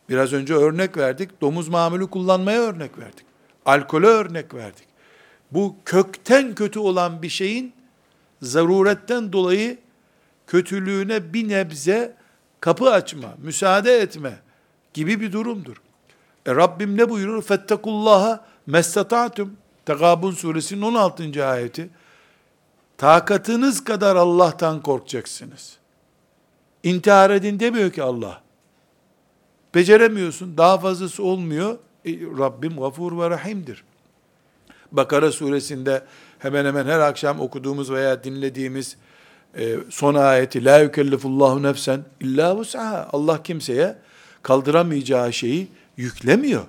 Biraz 0.09 0.33
önce 0.33 0.53
örnek 0.53 0.97
verdik. 0.97 1.41
Domuz 1.41 1.67
mamülü 1.67 2.09
kullanmaya 2.09 2.61
örnek 2.61 2.99
verdik. 2.99 3.25
Alkole 3.65 4.07
örnek 4.07 4.53
verdik. 4.53 4.87
Bu 5.51 5.75
kökten 5.85 6.55
kötü 6.55 6.79
olan 6.79 7.21
bir 7.21 7.29
şeyin 7.29 7.73
zaruretten 8.41 9.33
dolayı 9.33 9.77
kötülüğüne 10.47 11.33
bir 11.33 11.49
nebze 11.49 12.15
kapı 12.59 12.91
açma, 12.91 13.33
müsaade 13.37 13.97
etme, 13.97 14.33
gibi 14.93 15.21
bir 15.21 15.31
durumdur. 15.31 15.75
E 16.45 16.55
Rabbim 16.55 16.97
ne 16.97 17.09
buyurur? 17.09 17.41
Fettekullaha 17.41 18.45
mestata'tum. 18.67 19.57
Tegabun 19.85 20.31
suresinin 20.31 20.81
16. 20.81 21.45
ayeti. 21.45 21.89
Takatınız 22.97 23.83
kadar 23.83 24.15
Allah'tan 24.15 24.81
korkacaksınız. 24.81 25.82
İntihar 26.83 27.29
edin 27.29 27.59
demiyor 27.59 27.91
ki 27.91 28.03
Allah. 28.03 28.41
Beceremiyorsun, 29.75 30.57
daha 30.57 30.77
fazlası 30.77 31.23
olmuyor. 31.23 31.77
E, 32.05 32.11
Rabbim 32.39 32.77
gafur 32.79 33.19
ve 33.19 33.29
rahimdir. 33.29 33.83
Bakara 34.91 35.31
suresinde 35.31 36.03
hemen 36.39 36.65
hemen 36.65 36.85
her 36.85 36.99
akşam 36.99 37.39
okuduğumuz 37.39 37.91
veya 37.91 38.23
dinlediğimiz 38.23 38.97
e, 39.57 39.75
son 39.89 40.15
ayeti 40.15 40.65
la 40.65 40.79
yükellifullahu 40.79 41.63
nefsen 41.63 42.03
illa 42.19 42.55
vus'aha. 42.55 43.09
Allah 43.13 43.43
kimseye 43.43 43.97
kaldıramayacağı 44.41 45.33
şeyi 45.33 45.67
yüklemiyor. 45.97 46.63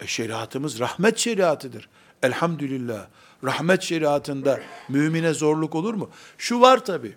E 0.00 0.06
şeriatımız 0.06 0.78
rahmet 0.78 1.18
şeriatıdır. 1.18 1.88
Elhamdülillah. 2.22 3.06
Rahmet 3.44 3.82
şeriatında 3.82 4.60
mümine 4.88 5.34
zorluk 5.34 5.74
olur 5.74 5.94
mu? 5.94 6.10
Şu 6.38 6.60
var 6.60 6.84
tabi. 6.84 7.16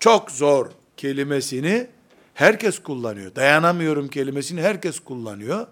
Çok 0.00 0.30
zor 0.30 0.66
kelimesini 0.96 1.86
herkes 2.34 2.78
kullanıyor. 2.78 3.34
Dayanamıyorum 3.34 4.08
kelimesini 4.08 4.62
herkes 4.62 5.00
kullanıyor. 5.00 5.66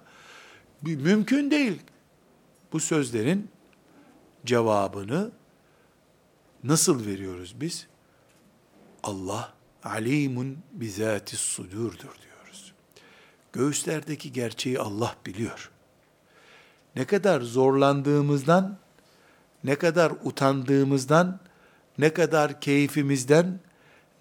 Mümkün 0.83 1.51
değil. 1.51 1.81
Bu 2.73 2.81
sözlerin 2.81 3.51
cevabını 4.45 5.31
nasıl 6.65 7.07
veriyoruz 7.07 7.55
biz? 7.61 7.87
Allah 9.03 9.53
alimun 9.85 10.59
bizatis 10.73 11.41
sudurdur 11.41 11.99
diyor. 11.99 12.35
Göğüslerdeki 13.55 14.33
gerçeği 14.33 14.81
Allah 14.81 15.17
biliyor. 15.27 15.71
Ne 16.97 17.05
kadar 17.05 17.41
zorlandığımızdan, 17.41 18.79
ne 19.65 19.75
kadar 19.75 20.13
utandığımızdan 20.25 21.41
ne 21.99 22.13
kadar 22.13 22.61
keyfimizden, 22.61 23.61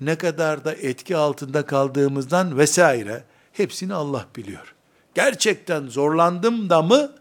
ne 0.01 0.15
kadar 0.17 0.65
da 0.65 0.73
etki 0.73 1.17
altında 1.17 1.65
kaldığımızdan 1.65 2.57
vesaire 2.57 3.23
hepsini 3.51 3.93
Allah 3.93 4.25
biliyor. 4.35 4.75
Gerçekten 5.15 5.87
zorlandım 5.87 6.69
da 6.69 6.81
mı 6.81 7.11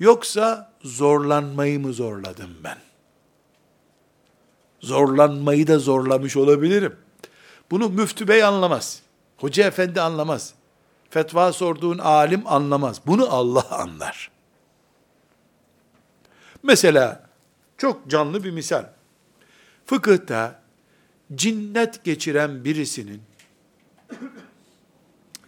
yoksa 0.00 0.72
zorlanmayı 0.82 1.80
mı 1.80 1.92
zorladım 1.92 2.50
ben? 2.64 2.78
Zorlanmayı 4.80 5.66
da 5.66 5.78
zorlamış 5.78 6.36
olabilirim. 6.36 6.96
Bunu 7.70 7.88
müftü 7.88 8.28
bey 8.28 8.44
anlamaz. 8.44 9.02
Hoca 9.36 9.66
efendi 9.66 10.00
anlamaz. 10.00 10.54
Fetva 11.10 11.52
sorduğun 11.52 11.98
alim 11.98 12.42
anlamaz. 12.46 13.00
Bunu 13.06 13.34
Allah 13.34 13.66
anlar. 13.70 14.30
Mesela 16.62 17.26
çok 17.78 18.10
canlı 18.10 18.44
bir 18.44 18.50
misal. 18.50 18.84
Fıkıhta 19.86 20.60
cinnet 21.34 22.04
geçiren 22.04 22.64
birisinin 22.64 23.22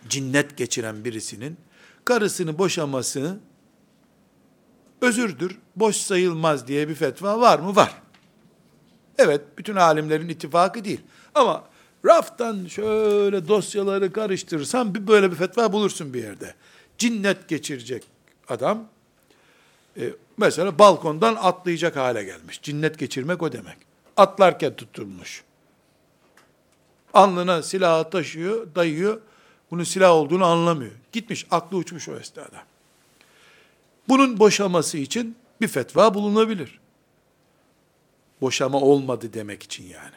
cinnet 0.09 0.57
geçiren 0.57 1.05
birisinin 1.05 1.57
karısını 2.05 2.59
boşaması 2.59 3.39
özürdür, 5.01 5.59
boş 5.77 5.97
sayılmaz 5.97 6.69
diye 6.69 6.89
bir 6.89 6.95
fetva 6.95 7.41
var 7.41 7.59
mı? 7.59 7.77
Var. 7.77 8.03
Evet, 9.19 9.41
bütün 9.59 9.77
alimlerin 9.77 10.29
ittifakı 10.29 10.85
değil. 10.85 11.01
Ama 11.35 11.65
raftan 12.07 12.67
şöyle 12.67 13.49
dosyaları 13.49 14.13
karıştırırsan 14.13 14.95
bir 14.95 15.07
böyle 15.07 15.31
bir 15.31 15.37
fetva 15.37 15.73
bulursun 15.73 16.15
bir 16.15 16.23
yerde. 16.23 16.55
Cinnet 16.99 17.49
geçirecek 17.49 18.05
adam, 18.49 18.89
e, 19.97 20.11
mesela 20.37 20.79
balkondan 20.79 21.35
atlayacak 21.35 21.97
hale 21.97 22.25
gelmiş. 22.25 22.63
Cinnet 22.63 22.99
geçirmek 22.99 23.43
o 23.43 23.53
demek. 23.53 23.77
Atlarken 24.17 24.77
tutulmuş. 24.77 25.45
Alnına 27.19 27.63
silahı 27.63 28.11
taşıyor, 28.11 28.75
dayıyor. 28.75 29.21
Bunun 29.71 29.85
silah 29.85 30.11
olduğunu 30.11 30.45
anlamıyor. 30.45 30.93
Gitmiş, 31.13 31.47
aklı 31.51 31.77
uçmuş 31.77 32.09
o 32.09 32.17
esnada. 32.17 32.63
Bunun 34.09 34.39
boşaması 34.39 34.99
için 34.99 35.37
bir 35.61 35.69
fetva 35.69 36.15
bulunabilir. 36.15 36.81
Boşama 38.41 38.81
olmadı 38.81 39.33
demek 39.33 39.63
için 39.63 39.85
yani. 39.85 40.15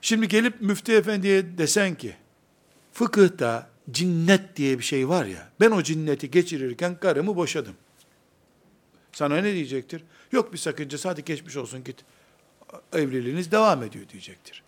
Şimdi 0.00 0.28
gelip 0.28 0.60
müftü 0.60 0.92
efendiye 0.92 1.58
desen 1.58 1.94
ki, 1.94 2.16
fıkıhta 2.92 3.70
cinnet 3.90 4.56
diye 4.56 4.78
bir 4.78 4.84
şey 4.84 5.08
var 5.08 5.24
ya, 5.24 5.48
ben 5.60 5.70
o 5.70 5.82
cinneti 5.82 6.30
geçirirken 6.30 7.00
karımı 7.00 7.36
boşadım. 7.36 7.74
Sana 9.12 9.36
ne 9.36 9.54
diyecektir? 9.54 10.04
Yok 10.32 10.52
bir 10.52 10.58
sakıncası, 10.58 11.08
hadi 11.08 11.24
geçmiş 11.24 11.56
olsun 11.56 11.84
git. 11.84 12.04
Evliliğiniz 12.92 13.52
devam 13.52 13.82
ediyor 13.82 14.08
diyecektir. 14.08 14.63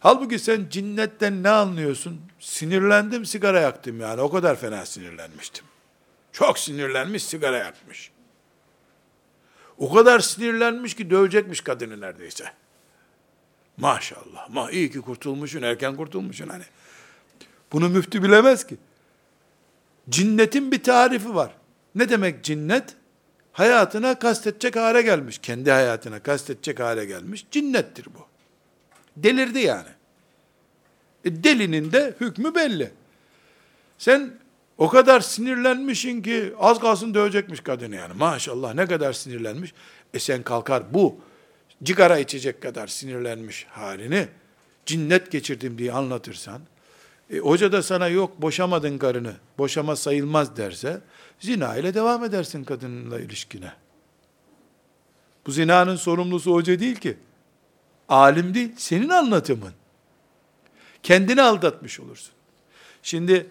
Halbuki 0.00 0.38
sen 0.38 0.66
cinnetten 0.70 1.42
ne 1.42 1.50
anlıyorsun? 1.50 2.20
Sinirlendim, 2.38 3.24
sigara 3.24 3.60
yaktım 3.60 4.00
yani. 4.00 4.20
O 4.20 4.30
kadar 4.30 4.56
fena 4.56 4.86
sinirlenmiştim. 4.86 5.64
Çok 6.32 6.58
sinirlenmiş, 6.58 7.24
sigara 7.24 7.58
yakmış. 7.58 8.10
O 9.78 9.94
kadar 9.94 10.20
sinirlenmiş 10.20 10.94
ki 10.94 11.10
dövecekmiş 11.10 11.60
kadını 11.60 12.00
neredeyse. 12.00 12.44
Maşallah. 13.76 14.48
Ma 14.48 14.70
iyi 14.70 14.90
ki 14.90 15.00
kurtulmuşsun, 15.00 15.62
erken 15.62 15.96
kurtulmuşsun 15.96 16.48
hani. 16.48 16.64
Bunu 17.72 17.88
müftü 17.88 18.22
bilemez 18.22 18.66
ki. 18.66 18.76
Cinnetin 20.08 20.72
bir 20.72 20.82
tarifi 20.82 21.34
var. 21.34 21.50
Ne 21.94 22.08
demek 22.08 22.44
cinnet? 22.44 22.96
Hayatına 23.52 24.18
kastetecek 24.18 24.76
hale 24.76 25.02
gelmiş. 25.02 25.38
Kendi 25.38 25.70
hayatına 25.70 26.22
kastetecek 26.22 26.80
hale 26.80 27.04
gelmiş. 27.04 27.46
Cinnettir 27.50 28.06
bu. 28.14 28.29
Delirdi 29.16 29.58
yani. 29.58 29.88
E 31.24 31.44
delinin 31.44 31.92
de 31.92 32.14
hükmü 32.20 32.54
belli. 32.54 32.90
Sen 33.98 34.34
o 34.78 34.88
kadar 34.88 35.20
sinirlenmişsin 35.20 36.22
ki 36.22 36.54
az 36.58 36.80
kalsın 36.80 37.14
dövecekmiş 37.14 37.60
kadını 37.60 37.96
yani. 37.96 38.14
Maşallah 38.14 38.74
ne 38.74 38.86
kadar 38.86 39.12
sinirlenmiş. 39.12 39.74
E 40.14 40.18
sen 40.18 40.42
kalkar 40.42 40.94
bu 40.94 41.16
cigara 41.82 42.18
içecek 42.18 42.62
kadar 42.62 42.86
sinirlenmiş 42.86 43.66
halini 43.70 44.28
cinnet 44.86 45.30
geçirdim 45.30 45.78
diye 45.78 45.92
anlatırsan, 45.92 46.60
e, 47.32 47.38
hoca 47.38 47.72
da 47.72 47.82
sana 47.82 48.08
yok 48.08 48.42
boşamadın 48.42 48.98
karını, 48.98 49.32
boşama 49.58 49.96
sayılmaz 49.96 50.56
derse, 50.56 51.00
zina 51.40 51.76
ile 51.76 51.94
devam 51.94 52.24
edersin 52.24 52.64
kadınla 52.64 53.20
ilişkine. 53.20 53.72
Bu 55.46 55.52
zinanın 55.52 55.96
sorumlusu 55.96 56.52
hoca 56.52 56.80
değil 56.80 56.96
ki. 56.96 57.16
Alim 58.10 58.54
değil, 58.54 58.72
senin 58.76 59.08
anlatımın. 59.08 59.72
Kendini 61.02 61.42
aldatmış 61.42 62.00
olursun. 62.00 62.32
Şimdi 63.02 63.46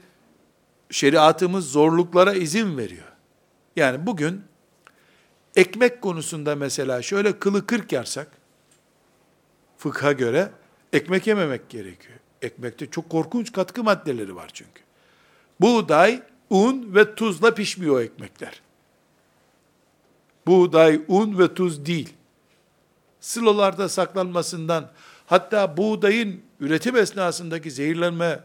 şeriatımız 0.91 1.71
zorluklara 1.71 2.33
izin 2.33 2.77
veriyor. 2.77 3.07
Yani 3.75 4.05
bugün 4.07 4.43
ekmek 5.55 6.01
konusunda 6.01 6.55
mesela 6.55 7.01
şöyle 7.01 7.39
kılı 7.39 7.65
kırk 7.65 7.91
yarsak, 7.91 8.27
fıkha 9.77 10.11
göre 10.11 10.51
ekmek 10.93 11.27
yememek 11.27 11.69
gerekiyor. 11.69 12.19
Ekmekte 12.41 12.89
çok 12.89 13.09
korkunç 13.09 13.51
katkı 13.51 13.83
maddeleri 13.83 14.35
var 14.35 14.49
çünkü. 14.53 14.81
Buğday, 15.61 16.21
un 16.49 16.95
ve 16.95 17.15
tuzla 17.15 17.53
pişmiyor 17.53 18.01
ekmekler. 18.01 18.61
Buğday, 20.47 21.01
un 21.07 21.39
ve 21.39 21.53
tuz 21.53 21.85
değil. 21.85 22.13
Silolarda 23.21 23.89
saklanmasından, 23.89 24.89
hatta 25.25 25.77
buğdayın 25.77 26.41
üretim 26.59 26.95
esnasındaki 26.95 27.71
zehirlenme 27.71 28.39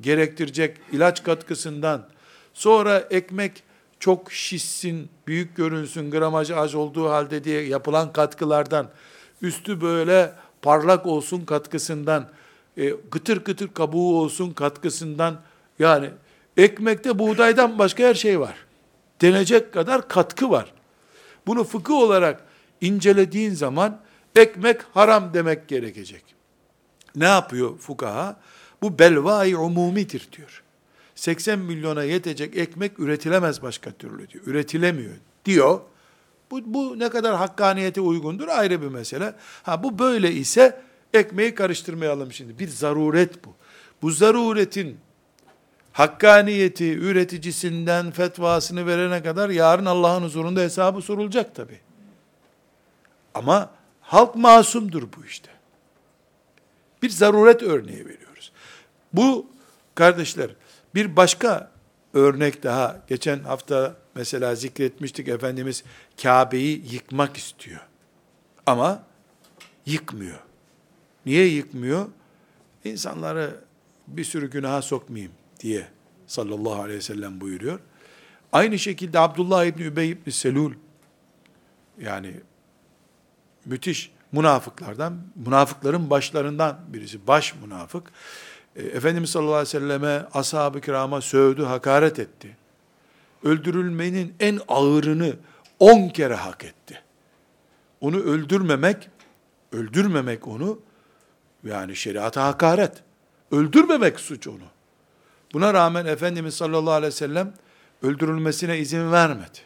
gerektirecek 0.00 0.76
ilaç 0.92 1.22
katkısından, 1.22 2.06
sonra 2.54 2.98
ekmek 2.98 3.62
çok 4.00 4.32
şişsin, 4.32 5.08
büyük 5.26 5.56
görünsün, 5.56 6.10
gramajı 6.10 6.56
az 6.56 6.74
olduğu 6.74 7.10
halde 7.10 7.44
diye 7.44 7.62
yapılan 7.62 8.12
katkılardan, 8.12 8.88
üstü 9.42 9.80
böyle 9.80 10.32
parlak 10.62 11.06
olsun 11.06 11.44
katkısından, 11.44 12.28
e, 12.76 12.90
gıtır 13.10 13.44
gıtır 13.44 13.68
kabuğu 13.68 14.20
olsun 14.20 14.52
katkısından, 14.52 15.40
yani 15.78 16.10
ekmekte 16.56 17.18
buğdaydan 17.18 17.78
başka 17.78 18.02
her 18.02 18.14
şey 18.14 18.40
var. 18.40 18.54
Denecek 19.20 19.72
kadar 19.72 20.08
katkı 20.08 20.50
var. 20.50 20.72
Bunu 21.46 21.64
fıkıh 21.64 21.94
olarak 21.94 22.43
incelediğin 22.86 23.54
zaman 23.54 24.00
ekmek 24.36 24.80
haram 24.94 25.34
demek 25.34 25.68
gerekecek. 25.68 26.24
Ne 27.16 27.24
yapıyor 27.24 27.78
fukaha? 27.78 28.36
Bu 28.82 28.98
belvai 28.98 29.56
umumidir 29.56 30.28
diyor. 30.36 30.62
80 31.14 31.58
milyona 31.58 32.02
yetecek 32.02 32.56
ekmek 32.56 32.98
üretilemez 32.98 33.62
başka 33.62 33.90
türlü 33.90 34.28
diyor. 34.28 34.46
Üretilemiyor 34.46 35.14
diyor. 35.44 35.80
Bu, 36.50 36.60
bu 36.74 36.98
ne 36.98 37.08
kadar 37.10 37.36
hakkaniyete 37.36 38.00
uygundur 38.00 38.48
ayrı 38.48 38.82
bir 38.82 38.88
mesele. 38.88 39.34
Ha 39.62 39.82
bu 39.82 39.98
böyle 39.98 40.32
ise 40.32 40.80
ekmeği 41.14 41.54
karıştırmayalım 41.54 42.32
şimdi. 42.32 42.58
Bir 42.58 42.68
zaruret 42.68 43.44
bu. 43.44 43.54
Bu 44.02 44.10
zaruretin 44.10 44.96
hakkaniyeti 45.92 46.92
üreticisinden 46.92 48.10
fetvasını 48.10 48.86
verene 48.86 49.22
kadar 49.22 49.50
yarın 49.50 49.86
Allah'ın 49.86 50.22
huzurunda 50.22 50.60
hesabı 50.60 51.02
sorulacak 51.02 51.54
tabi. 51.54 51.80
Ama 53.34 53.70
halk 54.00 54.36
masumdur 54.36 55.02
bu 55.02 55.24
işte. 55.26 55.50
Bir 57.02 57.10
zaruret 57.10 57.62
örneği 57.62 58.06
veriyoruz. 58.06 58.52
Bu 59.12 59.46
kardeşler 59.94 60.50
bir 60.94 61.16
başka 61.16 61.70
örnek 62.14 62.62
daha 62.62 63.02
geçen 63.08 63.38
hafta 63.38 63.96
mesela 64.14 64.54
zikretmiştik 64.54 65.28
Efendimiz 65.28 65.84
Kabe'yi 66.22 66.92
yıkmak 66.92 67.36
istiyor. 67.36 67.80
Ama 68.66 69.02
yıkmıyor. 69.86 70.38
Niye 71.26 71.46
yıkmıyor? 71.46 72.08
İnsanları 72.84 73.60
bir 74.06 74.24
sürü 74.24 74.50
günaha 74.50 74.82
sokmayayım 74.82 75.32
diye 75.60 75.88
sallallahu 76.26 76.82
aleyhi 76.82 76.98
ve 76.98 77.02
sellem 77.02 77.40
buyuruyor. 77.40 77.80
Aynı 78.52 78.78
şekilde 78.78 79.18
Abdullah 79.18 79.64
İbni 79.64 79.82
Übey 79.82 80.10
İbni 80.10 80.32
Selul 80.32 80.72
yani 82.00 82.34
müthiş 83.66 84.10
münafıklardan, 84.32 85.14
münafıkların 85.34 86.10
başlarından 86.10 86.78
birisi, 86.88 87.26
baş 87.26 87.54
münafık. 87.54 88.12
E, 88.76 88.82
Efendimiz 88.82 89.30
sallallahu 89.30 89.54
aleyhi 89.54 89.76
ve 89.76 89.80
selleme, 89.80 90.26
ashab-ı 90.34 90.80
kirama 90.80 91.20
sövdü, 91.20 91.62
hakaret 91.62 92.18
etti. 92.18 92.56
Öldürülmenin 93.44 94.34
en 94.40 94.60
ağırını 94.68 95.36
on 95.78 96.08
kere 96.08 96.34
hak 96.34 96.64
etti. 96.64 97.02
Onu 98.00 98.16
öldürmemek, 98.16 99.08
öldürmemek 99.72 100.48
onu, 100.48 100.78
yani 101.64 101.96
şeriata 101.96 102.44
hakaret. 102.44 102.92
Öldürmemek 103.50 104.20
suç 104.20 104.46
onu. 104.46 104.64
Buna 105.52 105.74
rağmen 105.74 106.06
Efendimiz 106.06 106.54
sallallahu 106.54 106.92
aleyhi 106.92 107.12
ve 107.12 107.16
sellem 107.16 107.52
öldürülmesine 108.02 108.78
izin 108.78 109.12
vermedi. 109.12 109.58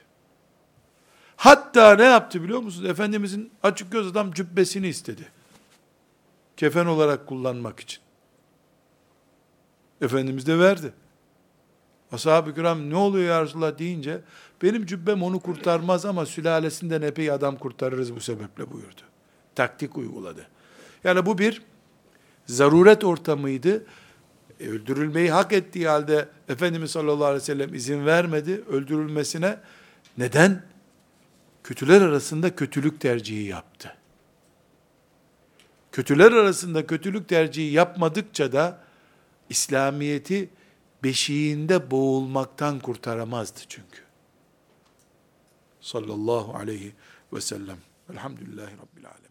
Hatta 1.38 1.96
ne 1.96 2.04
yaptı 2.04 2.42
biliyor 2.42 2.60
musunuz? 2.60 2.90
Efendimizin 2.90 3.50
açık 3.62 3.92
göz 3.92 4.06
adam 4.06 4.32
cübbesini 4.32 4.88
istedi. 4.88 5.22
Kefen 6.56 6.86
olarak 6.86 7.26
kullanmak 7.26 7.80
için. 7.80 8.00
Efendimiz 10.00 10.46
de 10.46 10.58
verdi. 10.58 10.92
Ashab-ı 12.12 12.54
kiram 12.54 12.90
ne 12.90 12.96
oluyor 12.96 13.28
ya 13.28 13.42
Resulullah 13.42 13.78
deyince 13.78 14.20
benim 14.62 14.86
cübbem 14.86 15.22
onu 15.22 15.40
kurtarmaz 15.40 16.04
ama 16.04 16.26
sülalesinden 16.26 17.02
epey 17.02 17.30
adam 17.30 17.56
kurtarırız 17.56 18.14
bu 18.14 18.20
sebeple 18.20 18.72
buyurdu. 18.72 19.00
Taktik 19.54 19.98
uyguladı. 19.98 20.46
Yani 21.04 21.26
bu 21.26 21.38
bir 21.38 21.62
zaruret 22.46 23.04
ortamıydı. 23.04 23.84
E, 24.60 24.68
öldürülmeyi 24.68 25.30
hak 25.30 25.52
ettiği 25.52 25.88
halde 25.88 26.28
Efendimiz 26.48 26.90
sallallahu 26.90 27.24
aleyhi 27.24 27.42
ve 27.42 27.46
sellem 27.46 27.74
izin 27.74 28.06
vermedi 28.06 28.62
öldürülmesine. 28.68 29.58
Neden? 30.18 30.67
Kötüler 31.68 32.00
arasında 32.00 32.56
kötülük 32.56 33.00
tercihi 33.00 33.44
yaptı. 33.44 33.96
Kötüler 35.92 36.32
arasında 36.32 36.86
kötülük 36.86 37.28
tercihi 37.28 37.72
yapmadıkça 37.72 38.52
da 38.52 38.84
İslamiyeti 39.48 40.50
beşiğinde 41.02 41.90
boğulmaktan 41.90 42.80
kurtaramazdı 42.80 43.60
çünkü. 43.68 44.02
Sallallahu 45.80 46.54
aleyhi 46.54 46.92
ve 47.32 47.40
sellem. 47.40 47.78
Elhamdülillahi 48.12 48.72
Rabbil 48.72 49.06
alemin. 49.06 49.27